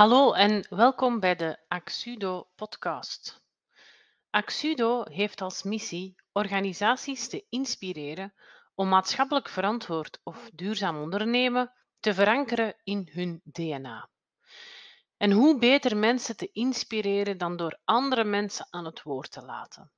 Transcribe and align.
Hallo 0.00 0.32
en 0.32 0.66
welkom 0.68 1.20
bij 1.20 1.36
de 1.36 1.58
Axudo 1.68 2.48
podcast. 2.54 3.42
Axudo 4.30 5.04
heeft 5.08 5.40
als 5.40 5.62
missie 5.62 6.14
organisaties 6.32 7.28
te 7.28 7.46
inspireren 7.48 8.34
om 8.74 8.88
maatschappelijk 8.88 9.48
verantwoord 9.48 10.20
of 10.22 10.50
duurzaam 10.54 10.96
ondernemen 10.96 11.72
te 11.98 12.14
verankeren 12.14 12.76
in 12.84 13.08
hun 13.12 13.40
DNA. 13.44 14.08
En 15.16 15.30
hoe 15.30 15.58
beter 15.58 15.96
mensen 15.96 16.36
te 16.36 16.50
inspireren 16.52 17.38
dan 17.38 17.56
door 17.56 17.80
andere 17.84 18.24
mensen 18.24 18.66
aan 18.70 18.84
het 18.84 19.02
woord 19.02 19.30
te 19.30 19.42
laten. 19.42 19.92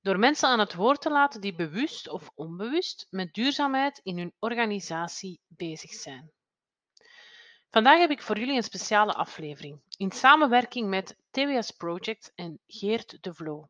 Door 0.00 0.18
mensen 0.18 0.48
aan 0.48 0.58
het 0.58 0.74
woord 0.74 1.00
te 1.00 1.10
laten 1.10 1.40
die 1.40 1.54
bewust 1.54 2.08
of 2.08 2.30
onbewust 2.34 3.06
met 3.10 3.34
duurzaamheid 3.34 4.00
in 4.02 4.18
hun 4.18 4.34
organisatie 4.38 5.40
bezig 5.46 5.92
zijn. 5.92 6.32
Vandaag 7.70 7.98
heb 7.98 8.10
ik 8.10 8.22
voor 8.22 8.38
jullie 8.38 8.56
een 8.56 8.62
speciale 8.62 9.14
aflevering 9.14 9.80
in 9.96 10.10
samenwerking 10.10 10.88
met 10.88 11.16
TWS 11.30 11.70
Project 11.70 12.32
en 12.34 12.60
Geert 12.66 13.22
de 13.22 13.34
Vlo. 13.34 13.68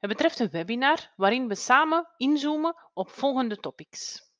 Het 0.00 0.10
betreft 0.10 0.38
een 0.38 0.50
webinar 0.50 1.12
waarin 1.16 1.48
we 1.48 1.54
samen 1.54 2.08
inzoomen 2.16 2.76
op 2.92 3.10
volgende 3.10 3.56
topics. 3.56 4.30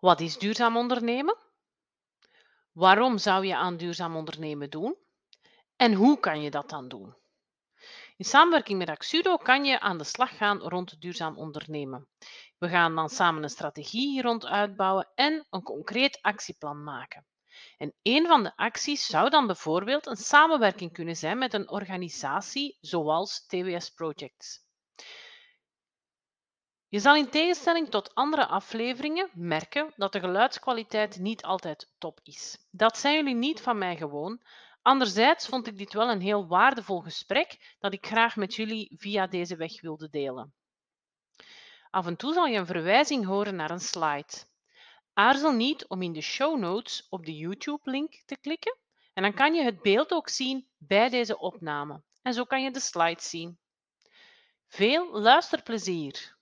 Wat 0.00 0.20
is 0.20 0.38
duurzaam 0.38 0.76
ondernemen? 0.76 1.36
Waarom 2.72 3.18
zou 3.18 3.46
je 3.46 3.56
aan 3.56 3.76
duurzaam 3.76 4.16
ondernemen 4.16 4.70
doen? 4.70 4.96
En 5.76 5.94
hoe 5.94 6.20
kan 6.20 6.42
je 6.42 6.50
dat 6.50 6.70
dan 6.70 6.88
doen? 6.88 7.16
In 8.16 8.24
samenwerking 8.24 8.78
met 8.78 8.88
Axudo 8.88 9.36
kan 9.36 9.64
je 9.64 9.80
aan 9.80 9.98
de 9.98 10.04
slag 10.04 10.36
gaan 10.36 10.58
rond 10.58 11.00
duurzaam 11.00 11.36
ondernemen. 11.36 12.08
We 12.58 12.68
gaan 12.68 12.94
dan 12.94 13.08
samen 13.08 13.42
een 13.42 13.48
strategie 13.48 14.08
hier 14.08 14.22
rond 14.22 14.46
uitbouwen 14.46 15.08
en 15.14 15.46
een 15.50 15.62
concreet 15.62 16.18
actieplan 16.22 16.84
maken. 16.84 17.26
En 17.76 17.94
een 18.02 18.26
van 18.26 18.42
de 18.42 18.56
acties 18.56 19.06
zou 19.06 19.30
dan 19.30 19.46
bijvoorbeeld 19.46 20.06
een 20.06 20.16
samenwerking 20.16 20.92
kunnen 20.92 21.16
zijn 21.16 21.38
met 21.38 21.54
een 21.54 21.70
organisatie 21.70 22.78
zoals 22.80 23.46
TWS 23.46 23.90
Projects. 23.90 24.66
Je 26.88 26.98
zal 26.98 27.16
in 27.16 27.30
tegenstelling 27.30 27.88
tot 27.88 28.14
andere 28.14 28.46
afleveringen 28.46 29.30
merken 29.32 29.92
dat 29.96 30.12
de 30.12 30.20
geluidskwaliteit 30.20 31.18
niet 31.18 31.42
altijd 31.42 31.92
top 31.98 32.20
is. 32.22 32.58
Dat 32.70 32.98
zijn 32.98 33.14
jullie 33.14 33.34
niet 33.34 33.60
van 33.60 33.78
mij 33.78 33.96
gewoon. 33.96 34.42
Anderzijds 34.82 35.46
vond 35.46 35.66
ik 35.66 35.78
dit 35.78 35.92
wel 35.92 36.10
een 36.10 36.20
heel 36.20 36.46
waardevol 36.46 37.00
gesprek 37.00 37.76
dat 37.78 37.92
ik 37.92 38.06
graag 38.06 38.36
met 38.36 38.54
jullie 38.54 38.94
via 38.96 39.26
deze 39.26 39.56
weg 39.56 39.80
wilde 39.80 40.08
delen. 40.08 40.54
Af 41.90 42.06
en 42.06 42.16
toe 42.16 42.32
zal 42.32 42.46
je 42.46 42.58
een 42.58 42.66
verwijzing 42.66 43.24
horen 43.24 43.56
naar 43.56 43.70
een 43.70 43.80
slide. 43.80 44.46
Aarzel 45.12 45.52
niet 45.52 45.86
om 45.86 46.02
in 46.02 46.12
de 46.12 46.20
show 46.20 46.58
notes 46.58 47.06
op 47.10 47.26
de 47.26 47.36
YouTube-link 47.36 48.22
te 48.26 48.36
klikken 48.36 48.76
en 49.14 49.22
dan 49.22 49.34
kan 49.34 49.54
je 49.54 49.62
het 49.62 49.82
beeld 49.82 50.12
ook 50.12 50.28
zien 50.28 50.68
bij 50.76 51.08
deze 51.08 51.38
opname. 51.38 52.02
En 52.22 52.34
zo 52.34 52.44
kan 52.44 52.62
je 52.62 52.70
de 52.70 52.80
slides 52.80 53.28
zien. 53.28 53.58
Veel 54.66 55.20
luisterplezier! 55.20 56.36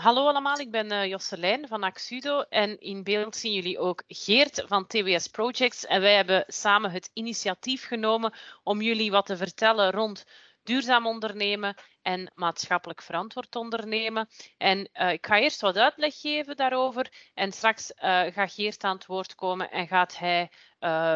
Hallo 0.00 0.26
allemaal, 0.26 0.58
ik 0.58 0.70
ben 0.70 0.92
uh, 0.92 1.06
Josselijn 1.06 1.68
van 1.68 1.82
Axudo 1.82 2.40
en 2.40 2.78
in 2.78 3.02
beeld 3.02 3.36
zien 3.36 3.52
jullie 3.52 3.78
ook 3.78 4.02
Geert 4.08 4.62
van 4.66 4.86
TWS 4.86 5.26
Projects. 5.26 5.86
En 5.86 6.00
wij 6.00 6.14
hebben 6.14 6.44
samen 6.46 6.90
het 6.90 7.10
initiatief 7.12 7.86
genomen 7.86 8.34
om 8.62 8.80
jullie 8.80 9.10
wat 9.10 9.26
te 9.26 9.36
vertellen 9.36 9.90
rond 9.90 10.24
duurzaam 10.62 11.06
ondernemen 11.06 11.74
en 12.02 12.32
maatschappelijk 12.34 13.02
verantwoord 13.02 13.56
ondernemen. 13.56 14.28
En 14.56 14.88
uh, 14.92 15.12
ik 15.12 15.26
ga 15.26 15.38
eerst 15.38 15.60
wat 15.60 15.76
uitleg 15.76 16.20
geven 16.20 16.56
daarover 16.56 17.30
en 17.34 17.52
straks 17.52 17.90
uh, 17.90 18.00
gaat 18.22 18.52
Geert 18.52 18.84
aan 18.84 18.94
het 18.94 19.06
woord 19.06 19.34
komen 19.34 19.70
en 19.70 19.86
gaat 19.86 20.18
hij 20.18 20.50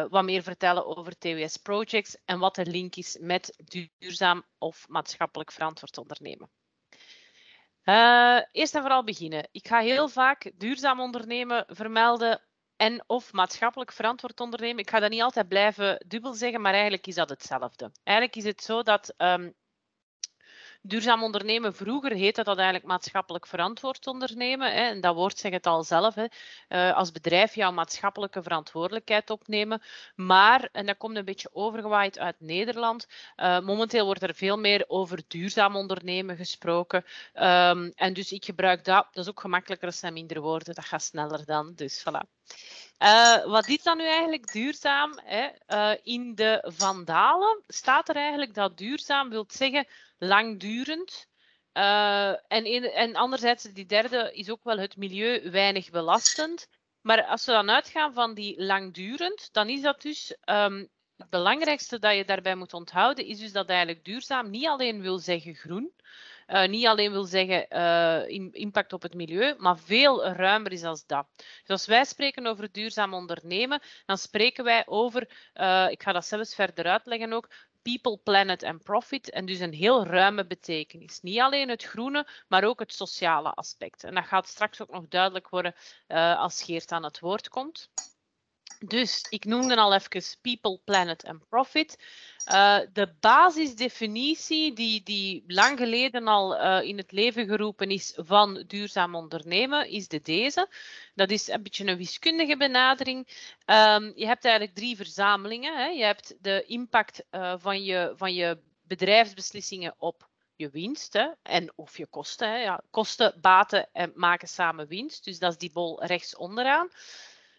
wat 0.09 0.23
meer 0.23 0.43
vertellen 0.43 0.85
over 0.97 1.17
TWS 1.17 1.57
Projects 1.57 2.17
en 2.25 2.39
wat 2.39 2.55
de 2.55 2.65
link 2.65 2.95
is 2.95 3.17
met 3.21 3.55
duurzaam 3.97 4.43
of 4.57 4.85
maatschappelijk 4.87 5.51
verantwoord 5.51 5.97
ondernemen. 5.97 6.49
Uh, 7.85 8.41
eerst 8.51 8.75
en 8.75 8.81
vooral 8.81 9.03
beginnen. 9.03 9.47
Ik 9.51 9.67
ga 9.67 9.79
heel 9.79 10.07
vaak 10.09 10.51
duurzaam 10.55 10.99
ondernemen 10.99 11.65
vermelden 11.67 12.41
en 12.75 13.03
of 13.07 13.33
maatschappelijk 13.33 13.91
verantwoord 13.91 14.39
ondernemen. 14.39 14.77
Ik 14.79 14.89
ga 14.89 14.99
dat 14.99 15.09
niet 15.09 15.21
altijd 15.21 15.47
blijven 15.47 16.05
dubbel 16.07 16.33
zeggen, 16.33 16.61
maar 16.61 16.73
eigenlijk 16.73 17.07
is 17.07 17.15
dat 17.15 17.29
hetzelfde. 17.29 17.91
Eigenlijk 18.03 18.37
is 18.37 18.43
het 18.43 18.63
zo 18.63 18.83
dat 18.83 19.13
um, 19.17 19.53
Duurzaam 20.87 21.23
ondernemen, 21.23 21.75
vroeger 21.75 22.11
heette 22.11 22.43
dat 22.43 22.57
eigenlijk 22.57 22.87
maatschappelijk 22.87 23.47
verantwoord 23.47 24.07
ondernemen. 24.07 24.71
Hè, 24.71 24.81
en 24.81 25.01
dat 25.01 25.15
woord 25.15 25.37
zegt 25.37 25.53
het 25.53 25.65
al 25.65 25.83
zelf. 25.83 26.15
Hè, 26.15 26.25
uh, 26.69 26.95
als 26.95 27.11
bedrijf 27.11 27.55
jouw 27.55 27.71
maatschappelijke 27.71 28.43
verantwoordelijkheid 28.43 29.29
opnemen. 29.29 29.81
Maar, 30.15 30.69
en 30.71 30.85
dat 30.85 30.97
komt 30.97 31.15
een 31.17 31.25
beetje 31.25 31.49
overgewaaid 31.53 32.19
uit 32.19 32.35
Nederland, 32.39 33.07
uh, 33.37 33.59
momenteel 33.59 34.05
wordt 34.05 34.23
er 34.23 34.35
veel 34.35 34.57
meer 34.57 34.83
over 34.87 35.23
duurzaam 35.27 35.75
ondernemen 35.75 36.35
gesproken. 36.35 37.05
Um, 37.33 37.91
en 37.95 38.13
dus 38.13 38.31
ik 38.31 38.45
gebruik 38.45 38.83
dat. 38.83 39.07
Dat 39.11 39.23
is 39.23 39.29
ook 39.29 39.39
gemakkelijker 39.39 39.87
als 39.87 39.99
zijn 39.99 40.13
minder 40.13 40.41
woorden. 40.41 40.75
Dat 40.75 40.85
gaat 40.85 41.03
sneller 41.03 41.45
dan. 41.45 41.73
Dus 41.75 42.05
voilà. 42.09 42.44
Uh, 42.99 43.45
wat 43.45 43.67
is 43.67 43.83
dan 43.83 43.97
nu 43.97 44.03
eigenlijk 44.03 44.51
duurzaam? 44.51 45.19
Hè? 45.23 45.49
Uh, 45.67 45.97
in 46.03 46.35
de 46.35 46.63
Vandalen 46.75 47.63
staat 47.67 48.09
er 48.09 48.15
eigenlijk 48.15 48.53
dat 48.53 48.77
duurzaam 48.77 49.29
wil 49.29 49.45
zeggen 49.47 49.87
langdurend. 50.17 51.27
Uh, 51.73 52.29
en, 52.29 52.93
en 52.93 53.15
anderzijds, 53.15 53.63
die 53.63 53.85
derde 53.85 54.31
is 54.33 54.49
ook 54.49 54.63
wel 54.63 54.77
het 54.77 54.97
milieu 54.97 55.51
weinig 55.51 55.89
belastend. 55.89 56.67
Maar 57.01 57.25
als 57.25 57.45
we 57.45 57.51
dan 57.51 57.69
uitgaan 57.69 58.13
van 58.13 58.33
die 58.33 58.63
langdurend, 58.63 59.49
dan 59.51 59.69
is 59.69 59.81
dat 59.81 60.01
dus 60.01 60.35
um, 60.45 60.89
het 61.17 61.29
belangrijkste 61.29 61.99
dat 61.99 62.15
je 62.15 62.25
daarbij 62.25 62.55
moet 62.55 62.73
onthouden, 62.73 63.25
is 63.25 63.39
dus 63.39 63.51
dat 63.51 63.69
eigenlijk 63.69 64.05
duurzaam 64.05 64.49
niet 64.49 64.67
alleen 64.67 65.01
wil 65.01 65.17
zeggen 65.17 65.55
groen, 65.55 65.91
uh, 66.47 66.65
niet 66.65 66.85
alleen 66.85 67.11
wil 67.11 67.23
zeggen 67.23 67.65
uh, 67.69 68.49
impact 68.51 68.93
op 68.93 69.01
het 69.01 69.13
milieu, 69.13 69.55
maar 69.57 69.77
veel 69.79 70.25
ruimer 70.25 70.71
is 70.71 70.83
als 70.83 71.05
dat. 71.05 71.27
Dus 71.37 71.69
als 71.69 71.85
wij 71.85 72.05
spreken 72.05 72.45
over 72.45 72.71
duurzaam 72.71 73.13
ondernemen, 73.13 73.81
dan 74.05 74.17
spreken 74.17 74.63
wij 74.63 74.83
over, 74.85 75.49
uh, 75.55 75.87
ik 75.89 76.03
ga 76.03 76.11
dat 76.11 76.25
zelfs 76.25 76.55
verder 76.55 76.85
uitleggen 76.85 77.33
ook, 77.33 77.49
people, 77.81 78.17
planet 78.23 78.63
en 78.63 78.79
profit. 78.79 79.29
En 79.29 79.45
dus 79.45 79.59
een 79.59 79.73
heel 79.73 80.05
ruime 80.05 80.45
betekenis. 80.45 81.21
Niet 81.21 81.39
alleen 81.39 81.69
het 81.69 81.83
groene, 81.83 82.27
maar 82.47 82.63
ook 82.63 82.79
het 82.79 82.93
sociale 82.93 83.49
aspect. 83.49 84.03
En 84.03 84.13
dat 84.15 84.25
gaat 84.25 84.47
straks 84.47 84.81
ook 84.81 84.91
nog 84.91 85.07
duidelijk 85.07 85.49
worden 85.49 85.75
als 86.37 86.63
Geert 86.63 86.91
aan 86.91 87.03
het 87.03 87.19
woord 87.19 87.49
komt. 87.49 87.89
Dus 88.79 89.25
ik 89.29 89.45
noemde 89.45 89.75
al 89.75 89.93
even 89.93 90.23
people, 90.41 90.79
planet 90.83 91.23
en 91.23 91.43
profit. 91.49 91.97
Uh, 92.51 92.79
de 92.93 93.13
basisdefinitie 93.19 94.73
die, 94.73 95.03
die 95.03 95.43
lang 95.47 95.77
geleden 95.77 96.27
al 96.27 96.55
uh, 96.55 96.87
in 96.87 96.97
het 96.97 97.11
leven 97.11 97.47
geroepen 97.47 97.89
is 97.89 98.13
van 98.15 98.63
duurzaam 98.67 99.15
ondernemen, 99.15 99.89
is 99.89 100.07
de 100.07 100.21
deze. 100.21 100.67
Dat 101.15 101.29
is 101.29 101.47
een 101.47 101.63
beetje 101.63 101.85
een 101.85 101.97
wiskundige 101.97 102.57
benadering. 102.57 103.27
Um, 103.65 104.11
je 104.15 104.25
hebt 104.25 104.45
eigenlijk 104.45 104.75
drie 104.75 104.95
verzamelingen. 104.95 105.77
Hè. 105.77 105.85
Je 105.85 106.03
hebt 106.03 106.35
de 106.41 106.63
impact 106.65 107.23
uh, 107.31 107.53
van, 107.57 107.83
je, 107.83 108.13
van 108.15 108.33
je 108.33 108.57
bedrijfsbeslissingen 108.83 109.95
op 109.97 110.27
je 110.55 110.69
winst 110.69 111.13
hè, 111.13 111.27
en 111.43 111.71
of 111.75 111.97
je 111.97 112.07
kosten. 112.07 112.49
Hè. 112.49 112.57
Ja, 112.57 112.81
kosten, 112.91 113.33
baten 113.41 113.89
en 113.93 114.11
maken 114.15 114.47
samen 114.47 114.87
winst. 114.87 115.23
Dus 115.23 115.39
dat 115.39 115.51
is 115.51 115.57
die 115.57 115.71
bol 115.71 116.03
rechts 116.03 116.35
onderaan. 116.35 116.89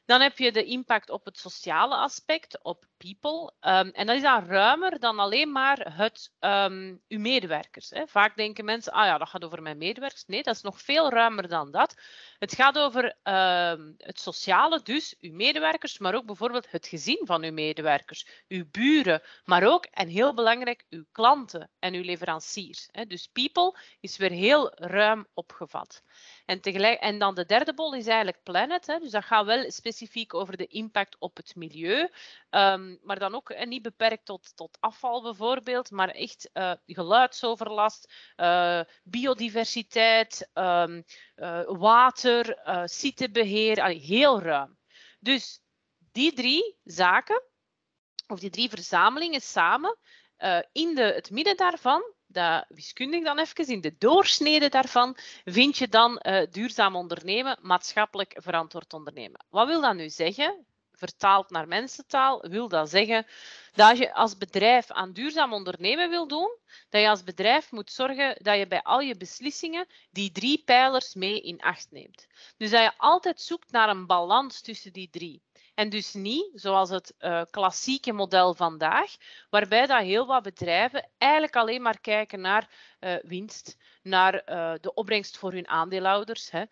Dan 0.07 0.21
heb 0.21 0.39
je 0.39 0.53
de 0.53 0.65
impact 0.65 1.11
op 1.11 1.25
het 1.25 1.39
sociale 1.39 1.95
aspect, 1.95 2.63
op 2.63 2.85
people. 2.97 3.53
Um, 3.61 3.91
en 3.91 4.07
dat 4.07 4.17
is 4.17 4.23
dan 4.23 4.47
ruimer 4.47 4.99
dan 4.99 5.19
alleen 5.19 5.53
maar 5.53 5.95
het, 5.97 6.33
um, 6.41 7.03
uw 7.09 7.19
medewerkers. 7.19 7.91
Hè. 7.91 8.07
Vaak 8.07 8.37
denken 8.37 8.65
mensen, 8.65 8.93
ah 8.93 9.05
ja, 9.05 9.19
dat 9.19 9.29
gaat 9.29 9.45
over 9.45 9.63
mijn 9.63 9.79
medewerkers. 9.79 10.25
Nee, 10.27 10.43
dat 10.43 10.55
is 10.55 10.63
nog 10.63 10.81
veel 10.81 11.11
ruimer 11.11 11.49
dan 11.49 11.71
dat. 11.71 11.95
Het 12.39 12.55
gaat 12.55 12.79
over 12.79 13.05
um, 13.05 13.95
het 13.97 14.21
sociale, 14.21 14.83
dus 14.83 15.17
uw 15.21 15.33
medewerkers, 15.33 15.99
maar 15.99 16.15
ook 16.15 16.27
bijvoorbeeld 16.27 16.71
het 16.71 16.87
gezin 16.87 17.21
van 17.25 17.45
uw 17.45 17.53
medewerkers, 17.53 18.45
uw 18.49 18.65
buren, 18.71 19.23
maar 19.45 19.67
ook, 19.67 19.85
en 19.85 20.09
heel 20.09 20.35
belangrijk, 20.35 20.85
uw 20.91 21.05
klanten 21.13 21.71
en 21.79 21.95
uw 21.95 22.03
leveranciers. 22.03 22.89
Hè. 22.91 23.07
Dus 23.07 23.29
people 23.33 23.79
is 24.01 24.17
weer 24.17 24.31
heel 24.31 24.73
ruim 24.75 25.27
opgevat. 25.35 26.03
En, 26.45 26.61
tegelijk, 26.61 27.01
en 27.01 27.19
dan 27.19 27.35
de 27.35 27.45
derde 27.45 27.75
bol 27.75 27.95
is 27.95 28.07
eigenlijk 28.07 28.43
planet. 28.43 28.87
Hè. 28.87 28.99
Dus 28.99 29.11
dat 29.11 29.25
gaat 29.25 29.45
wel 29.45 29.71
specifiek 29.71 30.35
over 30.35 30.57
de 30.57 30.67
impact 30.67 31.17
op 31.19 31.37
het 31.37 31.55
milieu. 31.55 32.09
Maar 33.03 33.19
dan 33.19 33.35
ook 33.35 33.51
eh, 33.51 33.67
niet 33.67 33.83
beperkt 33.83 34.25
tot, 34.25 34.57
tot 34.57 34.77
afval 34.81 35.23
bijvoorbeeld, 35.23 35.91
maar 35.91 36.09
echt 36.09 36.51
uh, 36.53 36.73
geluidsoverlast, 36.87 38.13
uh, 38.37 38.81
biodiversiteit, 39.03 40.51
um, 40.55 41.05
water, 41.67 42.59
sitebeheer, 42.85 43.85
heel 43.85 44.41
ruim. 44.41 44.79
Dus 45.21 45.61
die 46.13 46.33
drie 46.33 46.79
zaken, 46.85 47.43
of 48.27 48.41
die 48.41 48.51
drie 48.51 48.69
verzamelingen 48.69 49.41
samen, 49.41 49.99
in 50.73 50.95
de, 50.95 51.03
het 51.03 51.31
midden 51.31 51.57
daarvan 51.57 52.15
dat 52.27 52.65
wiskundig 52.69 53.25
dan 53.25 53.39
even, 53.39 53.67
in 53.67 53.81
de 53.81 53.95
doorsnede 53.99 54.69
daarvan, 54.69 55.17
vind 55.45 55.79
je 55.79 55.89
dan 55.89 56.23
duurzaam 56.51 56.97
ondernemen, 56.97 57.59
maatschappelijk 57.63 58.35
verantwoord 58.37 58.93
ondernemen. 58.93 59.45
Wat 59.49 59.67
wil 59.67 59.81
dat 59.81 59.95
nu 59.95 60.09
zeggen? 60.09 60.67
Vertaald 60.97 61.51
naar 61.51 61.69
mensentaal 61.69 62.49
wil 62.49 62.69
dat 62.69 62.91
zeggen 62.91 63.27
dat 63.73 63.99
je 63.99 64.15
als 64.15 64.37
bedrijf 64.37 64.91
aan 64.91 65.13
duurzaam 65.13 65.53
ondernemen 65.53 66.11
wil 66.11 66.29
doen, 66.29 66.59
dat 66.89 67.01
je 67.01 67.09
als 67.09 67.23
bedrijf 67.23 67.71
moet 67.71 67.91
zorgen 67.91 68.37
dat 68.43 68.59
je 68.59 68.67
bij 68.67 68.83
al 68.83 69.01
je 69.01 69.17
beslissingen 69.17 69.87
die 70.11 70.33
drie 70.33 70.63
pijlers 70.65 71.15
mee 71.15 71.41
in 71.41 71.61
acht 71.61 71.91
neemt. 71.91 72.27
Dus 72.57 72.71
dat 72.71 72.83
je 72.83 72.99
altijd 72.99 73.41
zoekt 73.41 73.71
naar 73.71 73.89
een 73.89 74.07
balans 74.07 74.61
tussen 74.61 74.93
die 74.93 75.11
drie. 75.11 75.46
En 75.77 75.89
dus 75.89 76.15
niet 76.15 76.51
zoals 76.55 76.91
het 76.91 77.15
uh, 77.19 77.43
klassieke 77.51 78.13
model 78.13 78.55
vandaag, 78.55 79.17
waarbij 79.51 79.87
dat 79.87 80.03
heel 80.03 80.27
wat 80.27 80.43
bedrijven 80.43 81.09
eigenlijk 81.19 81.57
alleen 81.57 81.83
maar 81.83 82.01
kijken 82.01 82.41
naar 82.41 82.71
uh, 83.01 83.15
winst, 83.23 83.77
naar 84.03 84.35
uh, 84.35 84.73
de 84.81 84.95
opbrengst 84.95 85.39
voor 85.39 85.53
hun 85.53 85.69
aandeelhouders 85.69 86.51
hè, 86.51 86.63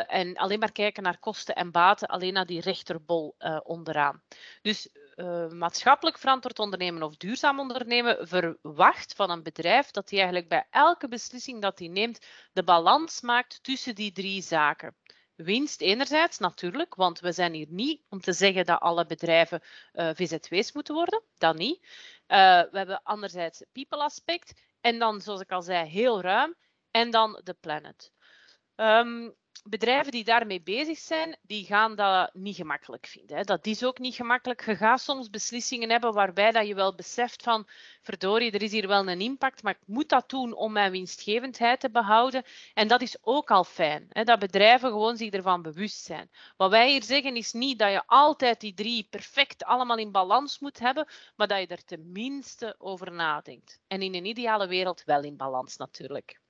en 0.00 0.36
alleen 0.36 0.58
maar 0.58 0.72
kijken 0.72 1.02
naar 1.02 1.18
kosten 1.18 1.54
en 1.54 1.70
baten, 1.70 2.08
alleen 2.08 2.32
naar 2.32 2.46
die 2.46 2.60
rechterbol 2.60 3.36
onderaan. 3.62 4.22
Dus 4.62 4.88
maatschappelijk 5.48 6.18
verantwoord 6.18 6.58
ondernemen 6.58 7.02
of 7.02 7.16
duurzaam 7.16 7.60
ondernemen 7.60 8.28
verwacht 8.28 9.14
van 9.14 9.30
een 9.30 9.42
bedrijf 9.42 9.90
dat 9.90 10.10
hij 10.10 10.18
eigenlijk 10.18 10.48
bij 10.48 10.66
elke 10.70 11.08
beslissing 11.08 11.62
dat 11.62 11.78
hij 11.78 11.88
neemt 11.88 12.26
de 12.52 12.64
balans 12.64 13.20
maakt 13.20 13.62
tussen 13.62 13.94
die 13.94 14.12
drie 14.12 14.42
zaken. 14.42 14.94
Winst 15.36 15.80
enerzijds 15.80 16.38
natuurlijk, 16.38 16.94
want 16.94 17.20
we 17.20 17.32
zijn 17.32 17.52
hier 17.52 17.66
niet 17.70 18.02
om 18.08 18.20
te 18.20 18.32
zeggen 18.32 18.64
dat 18.64 18.80
alle 18.80 19.06
bedrijven 19.06 19.62
uh, 19.92 20.10
VZW's 20.14 20.72
moeten 20.72 20.94
worden. 20.94 21.22
Dat 21.38 21.56
niet. 21.56 21.80
Uh, 21.82 22.62
we 22.70 22.78
hebben 22.78 23.02
anderzijds 23.02 23.64
people 23.72 23.98
aspect 23.98 24.60
en 24.80 24.98
dan, 24.98 25.20
zoals 25.20 25.40
ik 25.40 25.52
al 25.52 25.62
zei, 25.62 25.88
heel 25.88 26.20
ruim. 26.20 26.56
En 26.90 27.10
dan 27.10 27.40
de 27.44 27.54
planet. 27.54 28.12
Um, 28.76 29.34
bedrijven 29.64 30.12
die 30.12 30.24
daarmee 30.24 30.62
bezig 30.62 30.98
zijn, 30.98 31.36
die 31.42 31.64
gaan 31.64 31.94
dat 31.94 32.34
niet 32.34 32.56
gemakkelijk 32.56 33.06
vinden. 33.06 33.36
Hè. 33.36 33.42
Dat 33.42 33.66
is 33.66 33.84
ook 33.84 33.98
niet 33.98 34.14
gemakkelijk. 34.14 34.66
Je 34.66 34.76
gaat 34.76 35.00
soms 35.00 35.30
beslissingen 35.30 35.90
hebben 35.90 36.12
waarbij 36.12 36.50
dat 36.50 36.66
je 36.66 36.74
wel 36.74 36.94
beseft 36.94 37.42
van, 37.42 37.68
verdorie, 38.02 38.50
er 38.50 38.62
is 38.62 38.72
hier 38.72 38.88
wel 38.88 39.08
een 39.08 39.20
impact, 39.20 39.62
maar 39.62 39.72
ik 39.72 39.86
moet 39.86 40.08
dat 40.08 40.30
doen 40.30 40.52
om 40.52 40.72
mijn 40.72 40.90
winstgevendheid 40.90 41.80
te 41.80 41.90
behouden. 41.90 42.44
En 42.74 42.88
dat 42.88 43.02
is 43.02 43.16
ook 43.20 43.50
al 43.50 43.64
fijn, 43.64 44.06
hè, 44.08 44.24
dat 44.24 44.38
bedrijven 44.38 44.90
gewoon 44.90 45.16
zich 45.16 45.30
ervan 45.30 45.62
bewust 45.62 46.04
zijn. 46.04 46.30
Wat 46.56 46.70
wij 46.70 46.90
hier 46.90 47.02
zeggen 47.02 47.36
is 47.36 47.52
niet 47.52 47.78
dat 47.78 47.90
je 47.90 48.02
altijd 48.06 48.60
die 48.60 48.74
drie 48.74 49.06
perfect 49.10 49.64
allemaal 49.64 49.98
in 49.98 50.12
balans 50.12 50.58
moet 50.58 50.78
hebben, 50.78 51.06
maar 51.36 51.46
dat 51.46 51.58
je 51.58 51.66
er 51.66 51.84
tenminste 51.84 52.74
over 52.78 53.12
nadenkt. 53.12 53.80
En 53.86 54.02
in 54.02 54.14
een 54.14 54.24
ideale 54.24 54.66
wereld 54.66 55.04
wel 55.04 55.22
in 55.22 55.36
balans 55.36 55.76
natuurlijk. 55.76 56.40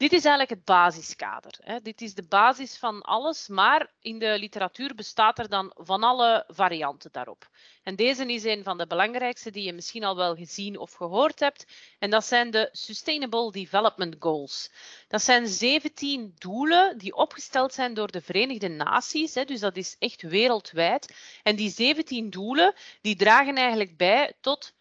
Dit 0.00 0.12
is 0.12 0.24
eigenlijk 0.24 0.50
het 0.50 0.64
basiskader. 0.64 1.52
Hè. 1.62 1.80
Dit 1.80 2.00
is 2.00 2.14
de 2.14 2.22
basis 2.22 2.78
van 2.78 3.02
alles, 3.02 3.48
maar 3.48 3.92
in 4.00 4.18
de 4.18 4.38
literatuur 4.38 4.94
bestaat 4.94 5.38
er 5.38 5.48
dan 5.48 5.72
van 5.74 6.02
alle 6.02 6.44
varianten 6.48 7.12
daarop. 7.12 7.48
En 7.82 7.96
deze 7.96 8.32
is 8.32 8.44
een 8.44 8.62
van 8.62 8.78
de 8.78 8.86
belangrijkste 8.86 9.50
die 9.50 9.62
je 9.62 9.72
misschien 9.72 10.04
al 10.04 10.16
wel 10.16 10.34
gezien 10.34 10.78
of 10.78 10.92
gehoord 10.92 11.40
hebt. 11.40 11.66
En 11.98 12.10
dat 12.10 12.24
zijn 12.24 12.50
de 12.50 12.68
Sustainable 12.72 13.52
Development 13.52 14.16
Goals. 14.18 14.70
Dat 15.08 15.22
zijn 15.22 15.46
17 15.46 16.34
doelen 16.38 16.98
die 16.98 17.14
opgesteld 17.14 17.74
zijn 17.74 17.94
door 17.94 18.10
de 18.10 18.20
Verenigde 18.20 18.68
Naties. 18.68 19.34
Hè, 19.34 19.44
dus 19.44 19.60
dat 19.60 19.76
is 19.76 19.96
echt 19.98 20.22
wereldwijd. 20.22 21.14
En 21.42 21.56
die 21.56 21.70
17 21.70 22.30
doelen 22.30 22.74
die 23.00 23.16
dragen 23.16 23.54
eigenlijk 23.54 23.96
bij 23.96 24.32
tot 24.40 24.72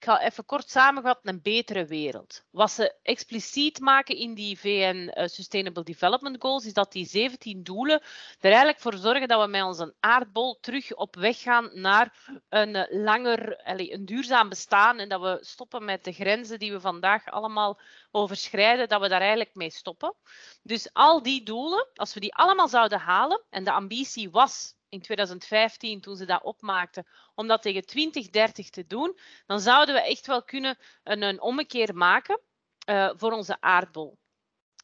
ik 0.00 0.06
ga 0.06 0.20
even 0.20 0.44
kort 0.44 0.70
samenvatten, 0.70 1.28
een 1.28 1.42
betere 1.42 1.84
wereld. 1.84 2.44
Wat 2.50 2.70
ze 2.70 2.94
expliciet 3.02 3.80
maken 3.80 4.16
in 4.16 4.34
die 4.34 4.58
VN 4.58 5.12
uh, 5.14 5.26
Sustainable 5.26 5.82
Development 5.82 6.36
Goals, 6.40 6.64
is 6.66 6.72
dat 6.72 6.92
die 6.92 7.06
17 7.06 7.62
doelen 7.62 8.00
er 8.38 8.50
eigenlijk 8.50 8.80
voor 8.80 8.94
zorgen 8.96 9.28
dat 9.28 9.42
we 9.42 9.48
met 9.48 9.62
onze 9.62 9.94
aardbol 10.00 10.58
terug 10.60 10.94
op 10.94 11.16
weg 11.16 11.40
gaan 11.40 11.70
naar 11.72 12.28
een 12.48 12.74
uh, 12.74 12.82
langer, 12.88 13.60
een 13.64 14.04
duurzaam 14.04 14.48
bestaan 14.48 14.98
en 14.98 15.08
dat 15.08 15.20
we 15.20 15.38
stoppen 15.40 15.84
met 15.84 16.04
de 16.04 16.12
grenzen 16.12 16.58
die 16.58 16.72
we 16.72 16.80
vandaag 16.80 17.26
allemaal 17.26 17.80
overschrijden, 18.10 18.88
dat 18.88 19.00
we 19.00 19.08
daar 19.08 19.20
eigenlijk 19.20 19.54
mee 19.54 19.70
stoppen. 19.70 20.14
Dus 20.62 20.92
al 20.92 21.22
die 21.22 21.42
doelen, 21.42 21.88
als 21.94 22.14
we 22.14 22.20
die 22.20 22.34
allemaal 22.34 22.68
zouden 22.68 22.98
halen, 22.98 23.42
en 23.50 23.64
de 23.64 23.72
ambitie 23.72 24.30
was 24.30 24.74
in 24.90 25.00
2015, 25.00 26.00
toen 26.00 26.16
ze 26.16 26.24
dat 26.24 26.42
opmaakten, 26.42 27.06
om 27.34 27.46
dat 27.46 27.62
tegen 27.62 27.86
2030 27.86 28.70
te 28.70 28.86
doen, 28.86 29.18
dan 29.46 29.60
zouden 29.60 29.94
we 29.94 30.00
echt 30.00 30.26
wel 30.26 30.44
kunnen 30.44 30.78
een, 31.02 31.22
een 31.22 31.40
ommekeer 31.40 31.94
maken 31.94 32.40
uh, 32.88 33.10
voor 33.14 33.32
onze 33.32 33.60
aardbol. 33.60 34.18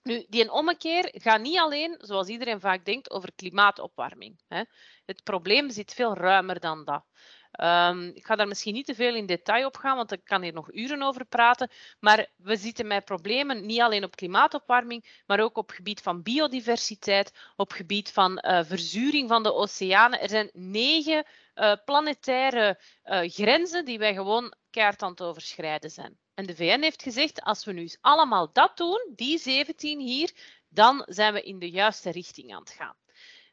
Nu, 0.02 0.26
die 0.28 0.52
ommekeer 0.52 1.08
gaat 1.12 1.40
niet 1.40 1.58
alleen, 1.58 1.94
zoals 1.98 2.28
iedereen 2.28 2.60
vaak 2.60 2.84
denkt, 2.84 3.10
over 3.10 3.32
klimaatopwarming. 3.34 4.40
Hè. 4.48 4.62
Het 5.04 5.22
probleem 5.22 5.70
zit 5.70 5.94
veel 5.94 6.14
ruimer 6.14 6.60
dan 6.60 6.84
dat. 6.84 7.04
Um, 7.56 8.10
ik 8.14 8.26
ga 8.26 8.36
daar 8.36 8.48
misschien 8.48 8.74
niet 8.74 8.86
te 8.86 8.94
veel 8.94 9.14
in 9.14 9.26
detail 9.26 9.66
op 9.66 9.76
gaan, 9.76 9.96
want 9.96 10.12
ik 10.12 10.24
kan 10.24 10.42
hier 10.42 10.52
nog 10.52 10.72
uren 10.72 11.02
over 11.02 11.24
praten. 11.24 11.70
Maar 12.00 12.26
we 12.36 12.56
zitten 12.56 12.86
met 12.86 13.04
problemen 13.04 13.66
niet 13.66 13.80
alleen 13.80 14.04
op 14.04 14.16
klimaatopwarming, 14.16 15.22
maar 15.26 15.40
ook 15.40 15.56
op 15.56 15.70
gebied 15.70 16.00
van 16.00 16.22
biodiversiteit, 16.22 17.32
op 17.56 17.72
gebied 17.72 18.12
van 18.12 18.44
uh, 18.46 18.60
verzuring 18.64 19.28
van 19.28 19.42
de 19.42 19.54
oceanen. 19.54 20.20
Er 20.20 20.28
zijn 20.28 20.50
negen 20.52 21.24
uh, 21.54 21.72
planetaire 21.84 22.80
uh, 23.04 23.20
grenzen 23.22 23.84
die 23.84 23.98
wij 23.98 24.14
gewoon 24.14 24.54
keihard 24.70 25.02
aan 25.02 25.10
het 25.10 25.22
overschrijden 25.22 25.90
zijn. 25.90 26.18
En 26.34 26.46
de 26.46 26.56
VN 26.56 26.80
heeft 26.80 27.02
gezegd, 27.02 27.42
als 27.42 27.64
we 27.64 27.72
nu 27.72 27.88
allemaal 28.00 28.52
dat 28.52 28.76
doen, 28.76 29.12
die 29.14 29.38
17 29.38 30.00
hier, 30.00 30.32
dan 30.68 31.02
zijn 31.06 31.32
we 31.32 31.42
in 31.42 31.58
de 31.58 31.70
juiste 31.70 32.10
richting 32.10 32.54
aan 32.54 32.60
het 32.60 32.70
gaan. 32.70 32.96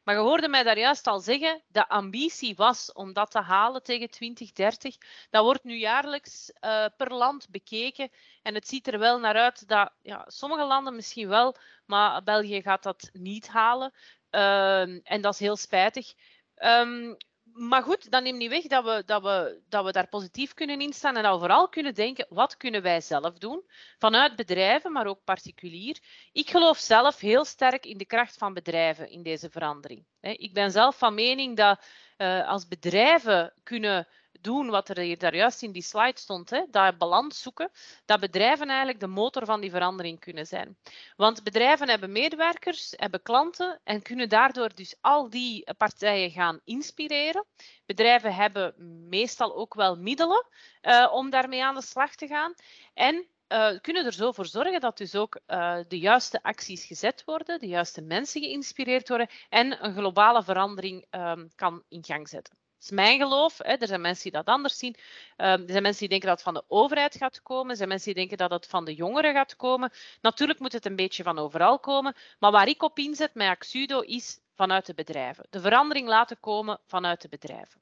Maar 0.04 0.14
je 0.14 0.20
hoorde 0.20 0.48
mij 0.48 0.62
daar 0.62 0.78
juist 0.78 1.06
al 1.06 1.20
zeggen, 1.20 1.62
de 1.66 1.88
ambitie 1.88 2.54
was 2.56 2.92
om 2.92 3.12
dat 3.12 3.30
te 3.30 3.40
halen 3.40 3.82
tegen 3.82 4.10
2030. 4.10 4.96
Dat 5.30 5.44
wordt 5.44 5.64
nu 5.64 5.76
jaarlijks 5.76 6.52
uh, 6.60 6.86
per 6.96 7.14
land 7.14 7.48
bekeken. 7.50 8.10
En 8.42 8.54
het 8.54 8.68
ziet 8.68 8.86
er 8.86 8.98
wel 8.98 9.18
naar 9.18 9.36
uit 9.36 9.68
dat 9.68 9.92
ja, 10.02 10.24
sommige 10.26 10.64
landen 10.64 10.94
misschien 10.94 11.28
wel, 11.28 11.56
maar 11.86 12.22
België 12.22 12.62
gaat 12.62 12.82
dat 12.82 13.10
niet 13.12 13.48
halen. 13.48 13.92
Uh, 14.30 15.10
en 15.10 15.20
dat 15.20 15.32
is 15.32 15.40
heel 15.40 15.56
spijtig. 15.56 16.14
Um, 16.56 17.16
maar 17.54 17.82
goed, 17.82 18.10
dat 18.10 18.22
neemt 18.22 18.38
niet 18.38 18.50
weg 18.50 18.62
dat 18.62 18.84
we, 18.84 19.02
dat, 19.06 19.22
we, 19.22 19.62
dat 19.68 19.84
we 19.84 19.92
daar 19.92 20.08
positief 20.08 20.54
kunnen 20.54 20.80
instaan 20.80 21.16
en 21.16 21.22
dat 21.22 21.38
vooral 21.38 21.68
kunnen 21.68 21.94
denken, 21.94 22.26
wat 22.28 22.56
kunnen 22.56 22.82
wij 22.82 23.00
zelf 23.00 23.38
doen? 23.38 23.62
Vanuit 23.98 24.36
bedrijven, 24.36 24.92
maar 24.92 25.06
ook 25.06 25.24
particulier. 25.24 25.98
Ik 26.32 26.50
geloof 26.50 26.78
zelf 26.78 27.20
heel 27.20 27.44
sterk 27.44 27.86
in 27.86 27.98
de 27.98 28.06
kracht 28.06 28.36
van 28.36 28.54
bedrijven 28.54 29.10
in 29.10 29.22
deze 29.22 29.50
verandering. 29.50 30.04
Ik 30.20 30.52
ben 30.52 30.70
zelf 30.70 30.98
van 30.98 31.14
mening 31.14 31.56
dat 31.56 31.84
uh, 32.18 32.48
als 32.48 32.68
bedrijven 32.68 33.52
kunnen 33.62 34.08
doen 34.40 34.70
wat 34.70 34.88
er 34.88 35.18
daar 35.18 35.34
juist 35.34 35.62
in 35.62 35.72
die 35.72 35.82
slide 35.82 36.18
stond, 36.18 36.50
hè, 36.50 36.64
dat 36.70 36.98
balans 36.98 37.42
zoeken, 37.42 37.70
dat 38.04 38.20
bedrijven 38.20 38.68
eigenlijk 38.68 39.00
de 39.00 39.06
motor 39.06 39.44
van 39.44 39.60
die 39.60 39.70
verandering 39.70 40.20
kunnen 40.20 40.46
zijn. 40.46 40.76
Want 41.16 41.42
bedrijven 41.42 41.88
hebben 41.88 42.12
medewerkers, 42.12 42.92
hebben 42.96 43.22
klanten 43.22 43.80
en 43.84 44.02
kunnen 44.02 44.28
daardoor 44.28 44.74
dus 44.74 44.96
al 45.00 45.30
die 45.30 45.74
partijen 45.76 46.30
gaan 46.30 46.60
inspireren. 46.64 47.44
Bedrijven 47.86 48.34
hebben 48.34 48.74
meestal 49.08 49.56
ook 49.56 49.74
wel 49.74 49.96
middelen 49.96 50.46
uh, 50.82 51.10
om 51.12 51.30
daarmee 51.30 51.64
aan 51.64 51.74
de 51.74 51.82
slag 51.82 52.14
te 52.14 52.26
gaan. 52.26 52.54
En 52.94 53.26
uh, 53.48 53.80
kunnen 53.80 54.04
er 54.04 54.12
zo 54.12 54.32
voor 54.32 54.46
zorgen 54.46 54.80
dat 54.80 54.98
dus 54.98 55.14
ook 55.14 55.40
uh, 55.46 55.78
de 55.88 55.98
juiste 55.98 56.42
acties 56.42 56.84
gezet 56.84 57.22
worden, 57.24 57.58
de 57.58 57.66
juiste 57.66 58.02
mensen 58.02 58.40
geïnspireerd 58.40 59.08
worden 59.08 59.28
en 59.48 59.84
een 59.84 59.94
globale 59.94 60.42
verandering 60.42 61.06
um, 61.10 61.50
kan 61.54 61.82
in 61.88 62.04
gang 62.04 62.28
zetten 62.28 62.63
is 62.84 62.90
mijn 62.90 63.18
geloof. 63.18 63.58
Hè. 63.58 63.72
Er 63.72 63.86
zijn 63.86 64.00
mensen 64.00 64.22
die 64.22 64.32
dat 64.32 64.46
anders 64.46 64.78
zien. 64.78 64.96
Um, 65.36 65.46
er 65.46 65.64
zijn 65.66 65.82
mensen 65.82 66.00
die 66.00 66.08
denken 66.08 66.28
dat 66.28 66.36
het 66.36 66.44
van 66.44 66.54
de 66.54 66.64
overheid 66.68 67.16
gaat 67.16 67.42
komen. 67.42 67.70
Er 67.70 67.76
zijn 67.76 67.88
mensen 67.88 68.14
die 68.14 68.26
denken 68.26 68.38
dat 68.38 68.50
het 68.50 68.66
van 68.66 68.84
de 68.84 68.94
jongeren 68.94 69.34
gaat 69.34 69.56
komen. 69.56 69.92
Natuurlijk 70.20 70.58
moet 70.58 70.72
het 70.72 70.86
een 70.86 70.96
beetje 70.96 71.22
van 71.22 71.38
overal 71.38 71.78
komen. 71.78 72.14
Maar 72.38 72.50
waar 72.50 72.68
ik 72.68 72.82
op 72.82 72.98
inzet 72.98 73.34
met 73.34 73.48
Axudo 73.48 74.00
is 74.00 74.38
vanuit 74.54 74.86
de 74.86 74.94
bedrijven. 74.94 75.46
De 75.50 75.60
verandering 75.60 76.08
laten 76.08 76.40
komen 76.40 76.80
vanuit 76.86 77.22
de 77.22 77.28
bedrijven. 77.28 77.80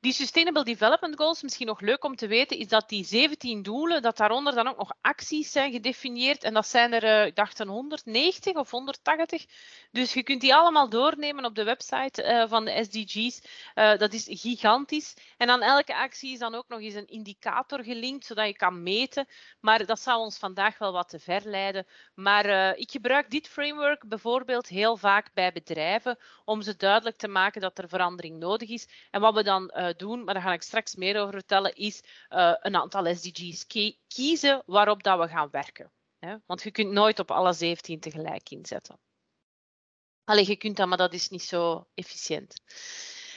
Die 0.00 0.12
Sustainable 0.12 0.64
Development 0.64 1.16
Goals, 1.16 1.42
misschien 1.42 1.66
nog 1.66 1.80
leuk 1.80 2.04
om 2.04 2.16
te 2.16 2.26
weten, 2.26 2.58
is 2.58 2.68
dat 2.68 2.88
die 2.88 3.04
17 3.04 3.62
doelen, 3.62 4.02
dat 4.02 4.16
daaronder 4.16 4.54
dan 4.54 4.68
ook 4.68 4.76
nog 4.76 4.92
acties 5.00 5.52
zijn 5.52 5.72
gedefinieerd. 5.72 6.44
En 6.44 6.54
dat 6.54 6.66
zijn 6.66 6.92
er, 6.92 7.04
uh, 7.04 7.26
ik 7.26 7.36
dacht, 7.36 7.58
een 7.58 7.68
190 7.68 8.54
of 8.54 8.70
180. 8.70 9.46
Dus 9.90 10.12
je 10.12 10.22
kunt 10.22 10.40
die 10.40 10.54
allemaal 10.54 10.88
doornemen 10.88 11.44
op 11.44 11.54
de 11.54 11.64
website 11.64 12.22
uh, 12.22 12.48
van 12.48 12.64
de 12.64 12.84
SDG's. 12.84 13.40
Eh, 13.74 13.96
dat 13.96 14.12
is 14.12 14.26
gigantisch. 14.30 15.14
En 15.36 15.50
aan 15.50 15.62
elke 15.62 15.94
actie 15.94 16.32
is 16.32 16.38
dan 16.38 16.54
ook 16.54 16.68
nog 16.68 16.80
eens 16.80 16.94
een 16.94 17.06
indicator 17.06 17.84
gelinkt, 17.84 18.26
zodat 18.26 18.46
je 18.46 18.56
kan 18.56 18.82
meten. 18.82 19.26
Maar 19.60 19.86
dat 19.86 20.00
zou 20.00 20.20
ons 20.20 20.38
vandaag 20.38 20.78
wel 20.78 20.92
wat 20.92 21.08
te 21.08 21.18
ver 21.18 21.42
leiden. 21.44 21.86
Maar 22.14 22.76
ik 22.76 22.90
gebruik 22.90 23.30
dit 23.30 23.48
framework 23.48 24.08
bijvoorbeeld 24.08 24.68
heel 24.68 24.96
vaak 24.96 25.30
bij 25.34 25.52
bedrijven 25.52 26.18
om 26.44 26.62
ze 26.62 26.76
duidelijk 26.76 27.16
te 27.16 27.28
maken 27.28 27.60
dat 27.60 27.78
er 27.78 27.88
verandering 27.88 28.38
nodig 28.38 28.68
is. 28.68 28.88
En 29.10 29.20
wat 29.20 29.34
we 29.34 29.42
dan 29.42 29.70
doen, 29.96 30.24
maar 30.24 30.34
daar 30.34 30.42
ga 30.42 30.52
ik 30.52 30.62
straks 30.62 30.94
meer 30.94 31.20
over 31.20 31.32
vertellen, 31.32 31.74
is 31.74 32.02
een 32.28 32.76
aantal 32.76 33.14
SDG's 33.14 33.66
kiezen 34.08 34.62
waarop 34.66 35.02
dat 35.02 35.18
we 35.18 35.28
gaan 35.28 35.48
werken. 35.50 35.92
Want 36.46 36.62
je 36.62 36.70
kunt 36.70 36.90
nooit 36.90 37.18
op 37.18 37.30
alle 37.30 37.52
17 37.52 38.00
tegelijk 38.00 38.50
inzetten. 38.50 38.98
Alleen 40.24 40.46
je 40.46 40.56
kunt 40.56 40.76
dat, 40.76 40.88
maar 40.88 40.96
dat 40.96 41.12
is 41.12 41.28
niet 41.28 41.42
zo 41.42 41.86
efficiënt. 41.94 42.54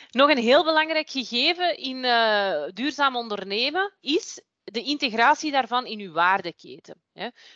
Nog 0.10 0.29
een 0.29 0.38
heel 0.38 0.63
belangrijk 0.63 1.10
gegeven 1.10 1.77
in 1.77 2.03
uh, 2.03 2.67
duurzaam 2.74 3.15
ondernemen 3.15 3.93
is 4.00 4.41
de 4.63 4.84
integratie 4.84 5.51
daarvan 5.51 5.86
in 5.86 6.00
uw 6.00 6.12
waardeketen. 6.12 7.00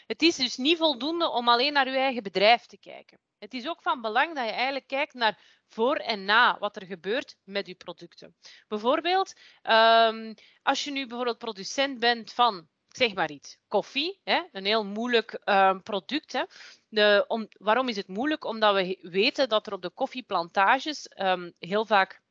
Het 0.06 0.22
is 0.22 0.36
dus 0.36 0.58
niet 0.58 0.78
voldoende 0.78 1.30
om 1.30 1.50
alleen 1.50 1.74
naar 1.74 1.88
uw 1.88 1.94
eigen 1.94 2.24
bedrijf 2.24 2.66
te 2.66 2.78
kijken. 2.78 3.20
Het 3.38 3.54
is 3.54 3.68
ook 3.68 3.82
van 3.82 4.02
belang 4.02 4.36
dat 4.36 4.46
je 4.46 4.52
eigenlijk 4.52 4.88
kijkt 4.88 5.14
naar 5.14 5.40
voor 5.68 5.96
en 5.96 6.26
na 6.26 6.58
wat 6.60 6.76
er 6.76 6.86
gebeurt 6.86 7.36
met 7.44 7.68
je 7.68 7.76
producten. 7.76 8.36
Bijvoorbeeld, 8.68 9.34
um, 9.64 10.34
als 10.64 10.84
je 10.84 10.92
nu 10.92 11.08
bijvoorbeeld 11.08 11.38
producent 11.38 12.00
bent 12.00 12.34
van 12.34 12.68
zeg 12.88 13.14
maar 13.14 13.32
iets, 13.32 13.58
koffie, 13.68 14.20
hè? 14.24 14.42
een 14.52 14.66
heel 14.66 14.86
moeilijk 14.86 15.42
uh, 15.46 15.80
product. 15.84 16.32
Hè? 16.32 16.44
De, 16.88 17.26
om, 17.28 17.48
waarom 17.50 17.90
is 17.90 17.96
het 17.96 18.08
moeilijk? 18.08 18.46
Omdat 18.46 18.74
we 18.74 18.98
weten 19.02 19.50
dat 19.50 19.68
er 19.68 19.74
op 19.74 19.82
de 19.82 19.90
koffieplantages 19.90 21.10
um, 21.18 21.54
heel 21.60 21.86
vaak 21.86 22.22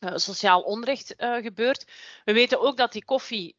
uh, 0.00 0.16
sociaal 0.16 0.62
onrecht 0.62 1.14
uh, 1.16 1.36
gebeurt. 1.36 1.92
We 2.24 2.32
weten 2.32 2.60
ook 2.60 2.76
dat 2.76 2.92
die 2.92 3.04
koffie 3.04 3.54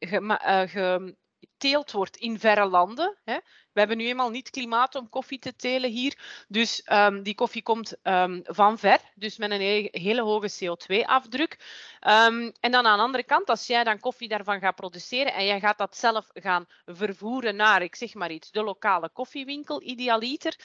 geteeld 1.64 1.92
wordt 1.92 2.18
in 2.18 2.40
verre 2.40 2.66
landen. 2.66 3.18
Hè? 3.24 3.38
We 3.74 3.80
hebben 3.80 3.98
nu 3.98 4.08
eenmaal 4.08 4.30
niet 4.30 4.50
klimaat 4.50 4.96
om 4.96 5.10
koffie 5.10 5.40
te 5.40 5.56
telen 5.56 5.92
hier. 5.92 6.18
Dus 6.48 6.82
um, 6.92 7.24
die 7.24 7.36
koffie 7.36 7.64
komt 7.64 7.96
um, 8.04 8.42
van 8.44 8.78
ver, 8.78 9.00
dus 9.16 9.38
met 9.38 9.52
een 9.52 9.90
hele 9.92 10.22
hoge 10.22 10.52
CO2-afdruk. 10.52 11.58
Um, 12.02 12.52
en 12.60 12.72
dan 12.72 12.86
aan 12.86 12.98
de 12.98 13.04
andere 13.04 13.24
kant, 13.24 13.50
als 13.50 13.68
jij 13.68 13.84
dan 13.84 14.00
koffie 14.00 14.28
daarvan 14.28 14.60
gaat 14.60 14.76
produceren 14.76 15.34
en 15.34 15.46
jij 15.46 15.60
gaat 15.60 15.78
dat 15.78 15.98
zelf 15.98 16.28
gaan 16.34 16.66
vervoeren 16.86 17.56
naar, 17.56 17.82
ik 17.82 17.96
zeg 17.96 18.14
maar 18.14 18.32
iets, 18.32 18.52
de 18.52 18.64
lokale 18.64 19.10
koffiewinkel, 19.10 19.82
idealiter. 19.82 20.56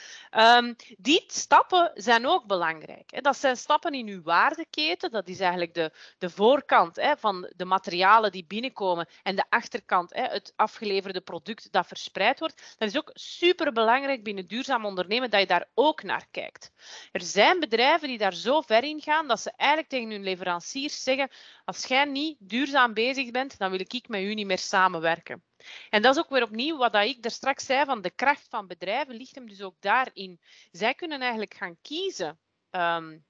die 0.98 1.24
stappen 1.26 1.90
zijn 1.94 2.26
ook 2.26 2.46
belangrijk. 2.46 3.10
Hè. 3.10 3.20
Dat 3.20 3.36
zijn 3.36 3.56
stappen 3.56 3.92
in 3.92 4.08
uw 4.08 4.22
waardeketen. 4.22 5.10
Dat 5.10 5.28
is 5.28 5.40
eigenlijk 5.40 5.74
de, 5.74 5.92
de 6.18 6.30
voorkant 6.30 6.96
hè, 6.96 7.16
van 7.16 7.52
de 7.56 7.64
materialen 7.64 8.32
die 8.32 8.44
binnenkomen 8.48 9.08
en 9.22 9.36
de 9.36 9.44
achterkant, 9.48 10.14
hè, 10.14 10.22
het 10.22 10.52
afgeleverde 10.88 11.20
product 11.20 11.72
dat 11.72 11.86
verspreid 11.86 12.38
wordt. 12.38 12.76
Dat 12.78 12.88
is 12.88 12.96
ook 12.96 13.10
super 13.14 13.72
belangrijk 13.72 14.22
binnen 14.22 14.46
duurzaam 14.46 14.84
ondernemen 14.84 15.30
dat 15.30 15.40
je 15.40 15.46
daar 15.46 15.68
ook 15.74 16.02
naar 16.02 16.26
kijkt. 16.30 16.72
Er 17.12 17.20
zijn 17.20 17.60
bedrijven 17.60 18.08
die 18.08 18.18
daar 18.18 18.34
zo 18.34 18.60
ver 18.60 18.84
in 18.84 19.00
gaan 19.00 19.28
dat 19.28 19.40
ze 19.40 19.52
eigenlijk 19.56 19.90
tegen 19.90 20.10
hun 20.10 20.22
leveranciers 20.22 21.02
zeggen: 21.02 21.30
als 21.64 21.84
jij 21.84 22.04
niet 22.04 22.36
duurzaam 22.38 22.94
bezig 22.94 23.30
bent, 23.30 23.58
dan 23.58 23.70
wil 23.70 23.80
ik 23.80 24.08
met 24.08 24.20
u 24.20 24.34
niet 24.34 24.46
meer 24.46 24.58
samenwerken. 24.58 25.42
En 25.90 26.02
dat 26.02 26.16
is 26.16 26.22
ook 26.22 26.30
weer 26.30 26.42
opnieuw 26.42 26.76
wat 26.76 26.94
ik 26.94 27.24
er 27.24 27.30
straks 27.30 27.66
zei 27.66 27.84
van 27.84 28.02
de 28.02 28.10
kracht 28.10 28.46
van 28.48 28.66
bedrijven 28.66 29.14
ligt 29.14 29.34
hem 29.34 29.48
dus 29.48 29.62
ook 29.62 29.76
daarin. 29.80 30.40
Zij 30.70 30.94
kunnen 30.94 31.20
eigenlijk 31.20 31.54
gaan 31.54 31.76
kiezen. 31.82 32.38
Um, 32.70 33.26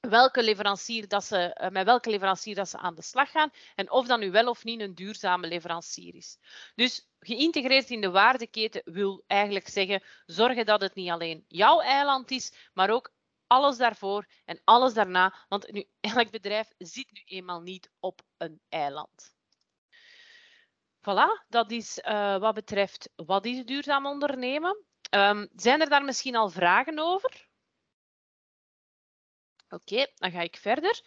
welke 0.00 0.42
leverancier 0.42 1.08
dat 1.08 1.24
ze, 1.24 1.36
eh, 1.36 1.70
met 1.70 1.84
welke 1.84 2.10
leverancier 2.10 2.54
dat 2.54 2.68
ze 2.68 2.78
aan 2.78 2.94
de 2.94 3.02
slag 3.02 3.30
gaan 3.30 3.50
en 3.74 3.90
of 3.90 4.06
dat 4.06 4.18
nu 4.18 4.30
wel 4.30 4.48
of 4.48 4.64
niet 4.64 4.80
een 4.80 4.94
duurzame 4.94 5.46
leverancier 5.46 6.14
is. 6.14 6.38
Dus 6.74 7.08
geïntegreerd 7.18 7.90
in 7.90 8.00
de 8.00 8.10
waardeketen 8.10 8.82
wil 8.84 9.24
eigenlijk 9.26 9.68
zeggen 9.68 10.02
zorgen 10.26 10.66
dat 10.66 10.80
het 10.80 10.94
niet 10.94 11.10
alleen 11.10 11.44
jouw 11.48 11.80
eiland 11.80 12.30
is, 12.30 12.52
maar 12.72 12.90
ook 12.90 13.12
alles 13.46 13.76
daarvoor 13.76 14.26
en 14.44 14.60
alles 14.64 14.94
daarna, 14.94 15.34
want 15.48 15.72
nu, 15.72 15.88
elk 16.14 16.30
bedrijf 16.30 16.72
zit 16.78 17.12
nu 17.12 17.22
eenmaal 17.24 17.60
niet 17.60 17.90
op 18.00 18.20
een 18.36 18.60
eiland. 18.68 19.34
Voilà, 21.00 21.46
dat 21.48 21.70
is 21.70 21.98
uh, 21.98 22.38
wat 22.38 22.54
betreft 22.54 23.10
wat 23.16 23.44
is 23.44 23.64
duurzaam 23.64 24.06
ondernemen. 24.06 24.84
Um, 25.10 25.48
zijn 25.54 25.80
er 25.80 25.88
daar 25.88 26.04
misschien 26.04 26.36
al 26.36 26.48
vragen 26.50 26.98
over? 26.98 27.49
Oké, 29.70 30.06
dan 30.16 30.30
ga 30.30 30.40
ik 30.40 30.56
verder. 30.56 31.00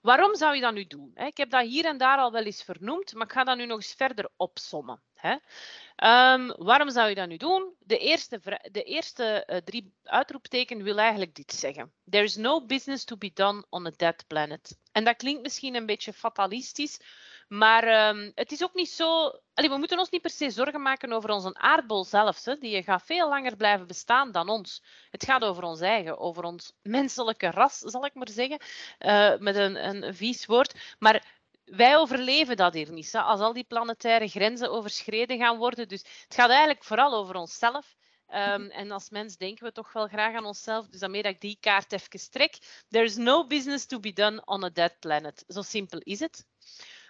Waarom 0.00 0.36
zou 0.36 0.54
je 0.54 0.60
dat 0.60 0.74
nu 0.74 0.86
doen? 0.86 1.12
Ik 1.14 1.36
heb 1.36 1.50
dat 1.50 1.66
hier 1.66 1.84
en 1.84 1.98
daar 1.98 2.18
al 2.18 2.32
wel 2.32 2.42
eens 2.42 2.62
vernoemd, 2.62 3.14
maar 3.14 3.26
ik 3.26 3.32
ga 3.32 3.44
dat 3.44 3.56
nu 3.56 3.66
nog 3.66 3.76
eens 3.76 3.94
verder 3.96 4.28
opsommen. 4.36 5.00
Um, 5.24 6.54
waarom 6.56 6.90
zou 6.90 7.08
je 7.08 7.14
dat 7.14 7.28
nu 7.28 7.36
doen? 7.36 7.74
De 7.78 7.98
eerste, 7.98 8.40
de 8.72 8.82
eerste 8.82 9.46
uh, 9.46 9.56
drie 9.56 9.92
uitroepteken 10.02 10.82
wil 10.82 10.98
eigenlijk 10.98 11.34
dit 11.34 11.52
zeggen. 11.52 11.92
There 12.10 12.24
is 12.24 12.36
no 12.36 12.66
business 12.66 13.04
to 13.04 13.16
be 13.16 13.30
done 13.34 13.64
on 13.70 13.86
a 13.86 13.92
dead 13.96 14.24
planet. 14.26 14.78
En 14.92 15.04
dat 15.04 15.16
klinkt 15.16 15.42
misschien 15.42 15.74
een 15.74 15.86
beetje 15.86 16.12
fatalistisch, 16.12 17.00
maar 17.48 18.08
um, 18.08 18.32
het 18.34 18.52
is 18.52 18.62
ook 18.62 18.74
niet 18.74 18.90
zo. 18.90 19.24
Allee, 19.54 19.70
we 19.70 19.76
moeten 19.76 19.98
ons 19.98 20.10
niet 20.10 20.20
per 20.22 20.30
se 20.30 20.50
zorgen 20.50 20.82
maken 20.82 21.12
over 21.12 21.30
onze 21.30 21.54
aardbol 21.54 22.04
zelf. 22.04 22.44
Hè. 22.44 22.56
Die 22.56 22.82
gaat 22.82 23.02
veel 23.04 23.28
langer 23.28 23.56
blijven 23.56 23.86
bestaan 23.86 24.32
dan 24.32 24.48
ons. 24.48 24.82
Het 25.10 25.24
gaat 25.24 25.44
over 25.44 25.62
ons 25.62 25.80
eigen, 25.80 26.18
over 26.18 26.44
ons 26.44 26.72
menselijke 26.82 27.50
ras, 27.50 27.78
zal 27.78 28.04
ik 28.04 28.14
maar 28.14 28.28
zeggen. 28.28 28.60
Uh, 28.98 29.36
met 29.38 29.56
een, 29.56 29.88
een 29.88 30.14
vies 30.14 30.46
woord. 30.46 30.74
Maar 30.98 31.24
wij 31.64 31.96
overleven 31.96 32.56
dat 32.56 32.74
hier 32.74 32.92
niet. 32.92 33.12
Hè, 33.12 33.20
als 33.20 33.40
al 33.40 33.52
die 33.52 33.64
planetaire 33.64 34.28
grenzen 34.28 34.70
overschreden 34.70 35.38
gaan 35.38 35.56
worden. 35.56 35.88
Dus 35.88 36.02
het 36.02 36.34
gaat 36.34 36.48
eigenlijk 36.48 36.84
vooral 36.84 37.14
over 37.14 37.34
onszelf. 37.34 37.96
Um, 38.28 38.70
en 38.70 38.90
als 38.90 39.10
mens 39.10 39.36
denken 39.36 39.64
we 39.64 39.72
toch 39.72 39.92
wel 39.92 40.06
graag 40.06 40.34
aan 40.34 40.44
onszelf. 40.44 40.86
Dus 40.86 41.00
daarmee 41.00 41.22
dat 41.22 41.32
ik 41.32 41.40
die 41.40 41.56
kaart 41.60 41.92
even 41.92 42.30
trek. 42.30 42.58
There 42.88 43.04
is 43.04 43.16
no 43.16 43.46
business 43.46 43.86
to 43.86 44.00
be 44.00 44.12
done 44.12 44.44
on 44.44 44.64
a 44.64 44.70
dead 44.70 44.98
planet. 44.98 45.44
Zo 45.48 45.62
simpel 45.62 45.98
is 45.98 46.20
het. 46.20 46.46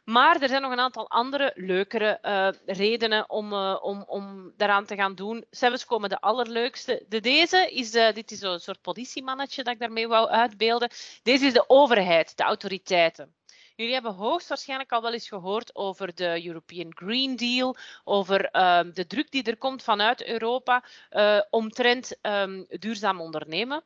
Maar 0.06 0.40
er 0.40 0.48
zijn 0.48 0.62
nog 0.62 0.72
een 0.72 0.80
aantal 0.80 1.10
andere 1.10 1.52
leukere 1.54 2.18
uh, 2.22 2.48
redenen 2.76 3.30
om, 3.30 3.52
uh, 3.52 3.78
om, 3.80 4.04
om 4.06 4.52
daaraan 4.56 4.84
te 4.84 4.94
gaan 4.94 5.14
doen. 5.14 5.44
Zelfs 5.50 5.84
komen 5.84 6.08
de 6.08 6.20
allerleukste. 6.20 7.04
De 7.08 7.20
deze 7.20 7.70
is, 7.70 7.94
uh, 7.94 8.12
dit 8.12 8.30
is 8.30 8.40
een 8.40 8.60
soort 8.60 8.80
politiemannetje 8.80 9.62
dat 9.62 9.74
ik 9.74 9.80
daarmee 9.80 10.08
wou 10.08 10.28
uitbeelden. 10.28 10.90
Deze 11.22 11.46
is 11.46 11.52
de 11.52 11.68
overheid, 11.68 12.36
de 12.36 12.42
autoriteiten. 12.42 13.34
Jullie 13.76 13.92
hebben 13.92 14.14
hoogstwaarschijnlijk 14.14 14.92
al 14.92 15.02
wel 15.02 15.12
eens 15.12 15.28
gehoord 15.28 15.74
over 15.74 16.14
de 16.14 16.46
European 16.46 16.92
Green 16.94 17.36
Deal, 17.36 17.76
over 18.04 18.66
um, 18.78 18.94
de 18.94 19.06
druk 19.06 19.30
die 19.30 19.42
er 19.42 19.56
komt 19.56 19.82
vanuit 19.82 20.26
Europa 20.26 20.84
uh, 21.10 21.40
omtrent 21.50 22.18
um, 22.22 22.66
duurzaam 22.68 23.20
ondernemen. 23.20 23.84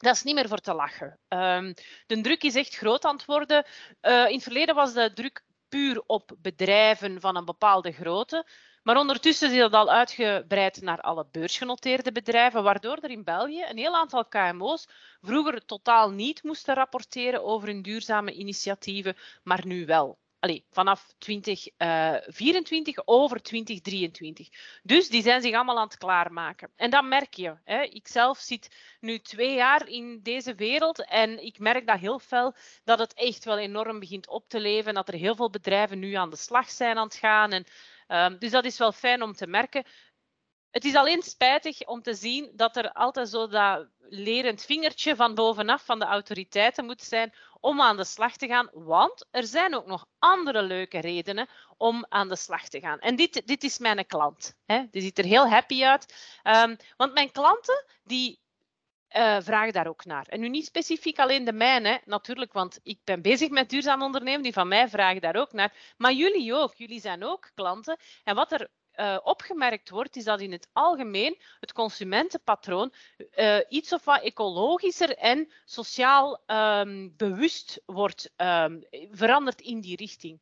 Dat 0.00 0.14
is 0.14 0.22
niet 0.22 0.34
meer 0.34 0.48
voor 0.48 0.58
te 0.58 0.74
lachen. 0.74 1.18
Um, 1.28 1.74
de 2.06 2.20
druk 2.20 2.42
is 2.42 2.54
echt 2.54 2.76
groot 2.76 3.04
aan 3.04 3.16
het 3.16 3.24
worden. 3.24 3.66
Uh, 4.02 4.26
in 4.28 4.34
het 4.34 4.42
verleden 4.42 4.74
was 4.74 4.92
de 4.92 5.12
druk 5.12 5.44
puur 5.68 6.02
op 6.06 6.32
bedrijven 6.38 7.20
van 7.20 7.36
een 7.36 7.44
bepaalde 7.44 7.92
grootte. 7.92 8.46
Maar 8.82 8.96
ondertussen 8.96 9.50
is 9.52 9.58
dat 9.58 9.72
al 9.72 9.90
uitgebreid 9.90 10.80
naar 10.80 11.00
alle 11.00 11.26
beursgenoteerde 11.30 12.12
bedrijven, 12.12 12.62
waardoor 12.62 12.96
er 12.96 13.10
in 13.10 13.24
België 13.24 13.64
een 13.68 13.76
heel 13.76 13.96
aantal 13.96 14.24
KMO's 14.24 14.88
vroeger 15.20 15.64
totaal 15.64 16.10
niet 16.10 16.42
moesten 16.42 16.74
rapporteren 16.74 17.44
over 17.44 17.68
hun 17.68 17.82
duurzame 17.82 18.32
initiatieven, 18.32 19.16
maar 19.42 19.66
nu 19.66 19.86
wel. 19.86 20.19
Allee, 20.40 20.64
vanaf 20.70 21.14
2024 21.18 22.96
uh, 22.96 23.02
over 23.04 23.42
2023. 23.42 24.48
Dus 24.82 25.08
die 25.08 25.22
zijn 25.22 25.42
zich 25.42 25.54
allemaal 25.54 25.78
aan 25.78 25.86
het 25.86 25.98
klaarmaken. 25.98 26.70
En 26.76 26.90
dat 26.90 27.04
merk 27.04 27.34
je. 27.34 27.56
Hè. 27.64 27.82
Ik 27.82 28.08
zelf 28.08 28.38
zit 28.38 28.76
nu 29.00 29.18
twee 29.18 29.54
jaar 29.54 29.88
in 29.88 30.20
deze 30.22 30.54
wereld 30.54 31.04
en 31.04 31.44
ik 31.44 31.58
merk 31.58 31.86
dat 31.86 31.98
heel 31.98 32.18
fel 32.18 32.54
dat 32.84 32.98
het 32.98 33.14
echt 33.14 33.44
wel 33.44 33.58
enorm 33.58 33.98
begint 33.98 34.28
op 34.28 34.48
te 34.48 34.60
leven. 34.60 34.94
Dat 34.94 35.08
er 35.08 35.14
heel 35.14 35.34
veel 35.34 35.50
bedrijven 35.50 35.98
nu 35.98 36.14
aan 36.14 36.30
de 36.30 36.36
slag 36.36 36.70
zijn 36.70 36.96
aan 36.98 37.06
het 37.06 37.16
gaan. 37.16 37.52
En 37.52 37.64
Um, 38.12 38.38
dus 38.38 38.50
dat 38.50 38.64
is 38.64 38.78
wel 38.78 38.92
fijn 38.92 39.22
om 39.22 39.32
te 39.32 39.46
merken. 39.46 39.84
Het 40.70 40.84
is 40.84 40.94
alleen 40.94 41.22
spijtig 41.22 41.86
om 41.86 42.02
te 42.02 42.14
zien 42.14 42.50
dat 42.54 42.76
er 42.76 42.92
altijd 42.92 43.28
zo 43.28 43.48
dat 43.48 43.86
lerend 43.98 44.64
vingertje 44.64 45.16
van 45.16 45.34
bovenaf 45.34 45.84
van 45.84 45.98
de 45.98 46.04
autoriteiten 46.04 46.84
moet 46.84 47.02
zijn 47.02 47.34
om 47.60 47.80
aan 47.80 47.96
de 47.96 48.04
slag 48.04 48.36
te 48.36 48.46
gaan. 48.46 48.70
Want 48.72 49.26
er 49.30 49.46
zijn 49.46 49.74
ook 49.74 49.86
nog 49.86 50.06
andere 50.18 50.62
leuke 50.62 51.00
redenen 51.00 51.48
om 51.76 52.06
aan 52.08 52.28
de 52.28 52.36
slag 52.36 52.68
te 52.68 52.80
gaan. 52.80 52.98
En 52.98 53.16
dit, 53.16 53.46
dit 53.46 53.64
is 53.64 53.78
mijn 53.78 54.06
klant. 54.06 54.54
Hè. 54.66 54.84
Die 54.90 55.02
ziet 55.02 55.18
er 55.18 55.24
heel 55.24 55.48
happy 55.48 55.84
uit. 55.84 56.38
Um, 56.44 56.76
want 56.96 57.12
mijn 57.12 57.32
klanten 57.32 57.84
die 58.04 58.40
uh, 59.16 59.36
vraag 59.40 59.70
daar 59.70 59.88
ook 59.88 60.04
naar. 60.04 60.26
En 60.28 60.40
nu 60.40 60.48
niet 60.48 60.66
specifiek 60.66 61.18
alleen 61.18 61.44
de 61.44 61.52
mijne, 61.52 62.00
natuurlijk, 62.04 62.52
want 62.52 62.80
ik 62.82 63.00
ben 63.04 63.22
bezig 63.22 63.48
met 63.48 63.70
duurzaam 63.70 64.02
ondernemen, 64.02 64.42
die 64.42 64.52
van 64.52 64.68
mij 64.68 64.88
vragen 64.88 65.20
daar 65.20 65.36
ook 65.36 65.52
naar. 65.52 65.94
Maar 65.96 66.12
jullie 66.12 66.54
ook, 66.54 66.74
jullie 66.74 67.00
zijn 67.00 67.24
ook 67.24 67.50
klanten. 67.54 67.96
En 68.24 68.34
wat 68.34 68.52
er 68.52 68.68
uh, 69.00 69.18
opgemerkt 69.22 69.90
wordt, 69.90 70.16
is 70.16 70.24
dat 70.24 70.40
in 70.40 70.52
het 70.52 70.68
algemeen 70.72 71.38
het 71.60 71.72
consumentenpatroon 71.72 72.92
uh, 73.34 73.58
iets 73.68 73.92
of 73.92 74.04
wat 74.04 74.22
ecologischer 74.22 75.16
en 75.16 75.52
sociaal 75.64 76.42
um, 76.46 77.14
bewust 77.16 77.82
wordt 77.86 78.30
um, 78.36 78.84
veranderd 79.10 79.60
in 79.60 79.80
die 79.80 79.96
richting. 79.96 80.40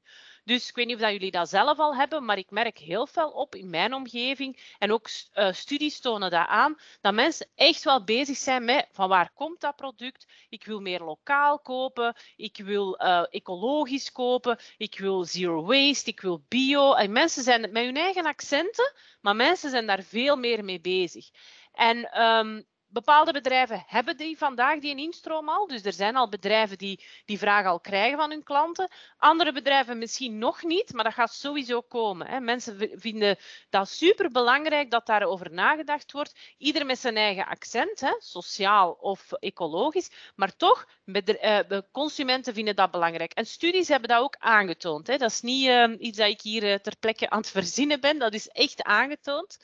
Dus 0.49 0.69
ik 0.69 0.75
weet 0.75 0.87
niet 0.87 0.95
of 0.95 1.00
dat 1.00 1.11
jullie 1.11 1.31
dat 1.31 1.49
zelf 1.49 1.78
al 1.78 1.97
hebben, 1.97 2.25
maar 2.25 2.38
ik 2.38 2.50
merk 2.50 2.78
heel 2.78 3.07
veel 3.07 3.31
op 3.31 3.55
in 3.55 3.71
mijn 3.71 3.95
omgeving. 3.95 4.75
En 4.78 4.93
ook 4.93 5.09
uh, 5.35 5.52
studies 5.52 6.00
tonen 6.00 6.31
dat 6.31 6.47
aan, 6.47 6.76
dat 7.00 7.14
mensen 7.14 7.49
echt 7.55 7.85
wel 7.85 8.05
bezig 8.05 8.37
zijn 8.37 8.64
met 8.64 8.88
van 8.93 9.09
waar 9.09 9.31
komt 9.35 9.61
dat 9.61 9.76
product? 9.76 10.26
Ik 10.49 10.64
wil 10.64 10.81
meer 10.81 11.00
lokaal 11.00 11.59
kopen, 11.59 12.17
ik 12.37 12.57
wil 12.57 13.02
uh, 13.02 13.25
ecologisch 13.31 14.12
kopen, 14.12 14.59
ik 14.76 14.99
wil 14.99 15.25
zero 15.25 15.64
waste, 15.64 16.11
ik 16.11 16.21
wil 16.21 16.45
bio. 16.49 16.95
En 16.95 17.12
mensen 17.12 17.43
zijn 17.43 17.61
met 17.61 17.85
hun 17.85 17.97
eigen 17.97 18.25
accenten, 18.25 18.93
maar 19.21 19.37
mensen 19.37 19.71
zijn 19.71 19.87
daar 19.87 20.02
veel 20.02 20.37
meer 20.37 20.64
mee 20.64 20.81
bezig. 20.81 21.28
En 21.73 22.23
um, 22.23 22.67
bepaalde 22.88 23.33
bedrijven 23.33 23.85
hebben 23.87 24.16
die 24.16 24.38
vandaag 24.38 24.78
die 24.78 24.97
instroom 24.97 25.49
al. 25.49 25.66
Dus 25.66 25.85
er 25.85 25.92
zijn 25.92 26.16
al 26.16 26.28
bedrijven 26.28 26.78
die 26.78 27.04
die 27.25 27.38
vraag 27.38 27.66
al 27.66 27.80
krijgen 27.80 28.18
van 28.18 28.30
hun 28.30 28.42
klanten. 28.42 28.90
Andere 29.16 29.52
bedrijven 29.52 29.99
misschien 29.99 30.38
nog 30.38 30.62
niet, 30.62 30.92
maar 30.92 31.04
dat 31.04 31.12
gaat 31.12 31.33
sowieso 31.33 31.80
komen. 31.80 32.26
Hè. 32.26 32.40
Mensen 32.40 32.90
vinden 32.95 33.37
dat 33.71 33.88
super 33.88 34.30
belangrijk 34.30 34.90
dat 34.90 35.07
daarover 35.07 35.52
nagedacht 35.52 36.12
wordt. 36.12 36.35
Ieder 36.59 36.87
met 36.87 36.99
zijn 36.99 37.16
eigen 37.16 37.47
accent, 37.47 38.00
hè, 38.00 38.14
sociaal 38.18 38.90
of 39.00 39.33
ecologisch. 39.33 40.11
Maar 40.35 40.57
toch, 40.57 40.87
eh, 41.04 41.59
consumenten 41.92 42.54
vinden 42.54 42.76
dat 42.76 42.90
belangrijk. 42.90 43.33
En 43.33 43.47
studies 43.47 43.88
hebben 43.88 44.09
dat 44.09 44.23
ook 44.23 44.37
aangetoond. 44.38 45.07
Hè. 45.07 45.16
Dat 45.16 45.30
is 45.30 45.40
niet 45.40 45.66
uh, 45.66 45.95
iets 45.99 46.18
dat 46.18 46.28
ik 46.28 46.40
hier 46.40 46.62
uh, 46.62 46.75
ter 46.75 46.97
plekke 46.97 47.30
aan 47.30 47.38
het 47.38 47.50
verzinnen 47.50 48.00
ben. 48.00 48.18
Dat 48.18 48.35
is 48.35 48.49
echt 48.49 48.83
aangetoond. 48.83 49.59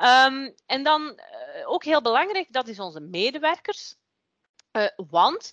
Um, 0.00 0.54
en 0.66 0.82
dan 0.82 1.02
uh, 1.02 1.68
ook 1.70 1.84
heel 1.84 2.02
belangrijk, 2.02 2.52
dat 2.52 2.68
is 2.68 2.78
onze 2.78 3.00
medewerkers. 3.00 3.94
Uh, 4.72 4.86
want 4.96 5.52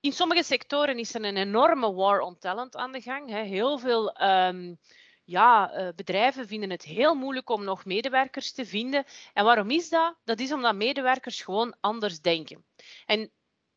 in 0.00 0.12
sommige 0.12 0.42
sectoren 0.42 0.98
is 0.98 1.14
er 1.14 1.24
een 1.24 1.36
enorme 1.36 1.92
war 1.92 2.20
on 2.20 2.38
talent 2.38 2.76
aan 2.76 2.92
de 2.92 3.00
gang. 3.00 3.30
Hè. 3.30 3.42
Heel 3.42 3.78
veel 3.78 4.22
um, 4.22 4.78
ja, 5.24 5.78
uh, 5.78 5.88
bedrijven 5.96 6.46
vinden 6.46 6.70
het 6.70 6.82
heel 6.82 7.14
moeilijk 7.14 7.50
om 7.50 7.64
nog 7.64 7.84
medewerkers 7.84 8.52
te 8.52 8.66
vinden. 8.66 9.04
En 9.32 9.44
waarom 9.44 9.70
is 9.70 9.88
dat? 9.88 10.16
Dat 10.24 10.40
is 10.40 10.52
omdat 10.52 10.74
medewerkers 10.74 11.42
gewoon 11.42 11.76
anders 11.80 12.20
denken. 12.20 12.64
En 13.06 13.30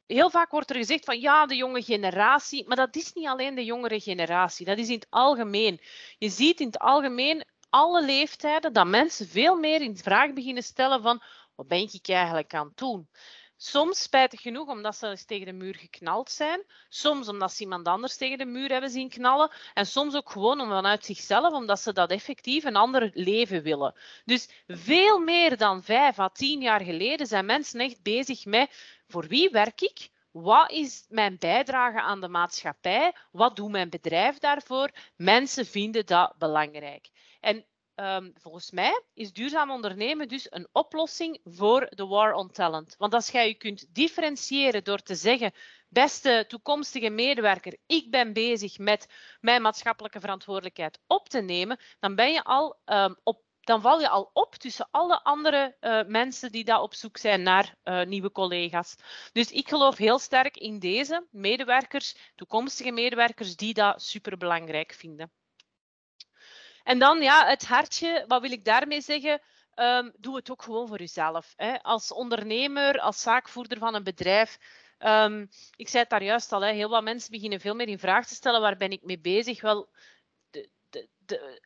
heel 0.06 0.30
vaak 0.30 0.52
wordt 0.52 0.70
er 0.70 0.76
gezegd 0.76 1.06
van 1.06 1.20
ja, 1.20 1.46
de 1.46 1.56
jonge 1.56 1.84
generatie, 1.84 2.68
maar 2.68 2.78
dat 2.78 2.96
is 2.96 3.14
niet 3.14 3.28
alleen 3.28 3.56
de 3.56 3.66
jongere 3.66 4.00
generatie, 4.00 4.66
dat 4.66 4.78
is 4.78 4.88
in 4.88 4.94
het 4.94 5.08
algemeen. 5.10 5.82
Je 6.18 6.30
ziet 6.30 6.60
in 6.60 6.66
het 6.66 6.80
algemeen 6.80 7.46
alle 7.76 8.06
leeftijden 8.06 8.74
dat 8.74 8.88
mensen 8.88 9.28
veel 9.28 9.56
meer 9.56 9.82
in 9.82 9.98
vraag 9.98 10.34
beginnen 10.34 10.64
stellen 10.64 11.02
van 11.02 11.22
wat 11.56 11.68
ben 11.68 11.82
ik 11.82 12.08
eigenlijk 12.08 12.54
aan 12.54 12.68
het 12.68 12.78
doen? 12.78 13.10
Soms 13.58 14.02
spijtig 14.02 14.42
genoeg 14.42 14.68
omdat 14.68 14.96
ze 14.96 15.08
eens 15.08 15.26
tegen 15.26 15.46
de 15.46 15.54
muur 15.54 15.76
geknald 15.76 16.30
zijn. 16.30 16.64
Soms 16.90 17.28
omdat 17.28 17.54
ze 17.54 17.62
iemand 17.62 17.88
anders 17.88 18.18
tegen 18.18 18.38
de 18.38 18.46
muur 18.46 18.70
hebben 18.70 18.90
zien 18.90 19.10
knallen. 19.10 19.52
En 19.74 19.86
soms 19.86 20.16
ook 20.16 20.30
gewoon 20.30 20.62
om 20.62 20.70
vanuit 20.70 21.06
zichzelf, 21.06 21.54
omdat 21.54 21.80
ze 21.80 21.94
dat 21.94 22.12
effectief 22.12 22.64
een 22.64 22.76
ander 22.76 23.12
leven 23.14 23.64
willen. 23.64 23.96
Dus 24.26 24.50
veel 24.68 25.20
meer 25.20 25.58
dan 25.58 25.84
vijf 25.84 26.20
à 26.20 26.30
tien 26.30 26.62
jaar 26.62 26.82
geleden 26.82 27.28
zijn 27.28 27.46
mensen 27.46 27.80
echt 27.80 28.02
bezig 28.04 28.46
met 28.46 29.02
voor 29.08 29.28
wie 29.28 29.50
werk 29.50 29.82
ik? 29.82 30.10
Wat 30.32 30.72
is 30.72 31.06
mijn 31.10 31.38
bijdrage 31.40 32.02
aan 32.02 32.22
de 32.22 32.28
maatschappij? 32.28 33.16
Wat 33.32 33.56
doet 33.56 33.72
mijn 33.72 33.90
bedrijf 33.90 34.38
daarvoor? 34.38 34.90
Mensen 35.16 35.66
vinden 35.66 36.06
dat 36.06 36.34
belangrijk. 36.38 37.10
En 37.46 37.66
um, 37.96 38.32
volgens 38.36 38.72
mij 38.72 39.04
is 39.14 39.34
duurzaam 39.34 39.72
ondernemen 39.72 40.28
dus 40.28 40.48
een 40.50 40.68
oplossing 40.72 41.40
voor 41.44 41.88
de 41.90 42.06
war 42.06 42.34
on 42.34 42.52
talent. 42.52 42.96
Want 42.98 43.14
als 43.14 43.30
jij 43.30 43.48
je 43.48 43.54
kunt 43.54 43.96
differentiëren 43.96 44.84
door 44.84 45.02
te 45.02 45.16
zeggen, 45.16 45.52
beste 45.90 46.46
toekomstige 46.48 47.10
medewerker, 47.10 47.78
ik 47.86 48.12
ben 48.12 48.34
bezig 48.34 48.78
met 48.78 49.08
mijn 49.40 49.62
maatschappelijke 49.62 50.20
verantwoordelijkheid 50.20 51.00
op 51.08 51.30
te 51.30 51.42
nemen, 51.42 51.80
dan 52.00 52.16
ben 52.16 52.32
je 52.32 52.44
al 52.44 52.78
um, 52.86 53.16
op 53.24 53.44
dan 53.60 53.82
val 53.82 54.00
je 54.00 54.10
al 54.10 54.30
op 54.34 54.56
tussen 54.56 54.88
alle 54.92 55.24
andere 55.24 55.76
uh, 55.82 56.04
mensen 56.04 56.52
die 56.52 56.64
daar 56.64 56.82
op 56.82 56.94
zoek 56.94 57.18
zijn 57.18 57.42
naar 57.42 57.76
uh, 57.84 58.04
nieuwe 58.04 58.32
collega's. 58.32 58.96
Dus 59.32 59.52
ik 59.52 59.68
geloof 59.68 59.98
heel 59.98 60.20
sterk 60.20 60.58
in 60.58 60.80
deze 60.80 61.28
medewerkers, 61.32 62.16
toekomstige 62.36 62.92
medewerkers, 62.92 63.56
die 63.56 63.74
dat 63.74 64.02
superbelangrijk 64.02 64.94
vinden. 64.94 65.32
En 66.86 67.00
dan 67.00 67.22
ja, 67.22 67.46
het 67.48 67.68
hartje, 67.68 68.24
wat 68.28 68.42
wil 68.42 68.52
ik 68.52 68.66
daarmee 68.66 69.02
zeggen? 69.02 69.42
Um, 69.76 70.12
doe 70.18 70.36
het 70.36 70.52
ook 70.52 70.62
gewoon 70.62 70.88
voor 70.88 71.00
jezelf. 71.00 71.54
Hè. 71.56 71.82
Als 71.82 72.12
ondernemer, 72.12 73.00
als 73.00 73.22
zaakvoerder 73.22 73.78
van 73.78 73.96
een 73.96 74.04
bedrijf. 74.04 74.58
Um, 75.00 75.50
ik 75.76 75.90
zei 75.90 76.02
het 76.02 76.10
daar 76.10 76.24
juist 76.24 76.52
al, 76.52 76.62
hè, 76.62 76.72
heel 76.72 76.90
wat 76.90 77.04
mensen 77.04 77.32
beginnen 77.32 77.60
veel 77.60 77.76
meer 77.76 77.88
in 77.88 78.00
vraag 78.00 78.28
te 78.28 78.36
stellen. 78.36 78.62
Waar 78.62 78.78
ben 78.78 78.92
ik 78.92 79.04
mee 79.04 79.20
bezig? 79.20 79.62
Wel, 79.62 79.90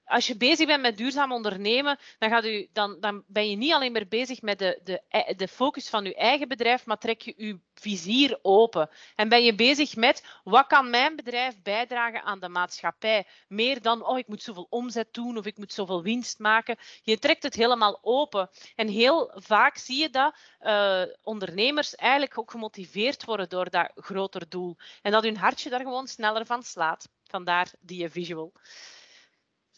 als 0.05 0.27
je 0.27 0.37
bezig 0.37 0.67
bent 0.67 0.81
met 0.81 0.97
duurzaam 0.97 1.31
ondernemen, 1.31 1.97
dan, 2.19 2.45
u, 2.45 2.67
dan, 2.73 2.99
dan 2.99 3.23
ben 3.27 3.49
je 3.49 3.55
niet 3.55 3.73
alleen 3.73 3.91
maar 3.91 4.07
bezig 4.07 4.41
met 4.41 4.59
de, 4.59 4.79
de, 4.83 5.33
de 5.37 5.47
focus 5.47 5.89
van 5.89 6.03
je 6.03 6.15
eigen 6.15 6.47
bedrijf, 6.47 6.85
maar 6.85 6.97
trek 6.97 7.21
je 7.21 7.33
je 7.37 7.59
vizier 7.73 8.39
open. 8.41 8.89
En 9.15 9.29
ben 9.29 9.43
je 9.43 9.55
bezig 9.55 9.95
met 9.95 10.25
wat 10.43 10.67
kan 10.67 10.89
mijn 10.89 11.15
bedrijf 11.15 11.61
bijdragen 11.61 12.23
aan 12.23 12.39
de 12.39 12.49
maatschappij? 12.49 13.27
Meer 13.47 13.81
dan, 13.81 14.05
oh, 14.05 14.17
ik 14.17 14.27
moet 14.27 14.43
zoveel 14.43 14.67
omzet 14.69 15.13
doen 15.13 15.37
of 15.37 15.45
ik 15.45 15.57
moet 15.57 15.73
zoveel 15.73 16.03
winst 16.03 16.39
maken. 16.39 16.77
Je 17.03 17.19
trekt 17.19 17.43
het 17.43 17.55
helemaal 17.55 17.99
open. 18.01 18.49
En 18.75 18.87
heel 18.87 19.31
vaak 19.35 19.77
zie 19.77 20.01
je 20.01 20.09
dat 20.09 20.35
uh, 20.61 21.01
ondernemers 21.23 21.95
eigenlijk 21.95 22.37
ook 22.37 22.51
gemotiveerd 22.51 23.25
worden 23.25 23.49
door 23.49 23.69
dat 23.69 23.91
groter 23.95 24.49
doel. 24.49 24.77
En 25.01 25.11
dat 25.11 25.23
hun 25.23 25.37
hartje 25.37 25.69
daar 25.69 25.79
gewoon 25.79 26.07
sneller 26.07 26.45
van 26.45 26.63
slaat. 26.63 27.09
Vandaar 27.23 27.71
die 27.79 28.09
visual. 28.09 28.53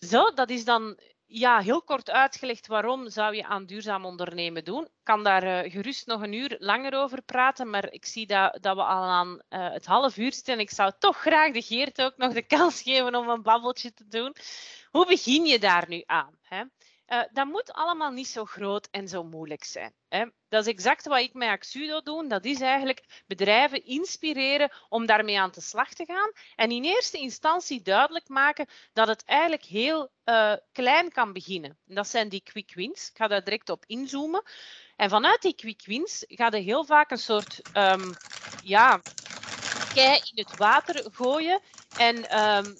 Zo, 0.08 0.34
dat 0.34 0.50
is 0.50 0.66
dan 0.66 0.98
ja, 1.26 1.60
heel 1.60 1.82
kort 1.82 2.10
uitgelegd 2.10 2.68
waarom 2.68 3.10
zou 3.10 3.36
je 3.36 3.46
aan 3.46 3.66
duurzaam 3.66 4.06
ondernemen 4.06 4.64
doen. 4.64 4.84
Ik 4.84 5.04
kan 5.04 5.24
daar 5.24 5.66
uh, 5.66 5.72
gerust 5.72 6.08
nog 6.08 6.22
een 6.22 6.34
uur 6.34 6.56
langer 6.60 6.94
over 6.94 7.22
praten, 7.22 7.70
maar 7.70 7.92
ik 7.92 8.06
zie 8.06 8.28
dat, 8.28 8.58
dat 8.62 8.76
we 8.76 8.84
al 8.84 9.04
aan 9.04 9.42
uh, 9.50 9.72
het 9.72 9.86
half 9.86 10.18
uur 10.18 10.34
zitten. 10.34 10.54
En 10.54 10.60
ik 10.60 10.70
zou 10.70 10.92
toch 11.00 11.18
graag 11.18 11.52
de 11.52 11.62
Geert 11.62 12.02
ook 12.02 12.18
nog 12.18 12.34
de 12.34 12.42
kans 12.42 12.82
geven 12.82 13.16
om 13.16 13.30
een 13.30 13.42
babbeltje 13.42 13.94
te 13.94 14.08
doen. 14.08 14.36
Hoe 14.92 15.06
begin 15.06 15.46
je 15.46 15.60
daar 15.60 15.86
nu 15.88 16.04
aan? 16.06 16.38
Hè? 16.42 16.64
Uh, 17.12 17.22
dat 17.32 17.46
moet 17.46 17.74
allemaal 17.74 18.12
niet 18.12 18.28
zo 18.28 18.46
groot 18.46 18.88
en 18.92 19.08
zo 19.08 19.24
moeilijk 19.24 19.64
zijn. 19.64 19.94
Hè. 20.10 20.26
Dat 20.50 20.66
is 20.66 20.74
exact 20.74 21.06
wat 21.06 21.20
ik 21.20 21.34
met 21.34 21.50
Axudo 21.50 22.02
doe. 22.02 22.28
Dat 22.28 22.46
is 22.46 22.62
eigenlijk 22.62 23.24
bedrijven 23.28 23.86
inspireren 23.86 24.72
om 24.90 25.06
daarmee 25.06 25.40
aan 25.40 25.52
de 25.54 25.62
slag 25.62 25.94
te 25.94 26.06
gaan. 26.06 26.32
En 26.56 26.72
in 26.72 26.84
eerste 26.84 27.18
instantie 27.18 27.82
duidelijk 27.82 28.28
maken 28.28 28.68
dat 28.94 29.08
het 29.08 29.24
eigenlijk 29.26 29.64
heel 29.64 30.12
uh, 30.26 30.54
klein 30.72 31.12
kan 31.12 31.34
beginnen. 31.34 31.78
dat 31.86 32.08
zijn 32.08 32.30
die 32.30 32.44
quick 32.44 32.74
wins. 32.74 33.10
Ik 33.10 33.18
ga 33.18 33.28
daar 33.28 33.44
direct 33.44 33.70
op 33.70 33.84
inzoomen. 33.86 34.44
En 34.96 35.10
vanuit 35.10 35.42
die 35.42 35.56
quick 35.56 35.82
wins 35.86 36.24
ga 36.28 36.48
je 36.52 36.58
heel 36.58 36.86
vaak 36.86 37.12
een 37.12 37.18
soort 37.18 37.62
um, 37.78 38.14
ja, 38.64 39.02
kei 39.94 40.22
in 40.34 40.46
het 40.46 40.58
water 40.58 41.12
gooien. 41.12 41.60
En 41.98 42.40
um, 42.40 42.78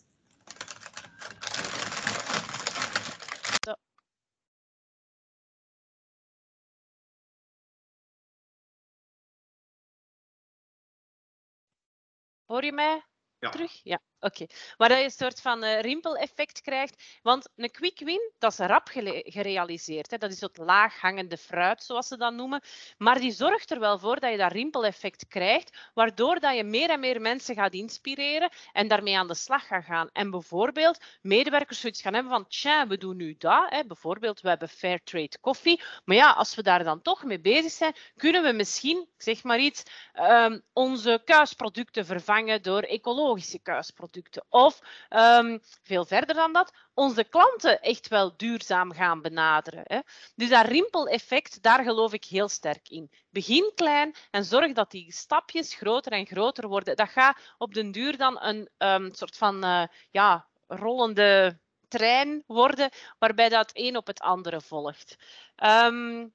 Hoor 12.52 12.66
je 12.66 12.72
mij 12.72 13.06
ja. 13.40 13.50
terug? 13.50 13.84
Ja. 13.84 14.00
Oké, 14.24 14.44
okay. 14.44 14.58
waar 14.78 14.98
je 14.98 15.04
een 15.04 15.12
soort 15.12 15.42
van 15.42 15.64
uh, 15.64 15.80
rimpeleffect 15.80 16.62
krijgt. 16.62 17.04
Want 17.22 17.50
een 17.56 17.72
quick 17.72 18.00
win, 18.00 18.32
dat 18.40 18.52
is 18.52 18.58
rap 18.58 18.88
gerealiseerd. 19.24 20.12
Hè. 20.12 20.18
Dat 20.18 20.32
is 20.32 20.42
het 20.42 20.58
laaghangende 20.58 21.38
fruit, 21.38 21.84
zoals 21.84 22.08
ze 22.08 22.18
dat 22.18 22.34
noemen. 22.34 22.62
Maar 22.98 23.20
die 23.20 23.32
zorgt 23.32 23.72
er 23.72 23.80
wel 23.80 24.00
voor 24.00 24.20
dat 24.20 24.32
je 24.32 24.38
dat 24.38 24.52
rimpeleffect 24.52 25.28
krijgt, 25.28 25.90
waardoor 25.94 26.40
dat 26.40 26.56
je 26.56 26.64
meer 26.64 26.90
en 26.90 27.00
meer 27.00 27.22
mensen 27.22 27.56
gaat 27.56 27.74
inspireren 27.74 28.50
en 28.74 28.88
daarmee 28.88 29.18
aan 29.18 29.28
de 29.28 29.36
slag 29.36 29.68
gaat 29.68 29.86
gaan. 29.86 30.10
En 30.14 30.30
bijvoorbeeld 30.32 31.04
medewerkers 31.22 31.80
zoiets 31.80 32.02
gaan 32.02 32.14
hebben 32.14 32.32
van, 32.32 32.48
tja, 32.48 32.88
we 32.88 32.98
doen 32.98 33.18
nu 33.18 33.36
dat. 33.38 33.70
Hè. 33.70 33.86
Bijvoorbeeld, 33.86 34.42
we 34.42 34.50
hebben 34.50 34.70
fair 34.70 35.04
trade 35.04 35.40
koffie. 35.40 35.82
Maar 36.06 36.16
ja, 36.16 36.32
als 36.32 36.56
we 36.56 36.64
daar 36.64 36.84
dan 36.84 37.02
toch 37.02 37.24
mee 37.24 37.40
bezig 37.40 37.72
zijn, 37.72 37.96
kunnen 38.16 38.44
we 38.44 38.52
misschien, 38.52 39.08
zeg 39.18 39.44
maar 39.44 39.60
iets, 39.60 39.84
um, 40.14 40.62
onze 40.74 41.22
kuisproducten 41.26 42.06
vervangen 42.06 42.62
door 42.62 42.82
ecologische 42.82 43.60
kuisproducten. 43.60 44.11
Of 44.50 44.80
um, 45.10 45.60
veel 45.84 46.06
verder 46.06 46.36
dan 46.36 46.54
dat, 46.54 46.74
onze 46.94 47.24
klanten 47.24 47.82
echt 47.82 48.08
wel 48.08 48.38
duurzaam 48.38 48.94
gaan 48.94 49.22
benaderen. 49.22 49.84
Hè. 49.84 50.00
Dus 50.36 50.50
dat 50.50 50.66
rimpeleffect, 50.66 51.62
daar 51.62 51.84
geloof 51.84 52.14
ik 52.14 52.26
heel 52.26 52.50
sterk 52.50 52.90
in. 52.90 53.12
Begin 53.30 53.72
klein 53.76 54.16
en 54.32 54.46
zorg 54.46 54.74
dat 54.74 54.92
die 54.92 55.12
stapjes 55.14 55.74
groter 55.74 56.12
en 56.12 56.26
groter 56.26 56.68
worden. 56.68 56.96
Dat 56.96 57.10
gaat 57.10 57.38
op 57.58 57.74
den 57.74 57.92
duur 57.92 58.18
dan 58.18 58.42
een 58.42 58.70
um, 58.78 59.14
soort 59.14 59.38
van 59.38 59.66
uh, 59.66 59.84
ja, 60.12 60.48
rollende 60.68 61.60
trein 61.88 62.44
worden, 62.48 62.90
waarbij 63.20 63.50
dat 63.50 63.70
een 63.74 63.98
op 63.98 64.08
het 64.08 64.20
andere 64.20 64.62
volgt. 64.62 65.16
Um, 65.64 66.34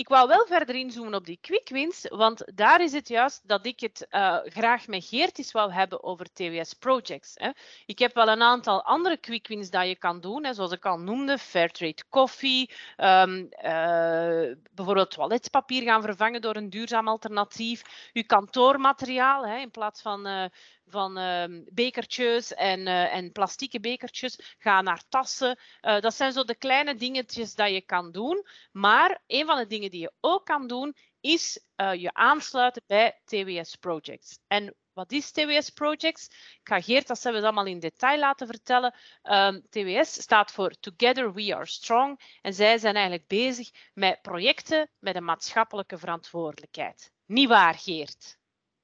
ik 0.00 0.08
wou 0.08 0.28
wel 0.28 0.46
verder 0.46 0.74
inzoomen 0.74 1.14
op 1.14 1.26
die 1.26 1.38
quick 1.40 1.68
wins, 1.68 2.06
want 2.08 2.42
daar 2.54 2.80
is 2.80 2.92
het 2.92 3.08
juist 3.08 3.48
dat 3.48 3.66
ik 3.66 3.80
het 3.80 4.06
uh, 4.10 4.38
graag 4.44 4.86
met 4.86 5.04
Geert 5.04 5.38
eens 5.38 5.52
wou 5.52 5.72
hebben 5.72 6.02
over 6.02 6.32
TWS 6.32 6.72
Projects. 6.72 7.32
Hè. 7.34 7.50
Ik 7.86 7.98
heb 7.98 8.14
wel 8.14 8.28
een 8.28 8.42
aantal 8.42 8.84
andere 8.84 9.16
quick 9.16 9.48
wins 9.48 9.70
dat 9.70 9.86
je 9.86 9.96
kan 9.96 10.20
doen, 10.20 10.44
hè, 10.44 10.54
zoals 10.54 10.72
ik 10.72 10.84
al 10.86 10.98
noemde, 10.98 11.38
Fairtrade 11.38 12.02
koffie, 12.08 12.70
um, 12.96 13.48
uh, 13.64 14.54
bijvoorbeeld 14.70 15.10
toiletpapier 15.10 15.82
gaan 15.82 16.02
vervangen 16.02 16.40
door 16.40 16.56
een 16.56 16.70
duurzaam 16.70 17.08
alternatief, 17.08 17.82
je 18.12 18.24
kantoormateriaal 18.24 19.46
hè, 19.46 19.56
in 19.58 19.70
plaats 19.70 20.02
van 20.02 20.26
uh, 20.26 20.44
van 20.90 21.18
uh, 21.18 21.44
bekertjes 21.72 22.54
en, 22.54 22.80
uh, 22.80 23.14
en 23.14 23.32
plastieke 23.32 23.80
bekertjes. 23.80 24.54
Ga 24.58 24.80
naar 24.80 25.02
tassen. 25.08 25.58
Uh, 25.82 26.00
dat 26.00 26.14
zijn 26.14 26.32
zo 26.32 26.44
de 26.44 26.54
kleine 26.54 26.94
dingetjes 26.94 27.54
dat 27.54 27.70
je 27.70 27.80
kan 27.80 28.12
doen. 28.12 28.46
Maar 28.72 29.22
een 29.26 29.46
van 29.46 29.58
de 29.58 29.66
dingen 29.66 29.90
die 29.90 30.00
je 30.00 30.12
ook 30.20 30.46
kan 30.46 30.66
doen, 30.66 30.96
is 31.20 31.64
je 31.76 32.10
aansluiten 32.12 32.82
bij 32.86 33.20
TWS 33.24 33.76
Projects. 33.76 34.38
En 34.46 34.74
wat 34.92 35.12
is 35.12 35.30
TWS 35.30 35.70
Projects? 35.70 36.26
Ik 36.28 36.60
ga 36.62 36.80
Geert 36.80 37.06
dat 37.06 37.18
ze 37.18 37.32
allemaal 37.32 37.66
in 37.66 37.78
detail 37.78 38.18
laten 38.18 38.46
vertellen. 38.46 38.94
Um, 39.22 39.62
TWS 39.70 40.22
staat 40.22 40.52
voor 40.52 40.70
Together 40.70 41.32
We 41.32 41.54
Are 41.54 41.66
Strong. 41.66 42.20
En 42.42 42.54
zij 42.54 42.78
zijn 42.78 42.94
eigenlijk 42.94 43.26
bezig 43.26 43.70
met 43.94 44.22
projecten 44.22 44.90
met 44.98 45.16
een 45.16 45.24
maatschappelijke 45.24 45.98
verantwoordelijkheid. 45.98 47.12
Niet 47.26 47.48
waar, 47.48 47.74
Geert? 47.74 48.39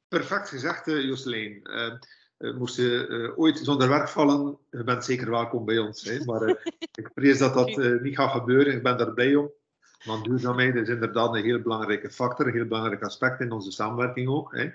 Perfect 0.08 0.48
gezegd, 0.48 0.86
uh, 0.86 1.04
Jocelyn. 1.04 1.60
Uh, 1.62 1.92
uh, 2.38 2.56
moest 2.56 2.76
je 2.76 3.32
ooit 3.36 3.58
zonder 3.58 3.88
werk 3.88 4.08
vallen, 4.08 4.58
je 4.70 4.84
bent 4.84 5.04
zeker 5.04 5.30
welkom 5.30 5.64
bij 5.64 5.78
ons. 5.78 6.02
Hè? 6.04 6.24
Maar 6.24 6.48
ik 7.00 7.10
vrees 7.14 7.38
dat 7.38 7.54
dat 7.54 8.00
niet 8.02 8.16
gaat 8.16 8.30
gebeuren. 8.30 8.74
Ik 8.74 8.82
ben 8.82 8.98
daar 8.98 9.12
blij 9.12 9.34
om. 9.34 9.50
Want 10.04 10.24
duurzaamheid 10.24 10.74
is 10.74 10.88
inderdaad 10.88 11.34
een 11.34 11.44
heel 11.44 11.60
belangrijke 11.60 12.10
factor, 12.10 12.46
een 12.46 12.52
heel 12.52 12.66
belangrijk 12.66 13.02
aspect 13.02 13.40
in 13.40 13.52
onze 13.52 13.70
samenwerking 13.70 14.28
ook. 14.28 14.56
Hè? 14.56 14.70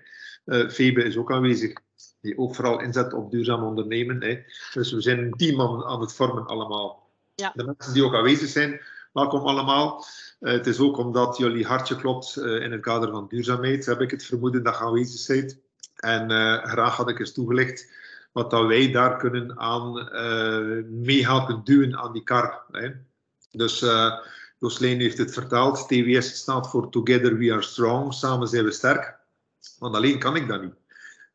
Febe 0.70 1.04
is 1.04 1.18
ook 1.18 1.32
aanwezig, 1.32 1.74
die 2.22 2.38
ook 2.38 2.56
vooral 2.56 2.82
inzet 2.82 3.14
op 3.14 3.32
duurzaam 3.32 3.64
ondernemen. 3.64 4.24
Hè? 4.24 4.44
Dus 4.74 4.92
we 4.92 5.02
zijn 5.02 5.20
een 5.20 5.32
team 5.32 5.62
aan, 5.62 5.84
aan 5.84 6.02
het 6.02 6.14
vormen 6.14 6.46
allemaal. 6.46 7.10
Ja. 7.36 7.52
De 7.56 7.64
mensen 7.64 7.94
die 7.94 8.04
ook 8.04 8.16
aanwezig 8.16 8.50
zijn, 8.50 8.82
welkom 9.12 9.42
allemaal. 9.42 10.06
Uh, 10.40 10.52
het 10.52 10.68
is 10.68 10.80
ook 10.80 10.98
omdat 10.98 11.38
jullie 11.38 11.66
hartje 11.66 11.96
klopt 11.96 12.36
uh, 12.38 12.64
in 12.64 12.72
het 12.72 12.82
kader 12.82 13.12
van 13.12 13.28
duurzaamheid, 13.28 13.86
heb 13.86 14.02
ik 14.02 14.12
het 14.12 14.26
vermoeden 14.26 14.64
dat 14.64 14.78
je 14.78 14.84
aanwezig 14.84 15.28
bent. 15.28 15.60
En 15.96 16.32
uh, 16.32 16.64
graag 16.64 16.96
had 16.96 17.10
ik 17.10 17.20
eens 17.20 17.34
toegelicht 17.34 17.92
wat 18.32 18.52
dat 18.52 18.66
wij 18.66 18.92
daar 18.92 19.18
kunnen 19.18 19.60
aan 19.60 19.94
meehelpen 21.02 21.62
duwen 21.64 21.98
aan 21.98 22.14
die 22.14 22.24
kar. 22.24 22.64
Hè. 22.72 22.90
Dus 23.52 23.86
Joslijn 24.60 25.00
heeft 25.00 25.18
het 25.18 25.34
vertaald. 25.34 25.88
TWS 25.88 26.36
staat 26.36 26.70
voor 26.70 26.90
Together 26.90 27.38
We 27.38 27.52
Are 27.52 27.62
Strong. 27.62 28.14
Samen 28.14 28.48
zijn 28.48 28.64
we 28.64 28.72
sterk. 28.72 29.18
Want 29.80 29.96
alleen 29.96 30.20
kan 30.20 30.36
ik 30.36 30.48
dat 30.48 30.62
niet. 30.62 30.74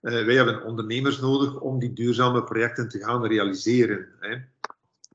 wij 0.01 0.35
hebben 0.35 0.65
ondernemers 0.65 1.19
nodig 1.19 1.61
om 1.61 1.79
die 1.79 1.93
duurzame 1.93 2.45
projecten 2.45 2.89
te 2.89 2.99
gaan 2.99 3.27
realiseren. 3.27 4.09
Hè. 4.21 4.37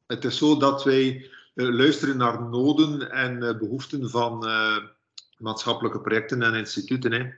Het 0.07 0.25
is 0.25 0.37
zo 0.37 0.57
dat 0.57 0.83
wij 0.83 1.15
eh, 1.15 1.31
luisteren 1.53 2.17
naar 2.17 2.41
noden 2.41 3.11
en 3.11 3.43
eh, 3.43 3.57
behoeften 3.57 4.09
van 4.09 4.47
eh, 4.47 4.77
maatschappelijke 5.37 6.01
projecten 6.01 6.41
en 6.41 6.53
instituten. 6.53 7.11
Hè. 7.11 7.29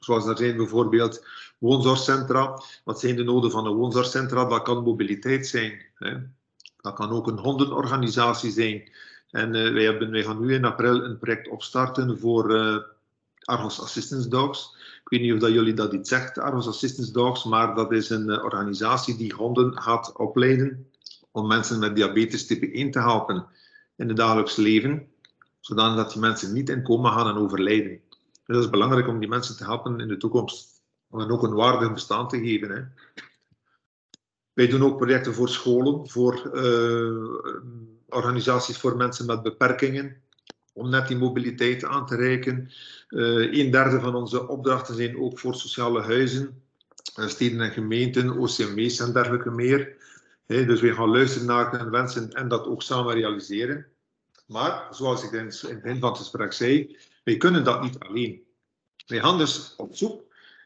Zoals 0.00 0.26
er 0.26 0.36
zijn 0.36 0.56
bijvoorbeeld 0.56 1.26
woonzorgcentra. 1.58 2.62
Wat 2.84 3.00
zijn 3.00 3.16
de 3.16 3.24
noden 3.24 3.50
van 3.50 3.66
een 3.66 3.74
woonzorgcentra? 3.74 4.44
Dat 4.44 4.62
kan 4.62 4.82
mobiliteit 4.82 5.46
zijn. 5.46 5.80
Hè. 5.94 6.16
Dat 6.80 6.94
kan 6.94 7.10
ook 7.10 7.26
een 7.26 7.38
hondenorganisatie 7.38 8.50
zijn. 8.50 8.90
En 9.30 9.50
wij, 9.50 9.84
hebben, 9.84 10.10
wij 10.10 10.22
gaan 10.22 10.40
nu 10.40 10.54
in 10.54 10.64
april 10.64 11.04
een 11.04 11.18
project 11.18 11.48
opstarten 11.48 12.18
voor 12.18 12.50
uh, 12.50 12.76
Argos 13.44 13.80
Assistance 13.80 14.28
Dogs. 14.28 14.76
Ik 15.02 15.08
weet 15.08 15.20
niet 15.20 15.32
of 15.32 15.38
dat 15.38 15.52
jullie 15.52 15.74
dat 15.74 15.92
iets 15.92 16.08
zegt, 16.08 16.38
Argos 16.38 16.66
Assistance 16.66 17.12
Dogs, 17.12 17.44
maar 17.44 17.74
dat 17.74 17.92
is 17.92 18.10
een 18.10 18.42
organisatie 18.42 19.16
die 19.16 19.34
honden 19.34 19.82
gaat 19.82 20.16
opleiden 20.16 20.90
om 21.36 21.46
mensen 21.46 21.78
met 21.78 21.96
diabetes 21.96 22.46
type 22.46 22.70
1 22.72 22.90
te 22.90 22.98
helpen 22.98 23.46
in 23.96 24.08
het 24.08 24.16
dagelijks 24.16 24.56
leven, 24.56 25.08
zodat 25.60 26.12
die 26.12 26.20
mensen 26.20 26.52
niet 26.52 26.68
in 26.68 26.82
coma 26.82 27.10
gaan 27.10 27.28
en 27.28 27.42
overlijden. 27.42 28.00
Dus 28.10 28.56
dat 28.56 28.64
is 28.64 28.70
belangrijk 28.70 29.08
om 29.08 29.18
die 29.18 29.28
mensen 29.28 29.56
te 29.56 29.64
helpen 29.64 30.00
in 30.00 30.08
de 30.08 30.16
toekomst, 30.16 30.82
om 31.10 31.18
hen 31.18 31.30
ook 31.30 31.42
een 31.42 31.54
waardig 31.54 31.92
bestaan 31.92 32.28
te 32.28 32.38
geven. 32.38 32.70
Hè. 32.70 32.82
Wij 34.52 34.66
doen 34.66 34.82
ook 34.82 34.96
projecten 34.96 35.34
voor 35.34 35.48
scholen, 35.48 36.08
voor 36.08 36.50
uh, 36.54 37.84
organisaties 38.08 38.78
voor 38.78 38.96
mensen 38.96 39.26
met 39.26 39.42
beperkingen, 39.42 40.16
om 40.72 40.90
net 40.90 41.08
die 41.08 41.16
mobiliteit 41.16 41.84
aan 41.84 42.06
te 42.06 42.16
reiken. 42.16 42.70
Uh, 43.08 43.60
een 43.60 43.70
derde 43.70 44.00
van 44.00 44.14
onze 44.14 44.48
opdrachten 44.48 44.94
zijn 44.94 45.18
ook 45.18 45.38
voor 45.38 45.54
sociale 45.54 46.02
huizen, 46.02 46.62
steden 47.02 47.60
en 47.60 47.70
gemeenten, 47.70 48.30
OCMW's 48.30 49.00
en 49.00 49.12
dergelijke 49.12 49.50
meer 49.50 50.04
dus 50.46 50.80
we 50.80 50.94
gaan 50.94 51.10
luisteren 51.10 51.46
naar 51.46 51.78
hun 51.78 51.90
wensen 51.90 52.32
en 52.32 52.48
dat 52.48 52.66
ook 52.66 52.82
samen 52.82 53.14
realiseren. 53.14 53.86
Maar, 54.46 54.86
zoals 54.90 55.24
ik 55.24 55.32
in 55.32 55.46
het 55.46 55.80
begin 55.82 56.00
van 56.00 56.08
het 56.08 56.18
gesprek 56.18 56.52
zei, 56.52 56.98
wij 57.24 57.36
kunnen 57.36 57.64
dat 57.64 57.82
niet 57.82 57.98
alleen. 57.98 58.42
Wij 59.06 59.20
gaan 59.20 59.38
dus 59.38 59.74
op 59.76 59.96
zoek 59.96 60.22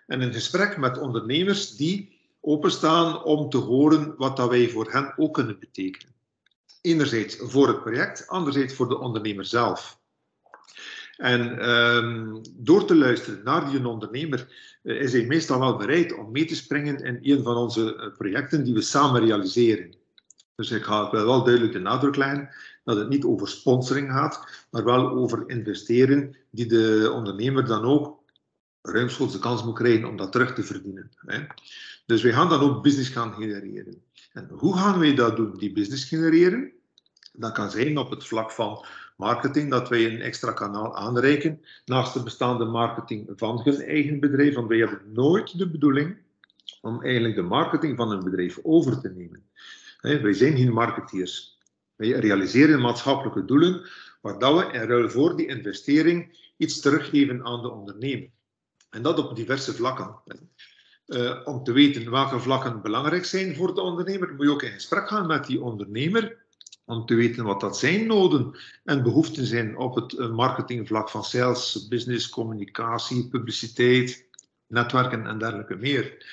en 0.06 0.20
een 0.20 0.32
gesprek 0.32 0.76
met 0.76 0.98
ondernemers 0.98 1.76
die 1.76 2.18
openstaan 2.40 3.22
om 3.22 3.50
te 3.50 3.56
horen 3.56 4.14
wat 4.16 4.36
dat 4.36 4.48
wij 4.48 4.68
voor 4.68 4.92
hen 4.92 5.12
ook 5.16 5.34
kunnen 5.34 5.58
betekenen. 5.58 6.14
Enerzijds 6.80 7.36
voor 7.38 7.68
het 7.68 7.80
project, 7.80 8.28
anderzijds 8.28 8.74
voor 8.74 8.88
de 8.88 8.98
ondernemer 8.98 9.44
zelf. 9.44 9.98
En 11.16 11.70
um, 11.70 12.40
door 12.50 12.84
te 12.84 12.94
luisteren 12.94 13.44
naar 13.44 13.70
die 13.70 13.88
ondernemer 13.88 14.69
is 14.82 15.12
hij 15.12 15.26
meestal 15.26 15.58
wel 15.58 15.76
bereid 15.76 16.14
om 16.14 16.30
mee 16.30 16.44
te 16.44 16.56
springen 16.56 16.96
in 16.96 17.18
een 17.22 17.42
van 17.42 17.56
onze 17.56 17.96
uh, 17.96 18.16
projecten 18.16 18.64
die 18.64 18.74
we 18.74 18.80
samen 18.80 19.20
realiseren. 19.20 19.94
Dus 20.54 20.70
ik 20.70 20.82
ga 20.82 21.10
wel 21.10 21.44
duidelijk 21.44 21.72
de 21.72 21.78
nadruk 21.78 22.16
leggen 22.16 22.48
dat 22.84 22.96
het 22.96 23.08
niet 23.08 23.24
over 23.24 23.48
sponsoring 23.48 24.10
gaat, 24.10 24.66
maar 24.70 24.84
wel 24.84 25.10
over 25.10 25.42
investeren 25.46 26.36
die 26.50 26.66
de 26.66 27.10
ondernemer 27.14 27.66
dan 27.66 27.84
ook 27.84 28.18
ruimschoots 28.82 29.32
de 29.32 29.38
kans 29.38 29.64
moet 29.64 29.74
krijgen 29.74 30.08
om 30.08 30.16
dat 30.16 30.32
terug 30.32 30.54
te 30.54 30.62
verdienen. 30.62 31.10
Dus 32.06 32.22
wij 32.22 32.32
gaan 32.32 32.48
dan 32.48 32.60
ook 32.60 32.82
business 32.82 33.08
gaan 33.08 33.32
genereren. 33.32 34.02
En 34.32 34.48
hoe 34.52 34.76
gaan 34.76 34.98
wij 34.98 35.14
dat 35.14 35.36
doen, 35.36 35.58
die 35.58 35.72
business 35.72 36.04
genereren? 36.04 36.72
Dat 37.32 37.52
kan 37.52 37.70
zijn 37.70 37.98
op 37.98 38.10
het 38.10 38.26
vlak 38.26 38.50
van 38.50 38.84
marketing, 39.20 39.70
dat 39.70 39.88
wij 39.88 40.04
een 40.04 40.20
extra 40.20 40.52
kanaal 40.52 40.96
aanreiken 40.96 41.60
naast 41.84 42.14
de 42.14 42.22
bestaande 42.22 42.64
marketing 42.64 43.32
van 43.36 43.60
hun 43.64 43.80
eigen 43.82 44.20
bedrijf. 44.20 44.54
Want 44.54 44.68
wij 44.68 44.78
hebben 44.78 45.00
nooit 45.12 45.58
de 45.58 45.70
bedoeling 45.70 46.16
om 46.80 47.02
eigenlijk 47.02 47.34
de 47.34 47.42
marketing 47.42 47.96
van 47.96 48.10
een 48.10 48.24
bedrijf 48.24 48.58
over 48.62 49.00
te 49.00 49.08
nemen. 49.08 49.42
wij 50.22 50.32
zijn 50.32 50.56
geen 50.56 50.72
marketeers. 50.72 51.58
Wij 51.96 52.10
realiseren 52.10 52.80
maatschappelijke 52.80 53.44
doelen 53.44 53.88
waar 54.20 54.56
we 54.56 54.72
in 54.72 54.80
ruil 54.80 55.10
voor 55.10 55.36
die 55.36 55.46
investering 55.46 56.38
iets 56.56 56.80
teruggeven 56.80 57.44
aan 57.44 57.62
de 57.62 57.70
ondernemer. 57.70 58.30
En 58.90 59.02
dat 59.02 59.18
op 59.18 59.36
diverse 59.36 59.74
vlakken. 59.74 60.14
Uh, 61.06 61.40
om 61.44 61.64
te 61.64 61.72
weten 61.72 62.10
welke 62.10 62.40
vlakken 62.40 62.82
belangrijk 62.82 63.24
zijn 63.24 63.56
voor 63.56 63.74
de 63.74 63.80
ondernemer, 63.80 64.34
moet 64.34 64.46
je 64.46 64.52
ook 64.52 64.62
in 64.62 64.72
gesprek 64.72 65.08
gaan 65.08 65.26
met 65.26 65.46
die 65.46 65.62
ondernemer 65.62 66.36
om 66.90 67.06
te 67.06 67.14
weten 67.14 67.44
wat 67.44 67.60
dat 67.60 67.78
zijn 67.78 68.06
noden 68.06 68.54
en 68.84 69.02
behoeften 69.02 69.46
zijn 69.46 69.76
op 69.76 69.94
het 69.94 70.18
eh, 70.18 70.30
marketingvlak 70.30 71.10
van 71.10 71.24
sales, 71.24 71.86
business, 71.88 72.28
communicatie, 72.28 73.28
publiciteit, 73.28 74.28
netwerken 74.66 75.26
en 75.26 75.38
dergelijke 75.38 75.76
meer. 75.76 76.26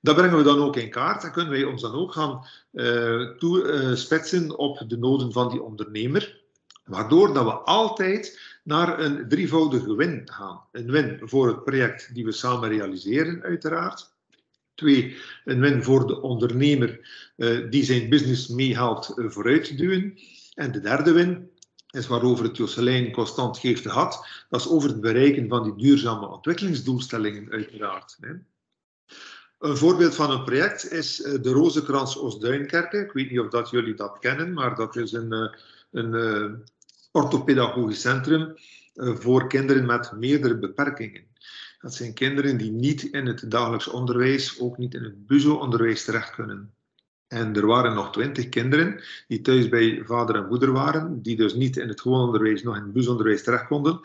Dat 0.00 0.16
brengen 0.16 0.36
we 0.36 0.42
dan 0.42 0.58
ook 0.58 0.76
in 0.76 0.90
kaart 0.90 1.24
en 1.24 1.32
kunnen 1.32 1.52
wij 1.52 1.64
ons 1.64 1.82
dan 1.82 1.94
ook 1.94 2.12
gaan 2.12 2.46
uh, 2.72 3.30
toespitsen 3.30 4.44
uh, 4.44 4.58
op 4.58 4.84
de 4.86 4.98
noden 4.98 5.32
van 5.32 5.50
die 5.50 5.62
ondernemer, 5.62 6.42
waardoor 6.84 7.34
dat 7.34 7.44
we 7.44 7.52
altijd 7.52 8.40
naar 8.64 9.00
een 9.00 9.28
drievoudige 9.28 9.96
win 9.96 10.22
gaan. 10.24 10.60
Een 10.72 10.90
win 10.90 11.20
voor 11.22 11.46
het 11.46 11.64
project 11.64 12.14
die 12.14 12.24
we 12.24 12.32
samen 12.32 12.68
realiseren, 12.68 13.42
uiteraard. 13.42 14.12
Twee, 14.80 15.16
een 15.44 15.60
win 15.60 15.82
voor 15.82 16.06
de 16.06 16.20
ondernemer 16.20 17.00
uh, 17.36 17.70
die 17.70 17.84
zijn 17.84 18.08
business 18.08 18.48
meehelpt 18.48 19.12
uh, 19.16 19.30
vooruit 19.30 19.64
te 19.64 19.74
duwen. 19.74 20.18
En 20.54 20.72
de 20.72 20.80
derde 20.80 21.12
win 21.12 21.50
is 21.90 22.06
waarover 22.06 22.44
het 22.44 22.56
Jocelyn 22.56 23.12
constant 23.12 23.58
geeft 23.58 23.82
gehad. 23.82 24.26
Dat 24.48 24.60
is 24.60 24.68
over 24.68 24.88
het 24.88 25.00
bereiken 25.00 25.48
van 25.48 25.62
die 25.62 25.76
duurzame 25.76 26.26
ontwikkelingsdoelstellingen, 26.28 27.50
uiteraard. 27.50 28.18
Een 29.58 29.76
voorbeeld 29.76 30.14
van 30.14 30.30
een 30.30 30.44
project 30.44 30.92
is 30.92 31.20
uh, 31.20 31.42
de 31.42 31.50
Rozenkrans 31.50 32.18
Oostduinkerken. 32.18 33.04
Ik 33.04 33.12
weet 33.12 33.30
niet 33.30 33.40
of 33.40 33.48
dat 33.48 33.70
jullie 33.70 33.94
dat 33.94 34.18
kennen, 34.18 34.52
maar 34.52 34.74
dat 34.74 34.96
is 34.96 35.12
een, 35.12 35.56
een 35.90 36.64
orthopedagogisch 37.12 38.00
centrum 38.00 38.54
voor 38.94 39.48
kinderen 39.48 39.86
met 39.86 40.12
meerdere 40.12 40.58
beperkingen. 40.58 41.28
Dat 41.80 41.94
zijn 41.94 42.14
kinderen 42.14 42.56
die 42.56 42.70
niet 42.70 43.02
in 43.02 43.26
het 43.26 43.50
dagelijks 43.50 43.88
onderwijs, 43.88 44.60
ook 44.60 44.78
niet 44.78 44.94
in 44.94 45.02
het 45.02 45.26
BUZO-onderwijs 45.26 46.04
terecht 46.04 46.30
kunnen. 46.30 46.74
En 47.26 47.56
er 47.56 47.66
waren 47.66 47.94
nog 47.94 48.12
twintig 48.12 48.48
kinderen 48.48 49.02
die 49.28 49.40
thuis 49.40 49.68
bij 49.68 50.02
vader 50.04 50.36
en 50.36 50.48
moeder 50.48 50.72
waren, 50.72 51.22
die 51.22 51.36
dus 51.36 51.54
niet 51.54 51.76
in 51.76 51.88
het 51.88 52.00
gewoon 52.00 52.26
onderwijs, 52.26 52.62
nog 52.62 52.76
in 52.76 52.82
het 52.82 52.92
busonderwijs 52.92 53.42
terecht 53.42 53.66
konden, 53.66 54.00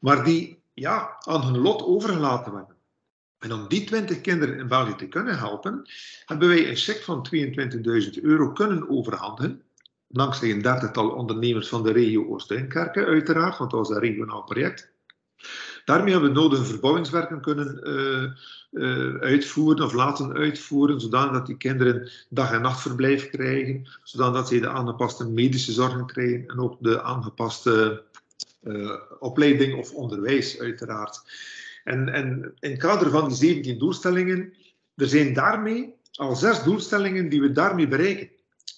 maar 0.00 0.24
die 0.24 0.58
ja, 0.74 1.16
aan 1.18 1.42
hun 1.42 1.58
lot 1.58 1.82
overgelaten 1.82 2.52
werden. 2.52 2.76
En 3.38 3.52
om 3.52 3.68
die 3.68 3.84
20 3.84 4.20
kinderen 4.20 4.58
in 4.58 4.68
België 4.68 4.94
te 4.94 5.08
kunnen 5.08 5.38
helpen, 5.38 5.90
hebben 6.24 6.48
wij 6.48 6.68
een 6.68 6.76
cheque 6.76 7.02
van 7.02 7.26
22.000 7.34 8.22
euro 8.22 8.52
kunnen 8.52 8.88
overhandigen. 8.88 9.62
Dankzij 10.08 10.50
een 10.50 10.62
dertigtal 10.62 11.10
ondernemers 11.10 11.68
van 11.68 11.82
de 11.82 11.92
regio 11.92 12.26
Oost-Duinkerke, 12.26 13.04
uiteraard, 13.04 13.58
want 13.58 13.70
dat 13.70 13.80
was 13.80 13.90
een 13.90 14.02
regionaal 14.02 14.42
project. 14.42 14.94
Daarmee 15.86 16.12
hebben 16.12 16.32
we 16.32 16.40
nodige 16.40 16.64
verbouwingswerken 16.64 17.40
kunnen 17.40 17.80
uh, 17.82 18.32
uh, 18.70 19.20
uitvoeren 19.20 19.84
of 19.84 19.92
laten 19.92 20.32
uitvoeren, 20.32 21.00
zodat 21.00 21.46
die 21.46 21.56
kinderen 21.56 22.10
dag- 22.28 22.52
en 22.52 22.62
nachtverblijf 22.62 23.30
krijgen, 23.30 23.86
zodat 24.02 24.48
zij 24.48 24.60
de 24.60 24.68
aangepaste 24.68 25.28
medische 25.28 25.72
zorg 25.72 26.04
krijgen 26.04 26.48
en 26.48 26.58
ook 26.58 26.76
de 26.80 27.02
aangepaste 27.02 28.02
uh, 28.62 28.92
opleiding 29.18 29.78
of 29.78 29.92
onderwijs, 29.92 30.58
uiteraard. 30.60 31.22
En, 31.84 32.08
en 32.08 32.54
in 32.60 32.70
het 32.70 32.78
kader 32.78 33.10
van 33.10 33.28
die 33.28 33.36
17 33.36 33.78
doelstellingen, 33.78 34.52
er 34.94 35.08
zijn 35.08 35.32
daarmee 35.32 35.94
al 36.12 36.36
zes 36.36 36.62
doelstellingen 36.62 37.28
die 37.28 37.40
we 37.40 37.52
daarmee 37.52 37.88
bereiken. 37.88 38.30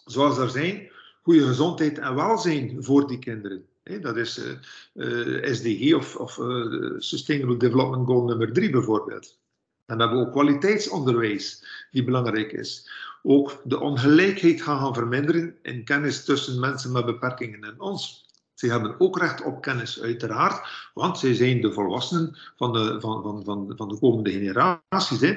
Zoals 0.05 0.39
er 0.39 0.51
zijn 0.51 0.89
goede 1.23 1.47
gezondheid 1.47 1.99
en 1.99 2.15
welzijn 2.15 2.85
voor 2.85 3.09
die 3.09 3.19
kinderen. 3.19 3.68
Dat 3.97 4.17
is 4.17 4.39
uh, 4.39 4.53
uh, 4.95 5.55
SDG 5.55 5.95
of, 5.95 6.39
uh, 6.39 6.95
Sustainable 6.99 7.57
Development 7.57 8.07
Goal 8.07 8.25
nummer 8.25 8.53
3 8.53 8.71
bijvoorbeeld. 8.71 9.39
En 9.87 9.97
we 9.97 10.03
hebben 10.03 10.21
ook 10.21 10.33
kwaliteitsonderwijs, 10.33 11.65
die 11.91 12.05
belangrijk 12.05 12.53
is. 12.53 12.91
Ook 13.23 13.61
de 13.65 13.81
ongelijkheid 13.81 14.63
gaan, 14.63 14.95
verminderen 14.95 15.57
in 15.63 15.85
kennis 15.85 16.25
tussen 16.25 16.61
mensen 16.61 16.93
met 16.93 17.05
beperkingen 17.05 17.65
en 17.65 17.81
ons. 17.81 18.27
Ze 18.55 18.67
hebben 18.67 19.01
ook 19.01 19.19
recht 19.19 19.43
op 19.43 19.63
kennis, 19.63 20.01
uiteraard, 20.01 20.91
want 20.95 21.19
zij 21.19 21.35
zijn 21.35 21.61
de 21.61 21.73
volwassenen 21.73 22.37
van 22.57 22.73
de, 22.73 23.01
van, 23.01 23.23
van, 23.23 23.45
van, 23.45 23.73
van 23.77 23.89
de 23.89 23.99
komende 23.99 24.31
generaties. 24.31 25.21
Hè. 25.21 25.37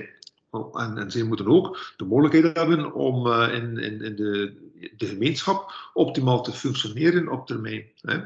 En, 0.74 0.98
en 0.98 1.12
zij 1.12 1.24
moeten 1.24 1.48
ook 1.48 1.94
de 1.98 2.06
mogelijkheid 2.06 2.58
hebben 2.58 2.94
om 2.94 3.28
in, 3.28 3.78
in, 3.78 4.02
in 4.02 4.16
de, 4.16 4.54
de 4.98 5.06
gemeenschap 5.06 5.90
optimaal 5.94 6.44
te 6.44 6.52
functioneren 6.52 7.28
op 7.28 7.48
termijn. 7.48 7.86
Hè. 8.02 8.20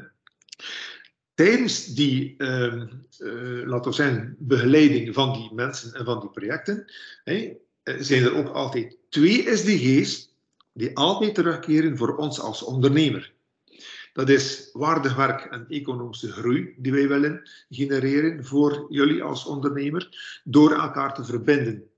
Tijdens 1.36 1.86
die, 1.86 2.34
uh, 2.38 2.82
uh, 3.18 3.66
laten 3.66 3.90
we 3.90 3.96
zeggen, 3.96 4.36
begeleiding 4.38 5.14
van 5.14 5.32
die 5.32 5.54
mensen 5.54 5.92
en 5.92 6.04
van 6.04 6.20
die 6.20 6.30
projecten, 6.30 6.92
hè, 7.24 7.52
zijn 7.98 8.22
er 8.22 8.36
ook 8.36 8.48
altijd 8.48 8.98
twee 9.08 9.56
SDG's 9.56 10.34
die 10.72 10.96
altijd 10.96 11.34
terugkeren 11.34 11.96
voor 11.96 12.16
ons 12.16 12.40
als 12.40 12.62
ondernemer. 12.62 13.32
Dat 14.12 14.28
is 14.28 14.70
waardig 14.72 15.16
werk 15.16 15.44
en 15.44 15.66
economische 15.68 16.32
groei 16.32 16.74
die 16.76 16.92
wij 16.92 17.08
willen 17.08 17.50
genereren 17.68 18.44
voor 18.44 18.86
jullie 18.88 19.22
als 19.22 19.46
ondernemer, 19.46 20.40
door 20.44 20.72
elkaar 20.72 21.14
te 21.14 21.24
verbinden. 21.24 21.90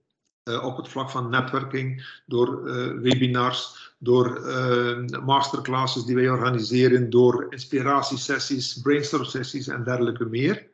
Uh, 0.44 0.64
op 0.64 0.76
het 0.76 0.88
vlak 0.88 1.10
van 1.10 1.30
netwerking, 1.30 2.20
door 2.26 2.62
webinars, 3.00 3.87
door 3.98 4.46
uh, 4.46 5.20
masterclasses 5.24 6.04
die 6.04 6.14
wij 6.14 6.30
organiseren, 6.30 7.10
door 7.10 7.46
inspiratiesessies, 7.50 8.80
brainstorm-sessies 8.80 9.68
en 9.68 9.84
dergelijke 9.84 10.24
meer. 10.24 10.66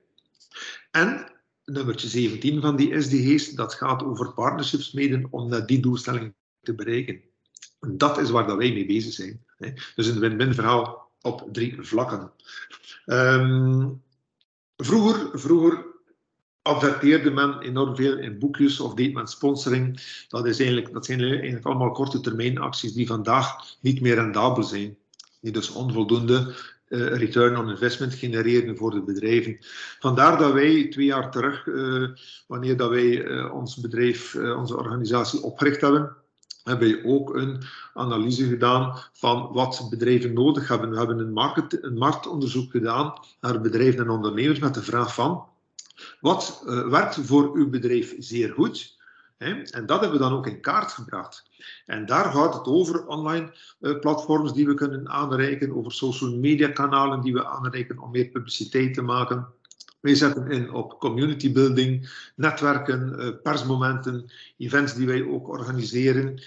En 0.91 1.33
nummertje 1.65 2.09
17 2.09 2.61
van 2.61 2.77
die 2.77 3.01
SDG's, 3.01 3.51
dat 3.51 3.75
gaat 3.75 4.03
over 4.03 4.33
partnerships 4.33 4.93
mede 4.93 5.27
om 5.31 5.67
die 5.67 5.81
doelstelling 5.81 6.35
te 6.63 6.75
bereiken. 6.75 7.21
En 7.81 7.99
dat 7.99 8.19
is 8.19 8.31
waar 8.31 8.47
dat 8.47 8.57
wij 8.57 8.73
mee 8.73 8.87
bezig 8.87 9.13
zijn. 9.13 9.45
Dus 9.95 10.07
een 10.07 10.19
win-win 10.19 10.55
verhaal 10.55 11.13
op 11.21 11.49
drie 11.53 11.77
vlakken. 11.81 12.33
Um, 13.07 14.03
vroeger, 14.77 15.39
vroeger 15.39 15.94
adverteerde 16.65 17.31
men 17.31 17.61
enorm 17.61 17.97
veel 17.97 18.19
in 18.19 18.39
boekjes 18.39 18.81
of 18.81 18.95
deed 18.95 19.15
men 19.15 19.27
sponsoring. 19.27 20.01
Dat, 20.29 20.47
is 20.47 20.59
eigenlijk, 20.59 20.93
dat 20.93 21.05
zijn 21.05 21.21
eigenlijk 21.21 21.67
allemaal 21.67 21.91
korte 21.91 22.21
termijn 22.21 22.59
acties 22.59 22.93
die 22.93 23.07
vandaag 23.07 23.77
niet 23.81 24.01
meer 24.01 24.15
rendabel 24.15 24.63
zijn. 24.63 24.97
Die 25.41 25.53
dus 25.53 25.73
onvoldoende 25.73 26.55
uh, 26.89 27.17
return 27.17 27.57
on 27.57 27.71
investment 27.71 28.15
genereren 28.15 28.77
voor 28.77 28.91
de 28.91 29.03
bedrijven. 29.03 29.59
Vandaar 29.99 30.39
dat 30.39 30.53
wij 30.53 30.89
twee 30.89 31.07
jaar 31.07 31.31
terug, 31.31 31.67
uh, 31.67 32.09
wanneer 32.47 32.77
dat 32.77 32.91
wij 32.91 33.25
uh, 33.25 33.55
ons 33.55 33.77
bedrijf, 33.77 34.35
onze 34.35 34.77
organisatie 34.77 35.43
opgericht 35.43 35.81
hebben, 35.81 36.17
hebben 36.63 36.89
we 36.89 37.05
ook 37.05 37.35
een 37.35 37.63
analyse 37.95 38.49
gedaan 38.49 38.99
van 39.13 39.53
wat 39.53 39.87
bedrijven 39.91 40.33
nodig 40.33 40.69
hebben. 40.69 40.91
We 40.91 40.97
hebben 40.97 41.19
een, 41.19 41.33
market, 41.33 41.83
een 41.83 41.99
marktonderzoek 41.99 42.71
gedaan 42.71 43.13
naar 43.41 43.61
bedrijven 43.61 44.01
en 44.01 44.11
ondernemers 44.11 44.59
met 44.59 44.75
de 44.75 44.83
vraag 44.83 45.15
van 45.15 45.53
wat 46.21 46.63
uh, 46.67 46.89
werkt 46.89 47.19
voor 47.23 47.55
uw 47.55 47.71
bedrijf 47.71 48.15
zeer 48.19 48.53
goed? 48.53 48.97
Hè? 49.37 49.63
En 49.63 49.87
dat 49.87 50.01
hebben 50.01 50.19
we 50.19 50.25
dan 50.25 50.33
ook 50.33 50.47
in 50.47 50.61
kaart 50.61 50.93
gebracht. 50.93 51.51
En 51.87 52.07
daar 52.07 52.25
gaat 52.25 52.55
het 52.55 52.67
over 52.67 53.07
online 53.07 53.53
uh, 53.81 53.99
platforms 53.99 54.53
die 54.53 54.67
we 54.67 54.75
kunnen 54.75 55.09
aanreiken, 55.09 55.77
over 55.77 55.93
social 55.93 56.37
media 56.37 56.69
kanalen 56.69 57.21
die 57.21 57.33
we 57.33 57.47
aanreiken 57.47 57.99
om 57.99 58.11
meer 58.11 58.27
publiciteit 58.29 58.95
te 58.95 59.03
maken. 59.03 59.47
Wij 60.01 60.15
zetten 60.15 60.51
in 60.51 60.73
op 60.73 60.99
community 60.99 61.53
building, 61.53 62.11
netwerken, 62.37 63.41
persmomenten, 63.43 64.31
events 64.59 64.95
die 64.95 65.07
wij 65.07 65.25
ook 65.27 65.49
organiseren, 65.49 66.43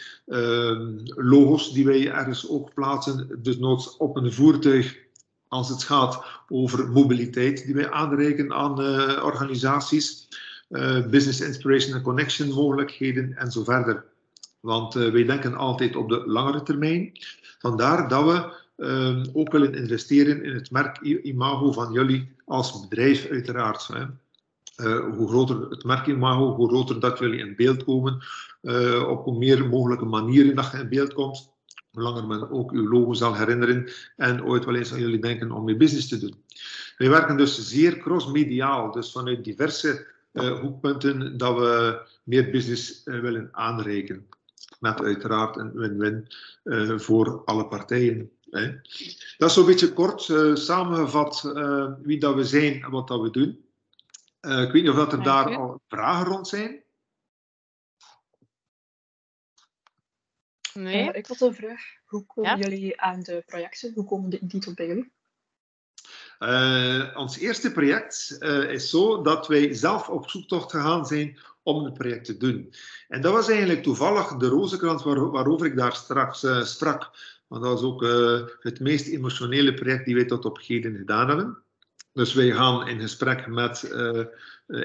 logos 1.06 1.74
die 1.74 1.86
wij 1.86 2.12
ergens 2.12 2.50
ook 2.50 2.74
plaatsen, 2.74 3.40
dus 3.42 3.58
noods 3.58 3.98
op 3.98 4.16
een 4.16 4.34
voertuig 4.34 5.07
als 5.48 5.70
het 5.70 5.84
gaat 5.84 6.24
over 6.50 6.90
mobiliteit 6.90 7.66
die 7.66 7.76
wij 7.76 7.92
aanreiken 7.92 8.54
aan 8.54 8.82
uh, 8.82 9.24
organisaties, 9.24 10.28
uh, 10.70 11.08
business 11.08 11.42
inspiration 11.42 11.96
en 11.96 12.02
connection 12.02 12.54
mogelijkheden 12.54 13.38
en 13.38 13.52
zo 13.52 13.64
verder. 13.64 14.06
Want 14.60 14.96
uh, 14.96 15.12
wij 15.12 15.24
denken 15.24 15.56
altijd 15.56 15.96
op 15.96 16.10
de 16.10 16.24
langere 16.26 16.64
termijn. 16.64 17.12
Vandaar 17.60 18.08
dat 18.08 18.26
we 18.26 18.66
ook 19.34 19.52
willen 19.52 19.74
investeren 19.74 20.44
in 20.44 20.54
het 20.54 20.72
merk-imago 20.72 21.72
van 21.72 21.92
jullie 21.92 22.36
als 22.46 22.88
bedrijf, 22.88 23.30
uiteraard. 23.30 23.88
Hè. 23.88 24.06
hoe 24.96 25.28
groter 25.28 25.70
het 25.70 25.84
merk-imago, 25.84 26.56
hoe 26.56 26.68
groter 26.68 27.00
dat 27.00 27.20
jullie 27.20 27.40
in 27.40 27.56
beeld 27.56 27.84
komen, 27.84 28.14
op 29.08 29.24
hoe 29.24 29.38
meer 29.38 29.68
mogelijke 29.68 30.06
manieren 30.06 30.56
dat 30.56 30.72
je 30.72 30.78
in 30.78 30.90
beeld 30.90 31.14
komt 31.14 31.57
langer 31.98 32.28
men 32.28 32.50
ook 32.50 32.72
uw 32.72 32.90
logo 32.90 33.14
zal 33.14 33.36
herinneren 33.36 33.90
en 34.16 34.44
ooit 34.44 34.66
wel 34.66 34.76
eens 34.76 34.94
aan 34.94 35.00
jullie 35.00 35.22
denken 35.22 35.52
om 35.52 35.64
mee 35.64 35.78
business 35.78 36.08
te 36.08 36.20
doen. 36.20 36.36
Wij 36.98 37.10
werken 37.10 37.38
dus 37.38 37.70
zeer 37.70 37.98
cross-mediaal, 37.98 38.92
dus 38.92 39.12
vanuit 39.12 39.44
diverse 39.44 40.06
uh, 40.34 40.60
hoekpunten 40.60 41.38
dat 41.38 41.58
we 41.58 42.02
meer 42.24 42.50
business 42.50 43.02
uh, 43.06 43.20
willen 43.20 43.50
aanreiken. 43.52 44.28
Met 44.80 45.02
uiteraard 45.02 45.58
een 45.58 45.72
win-win 45.74 46.28
uh, 46.64 47.00
voor 47.00 47.42
alle 47.46 47.68
partijen. 47.68 48.32
Hè. 48.50 48.72
Dat 49.38 49.50
is 49.50 49.54
zo'n 49.54 49.66
beetje 49.66 49.94
kort 49.94 50.22
samengevat 50.54 51.52
wie 52.02 52.20
dat 52.20 52.36
we 52.36 52.44
zijn 52.44 52.84
en 52.84 52.92
wat 52.92 53.08
dat 53.08 53.22
we 53.22 53.30
doen. 53.30 53.66
ik 54.42 54.72
weet 54.72 54.74
niet 54.74 54.90
of 54.90 54.96
dat 54.96 55.14
er 55.14 55.24
daar 55.24 55.56
al 55.56 55.82
vragen 55.88 56.26
rond 56.26 56.48
zijn. 56.48 56.82
Nee. 60.78 61.10
Uh, 61.10 61.16
ik 61.16 61.26
had 61.26 61.42
een 61.42 61.54
vraag. 61.54 61.82
Hoe 62.06 62.26
komen 62.26 62.58
ja? 62.58 62.70
jullie 62.70 63.02
aan 63.02 63.22
de 63.22 63.44
projecten? 63.46 63.92
Hoe 63.94 64.06
komen 64.06 64.30
die, 64.30 64.40
die 64.42 64.62
tot 64.62 64.76
bij 64.76 64.88
jullie? 64.88 65.12
Uh, 66.40 67.14
ons 67.16 67.38
eerste 67.38 67.72
project 67.72 68.38
uh, 68.40 68.72
is 68.72 68.90
zo 68.90 69.22
dat 69.22 69.48
wij 69.48 69.74
zelf 69.74 70.10
op 70.10 70.30
zoektocht 70.30 70.72
gegaan 70.72 71.06
zijn 71.06 71.38
om 71.64 71.84
het 71.84 71.94
project 71.94 72.26
te 72.26 72.38
doen. 72.38 72.74
En 73.08 73.22
dat 73.22 73.34
was 73.34 73.50
eigenlijk 73.50 73.84
toevallig 73.84 74.38
de 74.38 74.48
rozenkrans 74.48 75.04
waar, 75.04 75.32
waarover 75.32 75.66
ik 75.66 75.76
daar 75.76 75.96
straks 75.96 76.44
uh, 76.44 76.64
sprak. 76.64 77.12
Want 77.48 77.64
dat 77.64 77.72
was 77.72 77.82
ook 77.82 78.02
het 78.60 78.80
meest 78.80 79.08
emotionele 79.08 79.74
project 79.74 80.06
die 80.06 80.16
wij 80.16 80.26
tot 80.26 80.46
op 80.46 80.60
heden 80.62 80.96
gedaan 80.96 81.28
hebben. 81.28 81.64
Dus 82.18 82.34
wij 82.34 82.52
gaan 82.52 82.88
in 82.88 83.00
gesprek 83.00 83.48
met 83.48 83.92
uh, 83.94 84.24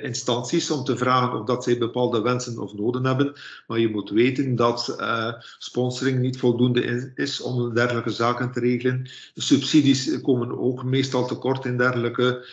instanties 0.02 0.70
om 0.70 0.84
te 0.84 0.96
vragen 0.96 1.40
of 1.40 1.46
dat 1.46 1.64
zij 1.64 1.78
bepaalde 1.78 2.22
wensen 2.22 2.58
of 2.58 2.74
noden 2.74 3.04
hebben. 3.04 3.32
Maar 3.66 3.78
je 3.78 3.90
moet 3.90 4.10
weten 4.10 4.56
dat 4.56 4.96
uh, 5.00 5.32
sponsoring 5.58 6.18
niet 6.18 6.38
voldoende 6.38 7.12
is 7.14 7.40
om 7.40 7.74
dergelijke 7.74 8.10
zaken 8.10 8.52
te 8.52 8.60
regelen. 8.60 9.02
De 9.34 9.40
subsidies 9.40 10.20
komen 10.20 10.58
ook 10.58 10.84
meestal 10.84 11.26
tekort 11.26 11.64
in 11.64 11.76
dergelijke 11.76 12.46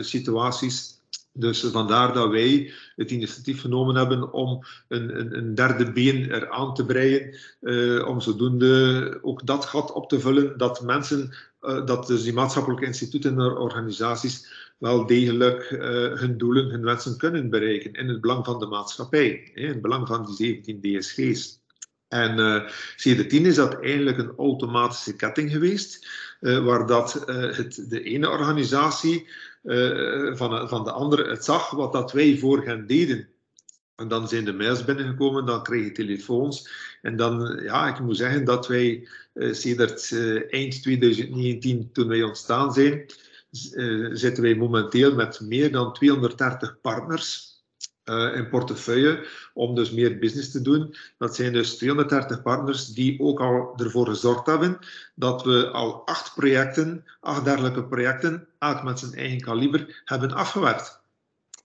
situaties. 0.00 1.01
Dus 1.34 1.60
vandaar 1.60 2.12
dat 2.12 2.30
wij 2.30 2.72
het 2.96 3.10
initiatief 3.10 3.60
genomen 3.60 3.94
hebben 3.94 4.32
om 4.32 4.64
een, 4.88 5.18
een, 5.18 5.36
een 5.36 5.54
derde 5.54 5.92
been 5.92 6.34
eraan 6.34 6.74
te 6.74 6.84
breien, 6.84 7.36
uh, 7.60 8.08
om 8.08 8.20
zodoende 8.20 9.18
ook 9.22 9.46
dat 9.46 9.64
gat 9.64 9.92
op 9.92 10.08
te 10.08 10.20
vullen, 10.20 10.58
dat 10.58 10.82
mensen, 10.82 11.34
uh, 11.60 11.86
dat 11.86 12.06
dus 12.06 12.22
die 12.22 12.32
maatschappelijke 12.32 12.86
instituten 12.86 13.32
en 13.32 13.56
organisaties 13.56 14.46
wel 14.78 15.06
degelijk 15.06 15.70
uh, 15.70 15.80
hun 16.18 16.38
doelen, 16.38 16.70
hun 16.70 16.84
wensen 16.84 17.18
kunnen 17.18 17.50
bereiken 17.50 17.92
in 17.92 18.08
het 18.08 18.20
belang 18.20 18.44
van 18.44 18.58
de 18.58 18.66
maatschappij, 18.66 19.50
in 19.54 19.68
het 19.68 19.82
belang 19.82 20.06
van 20.06 20.24
die 20.24 20.34
17 20.34 20.80
DSG's. 20.80 21.60
En 22.08 22.38
uh, 22.38 22.68
sindsdien 22.96 23.46
is 23.46 23.54
dat 23.54 23.80
eigenlijk 23.80 24.18
een 24.18 24.32
automatische 24.36 25.16
ketting 25.16 25.50
geweest, 25.50 26.06
waar 26.42 26.86
dat, 26.86 27.24
uh, 27.28 27.56
het, 27.56 27.84
de 27.88 28.02
ene 28.02 28.30
organisatie 28.30 29.28
van, 30.32 30.68
van 30.68 30.84
de 30.84 30.92
andere 30.92 31.28
het 31.28 31.44
zag 31.44 31.70
wat 31.70 31.92
dat 31.92 32.12
wij 32.12 32.38
voor 32.38 32.64
hen 32.64 32.86
deden. 32.86 33.28
En 33.96 34.08
dan 34.08 34.28
zijn 34.28 34.44
de 34.44 34.52
mails 34.52 34.84
binnengekomen, 34.84 35.46
dan 35.46 35.62
kreeg 35.62 35.84
je 35.84 35.92
telefoons. 35.92 36.68
En 37.02 37.16
dan, 37.16 37.60
ja, 37.62 37.88
ik 37.88 38.00
moet 38.00 38.16
zeggen 38.16 38.44
dat 38.44 38.66
wij 38.66 39.08
uh, 39.34 39.54
sinds 39.54 40.12
eind 40.50 40.82
2019, 40.82 41.92
toen 41.92 42.08
wij 42.08 42.22
ontstaan 42.22 42.72
zijn, 42.72 43.06
zitten 44.12 44.42
wij 44.42 44.54
momenteel 44.54 45.14
met 45.14 45.40
meer 45.40 45.72
dan 45.72 45.92
230 45.92 46.80
partners 46.80 47.51
uh, 48.04 48.36
in 48.36 48.48
portefeuille 48.48 49.26
om 49.54 49.74
dus 49.74 49.90
meer 49.90 50.18
business 50.18 50.50
te 50.50 50.62
doen. 50.62 50.94
Dat 51.18 51.34
zijn 51.34 51.52
dus 51.52 51.76
230 51.76 52.42
partners 52.42 52.86
die 52.86 53.20
ook 53.20 53.40
al 53.40 53.74
ervoor 53.76 54.06
gezorgd 54.06 54.46
hebben 54.46 54.78
dat 55.14 55.44
we 55.44 55.70
al 55.70 56.06
acht 56.06 56.34
projecten, 56.34 57.04
acht 57.20 57.44
dergelijke 57.44 57.84
projecten, 57.84 58.46
elk 58.58 58.82
met 58.82 58.98
zijn 58.98 59.14
eigen 59.14 59.40
kaliber, 59.40 60.02
hebben 60.04 60.32
afgewerkt. 60.32 61.01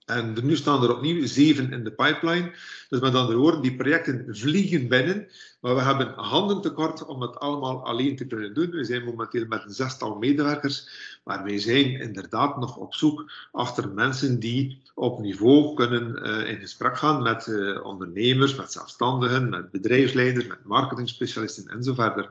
En 0.07 0.35
nu 0.43 0.55
staan 0.55 0.83
er 0.83 0.95
opnieuw 0.95 1.25
zeven 1.25 1.71
in 1.71 1.83
de 1.83 1.91
pipeline. 1.91 2.51
Dus 2.89 2.99
met 2.99 3.15
andere 3.15 3.37
woorden, 3.37 3.61
die 3.61 3.75
projecten 3.75 4.25
vliegen 4.29 4.87
binnen. 4.87 5.27
Maar 5.61 5.75
we 5.75 5.81
hebben 5.81 6.13
handen 6.15 6.61
tekort 6.61 7.05
om 7.05 7.21
het 7.21 7.39
allemaal 7.39 7.85
alleen 7.85 8.15
te 8.15 8.25
kunnen 8.25 8.53
doen. 8.53 8.69
We 8.69 8.83
zijn 8.83 9.03
momenteel 9.03 9.45
met 9.47 9.63
een 9.63 9.73
zestal 9.73 10.17
medewerkers. 10.17 10.89
Maar 11.23 11.43
wij 11.43 11.59
zijn 11.59 11.99
inderdaad 11.99 12.57
nog 12.57 12.77
op 12.77 12.93
zoek 12.93 13.31
achter 13.51 13.89
mensen 13.89 14.39
die 14.39 14.81
op 14.95 15.19
niveau 15.19 15.73
kunnen 15.73 16.27
uh, 16.27 16.49
in 16.49 16.59
gesprek 16.59 16.97
gaan 16.97 17.21
met 17.21 17.47
uh, 17.47 17.85
ondernemers, 17.85 18.55
met 18.55 18.71
zelfstandigen, 18.71 19.49
met 19.49 19.71
bedrijfsleiders, 19.71 20.47
met 20.47 20.63
marketingspecialisten 20.63 21.67
enzovoort. 21.67 22.29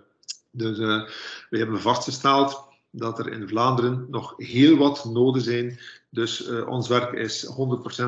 Dus 0.50 0.78
uh, 0.78 1.08
we 1.50 1.58
hebben 1.58 1.80
vastgesteld 1.80 2.64
dat 2.98 3.18
er 3.18 3.32
in 3.32 3.48
Vlaanderen 3.48 4.06
nog 4.10 4.34
heel 4.36 4.76
wat 4.76 5.04
noden 5.04 5.42
zijn. 5.42 5.78
Dus 6.10 6.48
uh, 6.48 6.68
ons 6.68 6.88
werk 6.88 7.12
is 7.12 7.46
100% 7.46 7.50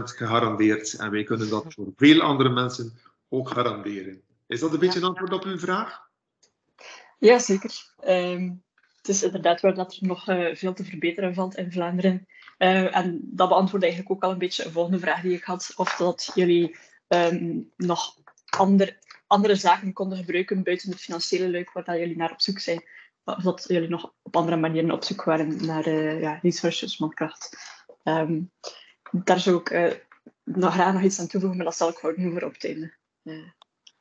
gegarandeerd 0.03 0.95
en 0.95 1.11
wij 1.11 1.25
kunnen 1.25 1.49
dat 1.49 1.65
voor 1.69 1.93
veel 1.97 2.21
andere 2.21 2.49
mensen 2.49 2.99
ook 3.29 3.49
garanderen. 3.51 4.21
Is 4.47 4.61
dat 4.61 4.73
een 4.73 4.79
beetje 4.79 4.99
een 4.99 5.05
antwoord 5.05 5.33
op 5.33 5.45
uw 5.45 5.59
vraag? 5.59 6.07
Ja, 7.19 7.39
zeker. 7.39 7.95
Um, 8.07 8.63
het 8.97 9.09
is 9.09 9.23
inderdaad 9.23 9.61
waar 9.61 9.75
dat 9.75 9.95
er 10.01 10.07
nog 10.07 10.29
uh, 10.29 10.55
veel 10.55 10.75
te 10.75 10.85
verbeteren 10.85 11.35
valt 11.35 11.57
in 11.57 11.73
Vlaanderen. 11.73 12.27
Uh, 12.59 12.97
en 12.97 13.21
dat 13.23 13.49
beantwoordt 13.49 13.85
eigenlijk 13.85 14.15
ook 14.15 14.23
al 14.23 14.31
een 14.31 14.39
beetje 14.39 14.65
een 14.65 14.73
volgende 14.73 14.99
vraag 14.99 15.21
die 15.21 15.37
ik 15.37 15.45
had. 15.45 15.73
Of 15.77 15.97
dat 15.97 16.31
jullie 16.35 16.77
um, 17.09 17.71
nog 17.77 18.17
ander, 18.47 18.99
andere 19.27 19.55
zaken 19.55 19.93
konden 19.93 20.19
gebruiken 20.19 20.63
buiten 20.63 20.91
het 20.91 21.01
financiële 21.01 21.49
leuk 21.49 21.73
waar 21.73 21.85
dat 21.85 21.99
jullie 21.99 22.17
naar 22.17 22.33
op 22.33 22.41
zoek 22.41 22.59
zijn 22.59 22.83
of 23.37 23.43
dat 23.43 23.65
jullie 23.69 23.89
nog 23.89 24.13
op 24.23 24.37
andere 24.37 24.57
manieren 24.57 24.91
op 24.91 25.05
zoek 25.05 25.25
waren 25.25 25.67
naar 25.67 25.87
uh, 25.87 26.21
ja, 26.21 26.39
resources, 26.43 26.99
mankracht. 26.99 27.57
Um, 28.05 28.51
daar 29.11 29.41
zou 29.41 29.57
ik 29.57 29.71
uh, 29.71 29.93
nog 30.45 30.73
graag 30.73 30.93
nog 30.93 31.03
iets 31.03 31.21
aan 31.21 31.27
toevoegen, 31.27 31.57
maar 31.57 31.67
dat 31.67 31.77
zal 31.77 31.89
ik 31.89 31.97
gewoon 31.97 32.15
nu 32.17 32.33
voor 32.33 32.43
op 32.43 32.53
het 32.53 32.65
einde. 32.65 32.95
Uh. 33.23 33.49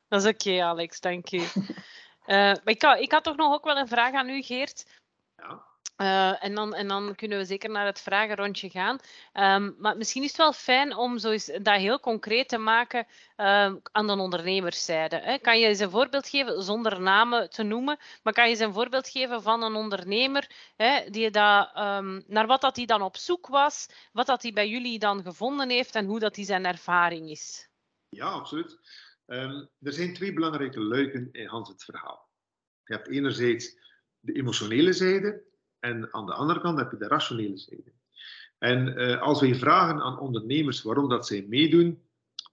Dat 0.08 0.22
is 0.22 0.28
oké, 0.28 0.48
okay, 0.48 0.60
Alex, 0.60 1.00
dank 1.00 1.26
je. 1.26 1.46
maar 2.26 2.60
ik, 2.64 2.82
had, 2.82 2.98
ik 3.00 3.12
had 3.12 3.24
toch 3.24 3.36
nog 3.36 3.52
ook 3.52 3.64
wel 3.64 3.76
een 3.76 3.88
vraag 3.88 4.12
aan 4.12 4.28
u, 4.28 4.42
Geert. 4.42 5.00
Ja. 5.36 5.67
Uh, 6.00 6.44
en, 6.44 6.54
dan, 6.54 6.74
en 6.74 6.88
dan 6.88 7.14
kunnen 7.14 7.38
we 7.38 7.44
zeker 7.44 7.70
naar 7.70 7.86
het 7.86 8.00
vragenrondje 8.00 8.70
gaan. 8.70 8.98
Um, 9.34 9.74
maar 9.78 9.96
misschien 9.96 10.22
is 10.22 10.28
het 10.28 10.36
wel 10.36 10.52
fijn 10.52 10.96
om 10.96 11.18
zo 11.18 11.30
dat 11.62 11.76
heel 11.76 12.00
concreet 12.00 12.48
te 12.48 12.58
maken 12.58 13.06
uh, 13.36 13.72
aan 13.82 14.06
de 14.06 14.16
ondernemerszijde. 14.18 15.16
Hè. 15.16 15.38
Kan 15.38 15.58
je 15.58 15.66
eens 15.66 15.78
een 15.78 15.90
voorbeeld 15.90 16.28
geven, 16.28 16.62
zonder 16.62 17.00
namen 17.00 17.50
te 17.50 17.62
noemen, 17.62 17.98
maar 18.22 18.32
kan 18.32 18.44
je 18.44 18.50
eens 18.50 18.60
een 18.60 18.72
voorbeeld 18.72 19.08
geven 19.08 19.42
van 19.42 19.62
een 19.62 19.74
ondernemer 19.74 20.50
hè, 20.76 21.10
die 21.10 21.30
dat, 21.30 21.70
um, 21.76 22.22
naar 22.26 22.46
wat 22.46 22.60
dat 22.60 22.76
hij 22.76 22.86
dan 22.86 23.02
op 23.02 23.16
zoek 23.16 23.46
was, 23.46 23.86
wat 24.12 24.26
dat 24.26 24.42
hij 24.42 24.52
bij 24.52 24.68
jullie 24.68 24.98
dan 24.98 25.22
gevonden 25.22 25.70
heeft 25.70 25.94
en 25.94 26.06
hoe 26.06 26.18
dat 26.18 26.36
hij 26.36 26.44
zijn 26.44 26.64
ervaring 26.64 27.30
is? 27.30 27.68
Ja, 28.08 28.26
absoluut. 28.26 28.78
Er 29.26 29.68
zijn 29.80 30.14
twee 30.14 30.32
belangrijke 30.32 30.80
luiken 30.80 31.28
in 31.32 31.46
Hans 31.46 31.68
het 31.68 31.84
verhaal. 31.84 32.28
Je 32.84 32.94
hebt 32.94 33.08
enerzijds 33.08 33.76
de 34.20 34.32
emotionele 34.32 34.92
zijde 34.92 35.46
en 35.80 36.08
aan 36.10 36.26
de 36.26 36.32
andere 36.32 36.60
kant 36.60 36.78
heb 36.78 36.90
je 36.90 36.96
de 36.96 37.08
rationele 37.08 37.58
zijde. 37.58 37.92
En 38.58 38.88
uh, 38.88 39.20
als 39.20 39.40
wij 39.40 39.54
vragen 39.54 40.00
aan 40.00 40.18
ondernemers 40.18 40.82
waarom 40.82 41.08
dat 41.08 41.26
zij 41.26 41.46
meedoen, 41.48 42.02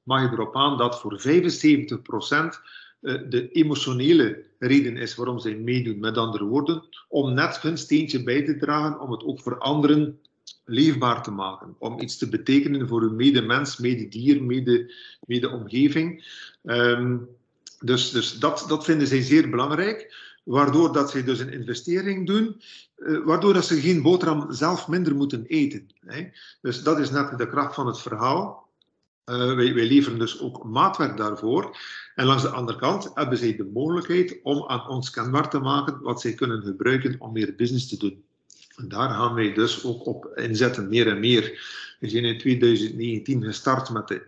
mag 0.03 0.21
je 0.21 0.29
erop 0.31 0.55
aan 0.55 0.77
dat 0.77 0.99
voor 0.99 1.21
75% 1.21 1.23
uh, 1.25 3.21
de 3.29 3.49
emotionele 3.51 4.45
reden 4.59 4.97
is 4.97 5.15
waarom 5.15 5.39
zij 5.39 5.55
meedoen. 5.55 5.99
Met 5.99 6.17
andere 6.17 6.43
woorden, 6.43 6.83
om 7.07 7.33
net 7.33 7.61
hun 7.61 7.77
steentje 7.77 8.23
bij 8.23 8.43
te 8.43 8.57
dragen 8.57 8.99
om 8.99 9.11
het 9.11 9.23
ook 9.23 9.41
voor 9.41 9.57
anderen 9.57 10.19
leefbaar 10.65 11.23
te 11.23 11.31
maken. 11.31 11.75
Om 11.79 11.99
iets 11.99 12.17
te 12.17 12.29
betekenen 12.29 12.87
voor 12.87 13.01
hun 13.01 13.15
medemens, 13.15 13.77
mededier, 13.77 14.43
mede, 14.43 14.93
mede-omgeving. 15.25 16.25
Um, 16.63 17.27
dus 17.79 18.11
dus 18.11 18.39
dat, 18.39 18.65
dat 18.67 18.85
vinden 18.85 19.07
zij 19.07 19.21
zeer 19.21 19.49
belangrijk 19.49 20.24
waardoor 20.45 20.93
dat 20.93 21.11
ze 21.11 21.23
dus 21.23 21.39
een 21.39 21.51
investering 21.51 22.27
doen, 22.27 22.61
uh, 22.97 23.25
waardoor 23.25 23.53
dat 23.53 23.65
ze 23.65 23.81
geen 23.81 24.01
boterham 24.01 24.51
zelf 24.51 24.87
minder 24.87 25.15
moeten 25.15 25.45
eten. 25.45 25.87
Hè. 25.99 26.29
Dus 26.61 26.83
dat 26.83 26.99
is 26.99 27.09
net 27.09 27.37
de 27.37 27.49
kracht 27.49 27.75
van 27.75 27.87
het 27.87 27.99
verhaal. 27.99 28.63
Uh, 29.25 29.37
wij, 29.37 29.73
wij, 29.73 29.87
leveren 29.87 30.19
dus 30.19 30.39
ook 30.39 30.63
maatwerk 30.63 31.17
daarvoor. 31.17 31.77
En 32.15 32.25
langs 32.25 32.43
de 32.43 32.49
andere 32.49 32.77
kant 32.77 33.11
hebben 33.13 33.37
zij 33.37 33.55
de 33.55 33.69
mogelijkheid 33.73 34.39
om 34.43 34.67
aan 34.67 34.87
ons 34.87 35.09
kenbaar 35.09 35.49
te 35.49 35.59
maken 35.59 36.01
wat 36.01 36.21
zij 36.21 36.33
kunnen 36.33 36.61
gebruiken 36.61 37.15
om 37.19 37.31
meer 37.31 37.55
business 37.55 37.87
te 37.87 37.97
doen. 37.97 38.23
En 38.75 38.87
daar 38.87 39.09
gaan 39.09 39.33
wij 39.33 39.53
dus 39.53 39.83
ook 39.83 40.05
op 40.05 40.31
inzetten, 40.35 40.89
meer 40.89 41.07
en 41.07 41.19
meer. 41.19 41.43
We 41.99 42.09
zijn 42.09 42.25
in 42.25 42.37
2019 42.37 43.43
gestart 43.43 43.89
met 43.89 44.07
de 44.07 44.21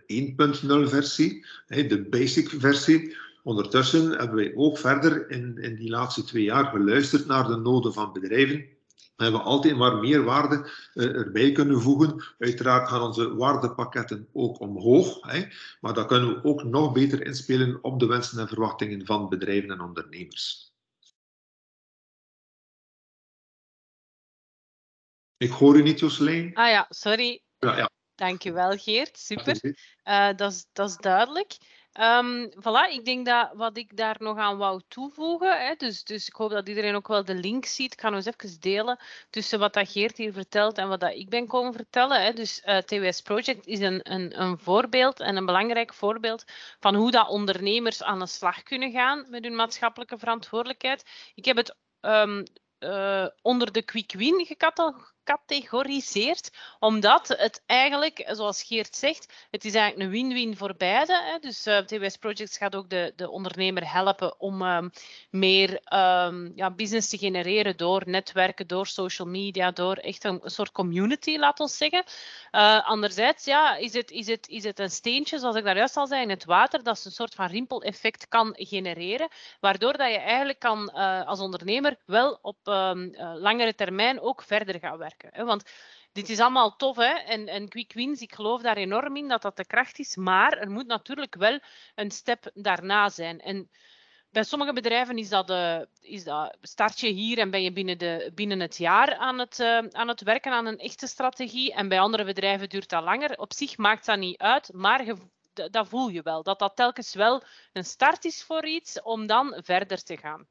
1.0 0.84 0.88
versie, 0.88 1.46
de 1.66 2.06
basic 2.10 2.48
versie. 2.48 3.16
Ondertussen 3.48 4.10
hebben 4.10 4.34
wij 4.34 4.52
ook 4.54 4.78
verder 4.78 5.30
in, 5.30 5.58
in 5.58 5.76
die 5.76 5.90
laatste 5.90 6.24
twee 6.24 6.42
jaar 6.42 6.64
geluisterd 6.64 7.26
naar 7.26 7.46
de 7.46 7.56
noden 7.56 7.92
van 7.92 8.12
bedrijven. 8.12 8.56
We 9.16 9.22
hebben 9.22 9.42
altijd 9.42 9.76
maar 9.76 9.96
meer 9.96 10.24
waarde 10.24 10.70
uh, 10.94 11.04
erbij 11.04 11.52
kunnen 11.52 11.80
voegen. 11.80 12.24
Uiteraard 12.38 12.88
gaan 12.88 13.02
onze 13.02 13.34
waardepakketten 13.34 14.28
ook 14.32 14.60
omhoog. 14.60 15.20
Hè, 15.20 15.44
maar 15.80 15.94
dan 15.94 16.06
kunnen 16.06 16.28
we 16.28 16.44
ook 16.44 16.64
nog 16.64 16.92
beter 16.92 17.26
inspelen 17.26 17.84
op 17.84 18.00
de 18.00 18.06
wensen 18.06 18.38
en 18.38 18.48
verwachtingen 18.48 19.06
van 19.06 19.28
bedrijven 19.28 19.70
en 19.70 19.80
ondernemers. 19.80 20.72
Ik 25.36 25.50
hoor 25.50 25.76
u 25.76 25.82
niet, 25.82 25.98
Jocelyn. 25.98 26.54
Ah 26.54 26.70
ja, 26.70 26.86
sorry. 26.88 27.42
Ja, 27.58 27.76
ja. 27.76 27.90
Dankjewel, 28.14 28.76
Geert. 28.76 29.18
Super. 29.18 29.76
Uh, 30.04 30.36
dat, 30.36 30.52
is, 30.52 30.66
dat 30.72 30.88
is 30.88 30.96
duidelijk. 30.96 31.56
Um, 32.00 32.48
voilà, 32.54 32.90
ik 32.90 33.04
denk 33.04 33.26
dat 33.26 33.50
wat 33.54 33.76
ik 33.76 33.96
daar 33.96 34.16
nog 34.18 34.38
aan 34.38 34.56
wou 34.56 34.80
toevoegen, 34.88 35.66
hè, 35.66 35.74
dus, 35.74 36.04
dus 36.04 36.28
ik 36.28 36.34
hoop 36.34 36.50
dat 36.50 36.68
iedereen 36.68 36.94
ook 36.94 37.08
wel 37.08 37.24
de 37.24 37.34
link 37.34 37.64
ziet. 37.64 37.92
Ik 37.92 38.00
ga 38.00 38.08
nog 38.08 38.24
eens 38.24 38.36
even 38.36 38.60
delen 38.60 38.98
tussen 39.30 39.58
wat 39.58 39.72
dat 39.72 39.90
Geert 39.90 40.16
hier 40.16 40.32
vertelt 40.32 40.78
en 40.78 40.88
wat 40.88 41.00
dat 41.00 41.14
ik 41.14 41.28
ben 41.28 41.46
komen 41.46 41.72
vertellen. 41.72 42.22
Hè. 42.22 42.32
Dus 42.32 42.60
eh, 42.60 42.78
TWS 42.78 43.20
Project 43.20 43.66
is 43.66 43.80
een, 43.80 44.12
een, 44.12 44.40
een 44.40 44.58
voorbeeld 44.58 45.20
en 45.20 45.36
een 45.36 45.46
belangrijk 45.46 45.94
voorbeeld 45.94 46.44
van 46.80 46.94
hoe 46.94 47.10
dat 47.10 47.28
ondernemers 47.28 48.02
aan 48.02 48.18
de 48.18 48.26
slag 48.26 48.62
kunnen 48.62 48.90
gaan 48.90 49.26
met 49.28 49.44
hun 49.44 49.56
maatschappelijke 49.56 50.18
verantwoordelijkheid. 50.18 51.04
Ik 51.34 51.44
heb 51.44 51.56
het 51.56 51.76
um, 52.00 52.44
uh, 52.78 53.26
onder 53.42 53.72
de 53.72 53.82
quick 53.82 54.12
win 54.12 54.46
gecategoriseerd, 55.28 56.50
omdat 56.78 57.28
het 57.28 57.62
eigenlijk, 57.66 58.24
zoals 58.26 58.62
Geert 58.62 58.96
zegt, 58.96 59.46
het 59.50 59.64
is 59.64 59.74
eigenlijk 59.74 60.04
een 60.04 60.10
win-win 60.10 60.56
voor 60.56 60.74
beide. 60.76 61.22
Hè. 61.22 61.38
Dus 61.38 61.66
eh, 61.66 61.78
TWS 61.78 62.16
Projects 62.16 62.56
gaat 62.56 62.74
ook 62.74 62.90
de, 62.90 63.12
de 63.16 63.30
ondernemer 63.30 63.92
helpen 63.92 64.40
om 64.40 64.62
um, 64.62 64.90
meer 65.30 65.70
um, 65.70 66.52
ja, 66.54 66.70
business 66.70 67.08
te 67.08 67.18
genereren 67.18 67.76
door 67.76 68.02
netwerken, 68.06 68.66
door 68.66 68.86
social 68.86 69.28
media, 69.28 69.70
door 69.70 69.96
echt 69.96 70.24
een, 70.24 70.40
soort 70.44 70.72
community, 70.72 71.36
laat 71.36 71.60
ons 71.60 71.76
zeggen. 71.76 72.04
Uh, 72.52 72.88
anderzijds 72.88 73.44
ja, 73.44 73.76
is, 73.76 73.92
het, 73.92 74.10
is, 74.10 74.26
het, 74.26 74.48
is 74.48 74.64
het 74.64 74.78
een 74.78 74.90
steentje, 74.90 75.38
zoals 75.38 75.56
ik 75.56 75.64
daar 75.64 75.76
juist 75.76 75.96
al 75.96 76.06
zei, 76.06 76.22
in 76.22 76.30
het 76.30 76.44
water, 76.44 76.82
dat 76.82 77.04
een 77.04 77.10
soort 77.10 77.34
van 77.34 77.46
rimpeleffect 77.46 78.28
kan 78.28 78.54
genereren, 78.56 79.28
waardoor 79.60 79.96
dat 79.96 80.10
je 80.10 80.18
eigenlijk 80.18 80.58
kan 80.58 80.90
uh, 80.94 81.26
als 81.26 81.40
ondernemer 81.40 81.96
wel 82.06 82.38
op 82.42 82.56
um, 82.64 83.14
langere 83.16 83.74
termijn 83.74 84.20
ook 84.20 84.42
verder 84.42 84.78
gaan 84.78 84.98
werken. 84.98 85.17
Want 85.34 85.70
dit 86.12 86.28
is 86.28 86.40
allemaal 86.40 86.76
tof 86.76 86.96
hè? 86.96 87.14
En, 87.14 87.48
en 87.48 87.68
quick 87.68 87.92
wins, 87.92 88.20
ik 88.20 88.34
geloof 88.34 88.62
daar 88.62 88.76
enorm 88.76 89.16
in 89.16 89.28
dat 89.28 89.42
dat 89.42 89.56
de 89.56 89.66
kracht 89.66 89.98
is. 89.98 90.16
Maar 90.16 90.52
er 90.52 90.70
moet 90.70 90.86
natuurlijk 90.86 91.34
wel 91.34 91.60
een 91.94 92.10
step 92.10 92.50
daarna 92.54 93.08
zijn. 93.08 93.40
En 93.40 93.70
bij 94.30 94.42
sommige 94.42 94.72
bedrijven 94.72 95.18
is 95.18 95.28
dat, 95.28 95.50
uh, 95.50 95.80
is 96.00 96.24
dat 96.24 96.56
start 96.60 97.00
je 97.00 97.08
hier 97.08 97.38
en 97.38 97.50
ben 97.50 97.62
je 97.62 97.72
binnen, 97.72 97.98
de, 97.98 98.30
binnen 98.34 98.60
het 98.60 98.76
jaar 98.76 99.16
aan 99.16 99.38
het, 99.38 99.58
uh, 99.58 99.78
aan 99.78 100.08
het 100.08 100.22
werken 100.22 100.52
aan 100.52 100.66
een 100.66 100.78
echte 100.78 101.06
strategie. 101.06 101.74
En 101.74 101.88
bij 101.88 102.00
andere 102.00 102.24
bedrijven 102.24 102.68
duurt 102.68 102.88
dat 102.88 103.02
langer. 103.02 103.38
Op 103.38 103.52
zich 103.52 103.76
maakt 103.76 104.06
dat 104.06 104.18
niet 104.18 104.38
uit, 104.38 104.72
maar 104.72 105.14
dat 105.52 105.88
voel 105.88 106.08
je 106.08 106.22
wel. 106.22 106.42
Dat 106.42 106.58
dat 106.58 106.76
telkens 106.76 107.14
wel 107.14 107.42
een 107.72 107.84
start 107.84 108.24
is 108.24 108.42
voor 108.42 108.66
iets 108.66 109.02
om 109.02 109.26
dan 109.26 109.60
verder 109.64 110.02
te 110.02 110.16
gaan. 110.16 110.46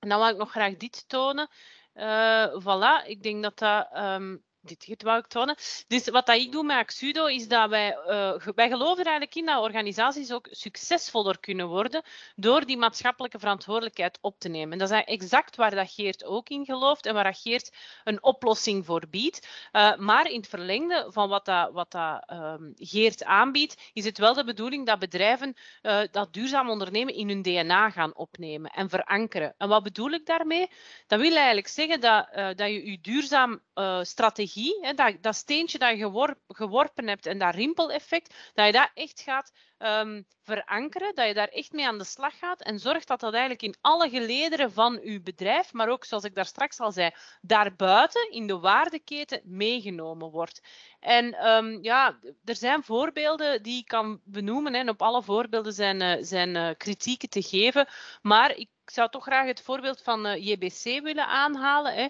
En 0.00 0.08
dan 0.08 0.18
wil 0.18 0.28
ik 0.28 0.36
nog 0.36 0.50
graag 0.50 0.76
dit 0.76 1.08
tonen. 1.08 1.48
Uh, 1.96 2.60
voilà, 2.60 3.04
ik 3.06 3.22
denk 3.22 3.42
dat 3.42 3.58
dat 3.58 3.88
um, 4.14 4.42
dit, 4.66 4.86
dit 4.86 5.02
wou 5.02 5.18
ik 5.18 5.26
tonen. 5.26 5.56
Dus 5.88 6.08
wat 6.08 6.26
dat 6.26 6.36
ik 6.36 6.52
doe 6.52 6.64
met 6.64 6.76
Axudo 6.76 7.26
is 7.26 7.48
dat 7.48 7.68
wij, 7.68 7.98
uh, 8.08 8.46
wij 8.54 8.68
geloven 8.68 9.04
eigenlijk 9.04 9.34
in 9.34 9.46
dat 9.46 9.62
organisaties 9.62 10.32
ook 10.32 10.48
succesvoller 10.50 11.40
kunnen 11.40 11.68
worden 11.68 12.02
door 12.36 12.64
die 12.64 12.76
maatschappelijke 12.76 13.38
verantwoordelijkheid 13.38 14.18
op 14.20 14.38
te 14.38 14.48
nemen. 14.48 14.78
dat 14.78 14.90
is 14.90 15.04
exact 15.04 15.56
waar 15.56 15.74
dat 15.74 15.92
Geert 15.92 16.24
ook 16.24 16.48
in 16.48 16.64
gelooft 16.64 17.06
en 17.06 17.14
waar 17.14 17.34
Geert 17.34 17.76
een 18.04 18.22
oplossing 18.22 18.86
voor 18.86 19.04
biedt. 19.10 19.48
Uh, 19.72 19.96
maar 19.96 20.30
in 20.30 20.36
het 20.36 20.48
verlengde 20.48 21.06
van 21.08 21.28
wat, 21.28 21.44
dat, 21.44 21.72
wat 21.72 21.90
dat, 21.90 22.30
um, 22.32 22.72
Geert 22.76 23.24
aanbiedt, 23.24 23.90
is 23.92 24.04
het 24.04 24.18
wel 24.18 24.34
de 24.34 24.44
bedoeling 24.44 24.86
dat 24.86 24.98
bedrijven 24.98 25.56
uh, 25.82 26.00
dat 26.10 26.32
duurzaam 26.32 26.70
ondernemen 26.70 27.14
in 27.14 27.28
hun 27.28 27.42
DNA 27.42 27.90
gaan 27.90 28.16
opnemen 28.16 28.70
en 28.70 28.88
verankeren. 28.88 29.54
En 29.58 29.68
wat 29.68 29.82
bedoel 29.82 30.10
ik 30.10 30.26
daarmee? 30.26 30.70
Dat 31.06 31.20
wil 31.20 31.34
eigenlijk 31.36 31.68
zeggen 31.68 32.00
dat, 32.00 32.28
dat 32.34 32.68
je 32.68 32.90
je 32.90 32.98
duurzaam 33.00 33.60
strategie 34.02 34.55
hè, 34.80 34.94
dat, 34.94 35.16
dat 35.20 35.34
steentje 35.34 35.78
dat 35.78 35.98
je 35.98 36.36
geworpen 36.48 37.08
hebt 37.08 37.26
en 37.26 37.38
dat 37.38 37.54
rimpeleffect, 37.54 38.34
dat 38.54 38.66
je 38.66 38.72
dat 38.72 38.90
echt 38.94 39.20
gaat 39.20 39.52
um, 39.78 40.26
verankeren, 40.42 41.14
dat 41.14 41.26
je 41.26 41.34
daar 41.34 41.48
echt 41.48 41.72
mee 41.72 41.86
aan 41.86 41.98
de 41.98 42.04
slag 42.04 42.38
gaat 42.38 42.62
en 42.62 42.78
zorgt 42.78 43.08
dat 43.08 43.20
dat 43.20 43.32
eigenlijk 43.32 43.62
in 43.62 43.76
alle 43.80 44.08
gelederen 44.08 44.72
van 44.72 45.00
je 45.02 45.20
bedrijf, 45.20 45.72
maar 45.72 45.88
ook 45.88 46.04
zoals 46.04 46.24
ik 46.24 46.34
daar 46.34 46.46
straks 46.46 46.80
al 46.80 46.92
zei, 46.92 47.10
daarbuiten 47.40 48.30
in 48.30 48.46
de 48.46 48.58
waardeketen 48.58 49.40
meegenomen 49.44 50.30
wordt. 50.30 50.60
En 51.00 51.46
um, 51.48 51.82
ja, 51.82 52.18
er 52.44 52.56
zijn 52.56 52.82
voorbeelden 52.82 53.62
die 53.62 53.78
ik 53.78 53.86
kan 53.86 54.20
benoemen 54.24 54.74
en 54.74 54.88
op 54.88 55.02
alle 55.02 55.22
voorbeelden 55.22 55.72
zijn, 55.72 56.02
uh, 56.02 56.16
zijn 56.20 56.54
uh, 56.54 56.70
kritieken 56.76 57.28
te 57.28 57.42
geven, 57.42 57.88
maar 58.22 58.56
ik 58.56 58.68
ik 58.86 58.92
zou 58.92 59.10
toch 59.10 59.22
graag 59.22 59.46
het 59.46 59.62
voorbeeld 59.62 60.02
van 60.02 60.26
uh, 60.26 60.46
JBC 60.46 61.02
willen 61.02 61.26
aanhalen. 61.26 61.94
Hè. 61.94 62.06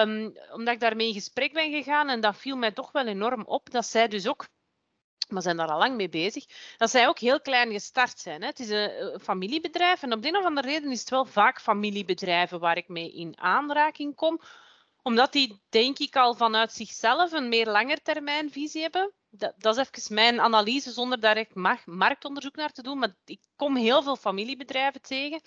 Um, 0.00 0.36
omdat 0.52 0.74
ik 0.74 0.80
daarmee 0.80 1.06
in 1.06 1.12
gesprek 1.12 1.52
ben 1.52 1.70
gegaan 1.70 2.08
en 2.08 2.20
dat 2.20 2.36
viel 2.36 2.56
mij 2.56 2.72
toch 2.72 2.92
wel 2.92 3.06
enorm 3.06 3.44
op. 3.44 3.70
Dat 3.70 3.86
zij 3.86 4.08
dus 4.08 4.28
ook 4.28 4.46
maar 5.28 5.42
zijn 5.42 5.56
daar 5.56 5.70
al 5.70 5.78
lang 5.78 5.96
mee 5.96 6.08
bezig, 6.08 6.44
dat 6.76 6.90
zij 6.90 7.08
ook 7.08 7.18
heel 7.18 7.40
klein 7.40 7.72
gestart 7.72 8.18
zijn. 8.18 8.40
Hè. 8.40 8.46
Het 8.46 8.60
is 8.60 8.68
een, 8.68 9.20
familiebedrijf 9.20 10.02
en 10.02 10.12
op 10.12 10.22
de 10.22 10.28
een 10.28 10.36
of 10.36 10.44
andere 10.44 10.68
reden 10.68 10.90
is 10.90 11.00
het 11.00 11.10
wel 11.10 11.24
vaak 11.24 11.60
familiebedrijven 11.60 12.60
waar 12.60 12.76
ik 12.76 12.88
mee 12.88 13.12
in 13.12 13.38
aanraking 13.38 14.14
kom, 14.14 14.40
omdat 15.02 15.32
die, 15.32 15.60
denk 15.68 15.98
ik, 15.98 16.16
al 16.16 16.34
vanuit 16.34 16.72
zichzelf 16.72 17.32
een 17.32 17.48
meer 17.48 17.66
langetermijnvisie 17.66 18.82
hebben. 18.82 19.12
Dat, 19.30 19.54
dat, 19.58 19.76
is 19.76 19.88
even 19.88 20.14
mijn 20.14 20.40
analyse 20.40 20.90
zonder 20.90 21.20
daar 21.20 21.36
echt 21.36 21.84
marktonderzoek 21.84 22.56
naar 22.56 22.72
te 22.72 22.82
doen, 22.82 22.98
maar 22.98 23.14
ik 23.24 23.40
kom 23.56 23.76
heel 23.76 24.02
veel 24.02 24.16
familiebedrijven 24.16 25.02
tegen. 25.02 25.40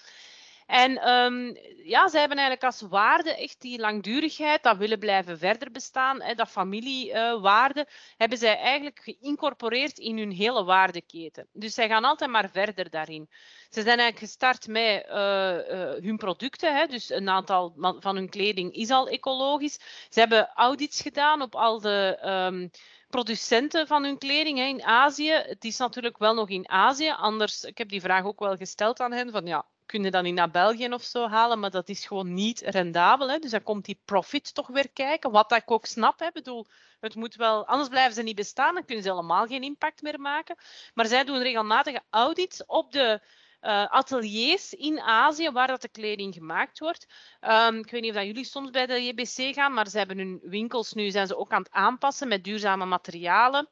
En 0.67 1.09
um, 1.09 1.57
ja, 1.83 2.07
zij 2.07 2.19
hebben 2.19 2.37
eigenlijk 2.37 2.63
als 2.63 2.89
waarde 2.89 3.35
echt 3.35 3.61
die 3.61 3.79
langdurigheid, 3.79 4.63
dat 4.63 4.77
willen 4.77 4.99
blijven 4.99 5.37
verder 5.37 5.71
bestaan, 5.71 6.21
hè, 6.21 6.33
dat 6.33 6.49
familiewaarde, 6.49 7.87
hebben 8.17 8.37
zij 8.37 8.57
eigenlijk 8.57 8.99
geïncorporeerd 9.03 9.97
in 9.97 10.17
hun 10.17 10.31
hele 10.31 10.63
waardeketen. 10.63 11.47
Dus 11.53 11.73
zij 11.73 11.87
gaan 11.87 12.03
altijd 12.03 12.29
maar 12.29 12.49
verder 12.49 12.89
daarin. 12.89 13.29
Ze 13.69 13.81
zijn 13.81 13.99
eigenlijk 13.99 14.19
gestart 14.19 14.67
met 14.67 15.05
uh, 15.09 15.15
uh, 15.15 16.03
hun 16.03 16.17
producten, 16.17 16.75
hè, 16.75 16.85
dus 16.85 17.09
een 17.09 17.29
aantal 17.29 17.73
van 17.99 18.15
hun 18.15 18.29
kleding 18.29 18.73
is 18.73 18.89
al 18.89 19.07
ecologisch. 19.07 19.79
Ze 20.09 20.19
hebben 20.19 20.49
audits 20.53 21.01
gedaan 21.01 21.41
op 21.41 21.55
al 21.55 21.81
de... 21.81 22.19
Um, 22.25 22.71
producenten 23.09 23.87
van 23.87 24.03
hun 24.03 24.17
kleding 24.17 24.57
hè, 24.57 24.65
in 24.65 24.83
Azië. 24.83 25.31
Het 25.31 25.63
is 25.63 25.77
natuurlijk 25.77 26.17
wel 26.17 26.33
nog 26.33 26.49
in 26.49 26.69
Azië. 26.69 27.09
Anders, 27.09 27.63
ik 27.63 27.77
heb 27.77 27.89
die 27.89 28.01
vraag 28.01 28.25
ook 28.25 28.39
wel 28.39 28.55
gesteld 28.55 28.99
aan 28.99 29.11
hen, 29.11 29.31
van 29.31 29.45
ja, 29.45 29.65
kunnen 29.87 30.11
dan 30.11 30.23
niet 30.23 30.33
naar 30.33 30.51
België 30.51 30.93
of 30.93 31.03
zo 31.03 31.27
halen, 31.27 31.59
maar 31.59 31.71
dat 31.71 31.89
is 31.89 32.05
gewoon 32.05 32.33
niet 32.33 32.61
rendabel. 32.61 33.29
Hè? 33.29 33.39
Dus 33.39 33.51
dan 33.51 33.63
komt 33.63 33.85
die 33.85 34.01
profit 34.05 34.53
toch 34.53 34.67
weer 34.67 34.89
kijken, 34.89 35.31
wat 35.31 35.51
ik 35.51 35.71
ook 35.71 35.85
snap. 35.85 36.19
Hè? 36.19 36.27
bedoel, 36.33 36.65
het 36.99 37.15
moet 37.15 37.35
wel, 37.35 37.65
anders 37.65 37.89
blijven 37.89 38.13
ze 38.13 38.21
niet 38.21 38.35
bestaan, 38.35 38.73
dan 38.73 38.85
kunnen 38.85 39.03
ze 39.03 39.09
helemaal 39.09 39.45
geen 39.45 39.63
impact 39.63 40.01
meer 40.01 40.19
maken. 40.19 40.57
Maar 40.93 41.05
zij 41.05 41.23
doen 41.23 41.41
regelmatige 41.41 42.01
audits 42.09 42.65
op 42.65 42.91
de 42.91 43.21
uh, 43.61 43.85
ateliers 43.85 44.73
in 44.73 44.99
Azië 44.99 45.51
waar 45.51 45.67
dat 45.67 45.81
de 45.81 45.89
kleding 45.89 46.33
gemaakt 46.33 46.79
wordt. 46.79 47.07
Um, 47.41 47.77
ik 47.77 47.91
weet 47.91 48.01
niet 48.01 48.09
of 48.09 48.15
dat 48.17 48.25
jullie 48.25 48.45
soms 48.45 48.69
bij 48.69 48.85
de 48.85 49.03
JBC 49.03 49.53
gaan, 49.55 49.73
maar 49.73 49.87
ze 49.87 49.97
hebben 49.97 50.17
hun 50.17 50.39
winkels 50.43 50.93
nu 50.93 51.09
zijn 51.09 51.27
ze 51.27 51.37
ook 51.37 51.51
aan 51.51 51.61
het 51.61 51.71
aanpassen 51.71 52.27
met 52.27 52.43
duurzame 52.43 52.85
materialen. 52.85 53.69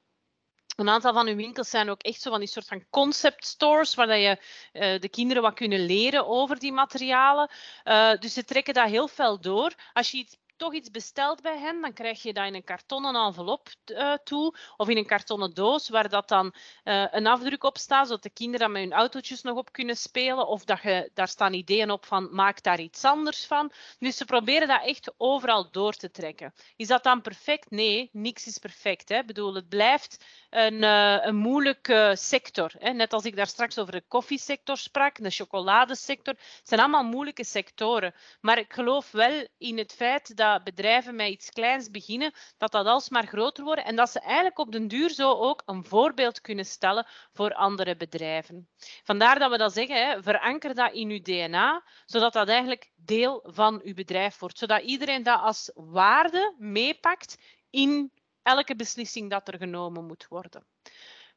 Een 0.76 0.90
aantal 0.90 1.14
van 1.14 1.28
uw 1.28 1.36
winkels 1.36 1.70
zijn 1.70 1.90
ook 1.90 2.02
echt 2.02 2.22
zo 2.22 2.30
van 2.30 2.40
die 2.40 2.48
soort 2.48 2.68
van 2.68 2.86
concept 2.90 3.46
stores, 3.46 3.96
waar 3.96 4.08
dat 4.08 4.18
je 4.18 4.38
uh, 4.74 5.00
de 5.00 5.10
kinderen 5.10 5.44
wat 5.44 5.54
kunnen 5.54 5.86
leren 5.86 6.28
over 6.28 6.60
die 6.60 6.72
materialen. 6.72 7.50
Uh, 7.84 8.14
dus 8.14 8.34
ze 8.34 8.44
trekken 8.44 8.74
dat 8.74 8.90
heel 8.90 9.08
fel 9.08 9.40
door. 9.40 9.74
Als 9.94 10.12
je 10.12 10.18
iets 10.18 10.38
toch 10.58 10.74
iets 10.74 10.92
bestelt 10.92 11.42
bij 11.42 11.58
hen, 11.58 11.82
dan 11.82 11.94
krijg 11.94 12.22
je 12.22 12.34
dat 12.34 12.46
in 12.46 12.56
een 12.56 12.64
kartonnen 12.64 13.16
envelop 13.16 13.68
uh, 13.86 14.14
toe 14.24 14.56
of 14.78 14.90
in 14.90 14.98
een 14.98 15.06
kartonnen 15.06 15.54
doos 15.54 15.90
waar 15.90 16.10
dat 16.10 16.28
dan 16.28 16.54
een 16.84 17.28
afdruk 17.28 17.64
op 17.64 17.78
staat, 17.78 18.08
zodat 18.08 18.24
de 18.24 18.30
kinderen 18.30 18.72
met 18.72 18.82
hun 18.82 18.94
autootjes 18.94 19.42
nog 19.42 19.58
op 19.58 19.72
kunnen 19.72 19.98
spelen 19.98 20.48
of 20.48 20.64
dat 20.64 20.82
je, 20.82 21.12
daar 21.14 21.28
staan 21.28 21.54
ideeën 21.54 21.92
op 21.92 22.06
van 22.06 22.36
maak 22.36 22.64
daar 22.64 22.80
iets 22.80 23.04
anders 23.04 23.46
van. 23.46 23.72
Dus 24.00 24.18
ze 24.18 24.26
proberen 24.26 24.68
dat 24.68 24.84
echt 24.84 25.14
overal 25.18 25.72
door 25.72 25.94
te 25.94 26.12
trekken. 26.12 26.54
Is 26.76 26.88
dat 26.88 27.04
dan 27.04 27.22
perfect? 27.22 27.72
Nee, 27.72 28.10
niks 28.12 28.48
is 28.48 28.58
perfect. 28.58 29.10
Hè? 29.10 29.18
Ik 29.18 29.28
bedoel, 29.28 29.54
het 29.54 29.70
blijft 29.70 30.26
een, 30.56 30.84
uh, 30.84 31.26
een 31.26 31.36
moeilijke 31.36 32.14
sector. 32.18 32.72
Hè? 32.78 32.92
Net 32.92 33.14
als 33.14 33.26
ik 33.26 33.36
daar 33.36 33.48
straks 33.48 33.80
over 33.80 33.94
de 33.94 34.04
koffiesector 34.08 34.78
sprak, 34.78 35.24
de 35.24 35.30
chocoladesector. 35.30 36.34
Het 36.34 36.62
zijn 36.64 36.80
allemaal 36.80 37.04
moeilijke 37.04 37.44
sectoren. 37.44 38.14
Maar 38.42 38.58
ik 38.58 38.74
geloof 38.74 39.12
wel 39.12 39.48
in 39.58 39.78
het 39.78 39.94
feit 39.94 40.38
dat 40.38 40.64
bedrijven 40.64 41.16
met 41.16 41.30
iets 41.30 41.50
kleins 41.50 41.90
beginnen, 41.90 42.34
dat 42.58 42.72
dat 42.72 42.86
alsmaar 42.86 43.28
groter 43.28 43.64
worden 43.64 43.86
en 43.86 43.96
dat 43.96 44.10
ze 44.10 44.20
eigenlijk 44.20 44.60
op 44.60 44.72
den 44.72 44.88
duur 44.88 45.10
zo 45.10 45.32
ook 45.32 45.62
een 45.66 45.86
voorbeeld 45.86 46.42
kunnen 46.42 46.66
stellen 46.66 47.08
voor 47.34 47.54
andere 47.54 47.96
bedrijven. 47.96 48.68
Vandaar 49.04 49.40
dat 49.40 49.52
we 49.52 49.58
dat 49.58 49.74
zeggen, 49.74 50.08
hè, 50.08 50.24
veranker 50.24 50.76
dat 50.76 50.94
in 50.94 51.10
uw 51.10 51.22
DNA, 51.22 51.84
zodat 52.06 52.34
dat 52.34 52.48
eigenlijk 52.48 52.92
deel 52.96 53.44
van 53.44 53.82
uw 53.84 53.94
bedrijf 53.94 54.40
wordt. 54.40 54.58
Zodat 54.58 54.82
iedereen 54.82 55.24
dat 55.24 55.42
als 55.42 55.72
waarde 55.74 56.56
meepakt 56.58 57.38
in 57.70 58.12
elke 58.46 58.76
beslissing 58.76 59.30
dat 59.30 59.48
er 59.48 59.58
genomen 59.58 60.06
moet 60.06 60.28
worden. 60.28 60.66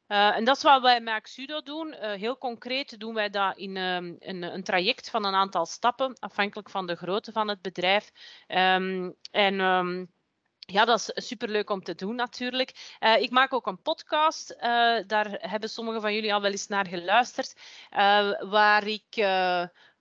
Uh, 0.07 0.35
en 0.35 0.43
dat 0.43 0.55
is 0.55 0.63
wat 0.63 0.81
wij 0.81 1.01
met 1.01 1.13
Axudo 1.13 1.61
doen. 1.61 1.87
Uh, 1.87 2.11
heel 2.11 2.37
concreet 2.37 2.99
doen 2.99 3.13
wij 3.13 3.29
dat 3.29 3.57
in 3.57 3.77
um, 3.77 4.15
een, 4.19 4.41
een, 4.43 4.63
traject 4.63 5.09
van 5.09 5.25
een 5.25 5.33
aantal 5.33 5.65
stappen, 5.65 6.19
afhankelijk 6.19 6.69
van 6.69 6.87
de 6.87 6.95
grootte 6.95 7.31
van 7.31 7.47
het 7.47 7.61
bedrijf. 7.61 8.11
Um, 8.47 9.15
en 9.31 9.59
um, 9.59 10.11
ja, 10.59 10.85
dat 10.85 10.99
is 10.99 11.27
superleuk 11.27 11.69
om 11.69 11.83
te 11.83 11.95
doen 11.95 12.15
natuurlijk. 12.15 12.95
Uh, 12.99 13.21
ik 13.21 13.29
maak 13.29 13.53
ook 13.53 13.67
een 13.67 13.81
podcast. 13.81 14.55
daar 15.07 15.37
hebben 15.39 15.69
sommige 15.69 16.01
van 16.01 16.13
jullie 16.13 16.33
al 16.33 16.41
wel 16.41 16.51
eens 16.51 16.67
naar 16.67 16.87
geluisterd. 16.87 17.53
waar 18.49 18.87
ik 18.87 19.15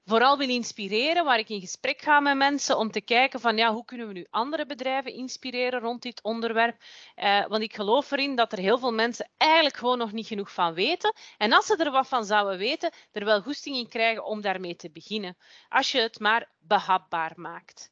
vooral 0.09 0.39
wil 0.39 0.49
inspireren, 0.49 1.25
waar 1.25 1.39
ik 1.39 1.49
in 1.49 1.61
gesprek 1.61 2.01
ga 2.01 2.21
met 2.21 2.37
mensen 2.37 2.79
om 2.79 2.91
te 2.91 3.01
kijken 3.01 3.41
van 3.41 3.57
ja, 3.57 3.73
hoe 3.73 3.85
kunnen 3.85 4.07
we 4.07 4.13
nu 4.13 4.27
andere 4.31 4.67
bedrijven 4.67 5.13
inspireren 5.13 5.81
rond 5.81 6.03
dit 6.03 6.23
onderwerp. 6.23 6.77
Uh, 7.17 7.47
want 7.47 7.63
ik 7.63 7.75
geloof 7.75 8.11
erin 8.11 8.37
dat 8.37 8.53
er 8.53 8.59
heel 8.59 8.79
veel 8.79 8.93
mensen 8.93 9.31
eigenlijk 9.37 9.77
gewoon 9.77 9.99
nog 9.99 10.13
niet 10.13 10.27
genoeg 10.27 10.53
van 10.53 10.75
weten. 10.75 11.15
En 11.39 11.53
als 11.53 11.67
ze 11.67 11.77
er 11.77 11.91
wat 11.91 12.09
van 12.09 12.25
zouden 12.25 12.59
weten, 12.59 12.93
er 13.13 13.25
wel 13.25 13.43
goesting 13.43 13.77
in 13.77 13.89
krijgen 13.89 14.25
om 14.25 14.41
daarmee 14.41 14.77
te 14.77 14.91
beginnen. 14.91 15.37
Als 15.69 15.93
je 15.93 16.01
het 16.01 16.21
maar 16.21 16.51
behapbaar 16.59 17.33
maakt. 17.37 17.91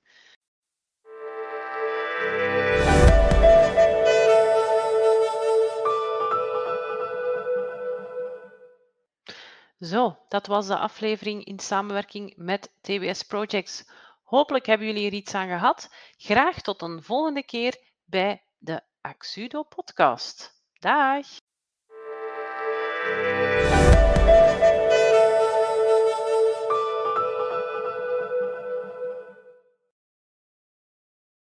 Zo, 9.81 10.19
dat 10.29 10.47
was 10.47 10.67
de 10.67 10.77
aflevering 10.77 11.45
in 11.45 11.59
samenwerking 11.59 12.33
met 12.37 12.71
TWS 12.81 13.23
Projects. 13.23 13.85
Hopelijk 14.23 14.67
hebben 14.67 14.87
jullie 14.87 15.07
er 15.07 15.13
iets 15.13 15.35
aan 15.35 15.49
gehad. 15.49 15.91
Graag 16.17 16.61
tot 16.61 16.83
een 16.83 17.03
volgende 17.03 17.43
keer 17.43 17.77
bij 18.05 18.43
de 18.59 18.81
Axudo 19.01 19.63
podcast. 19.63 20.63
Dag! 20.79 21.27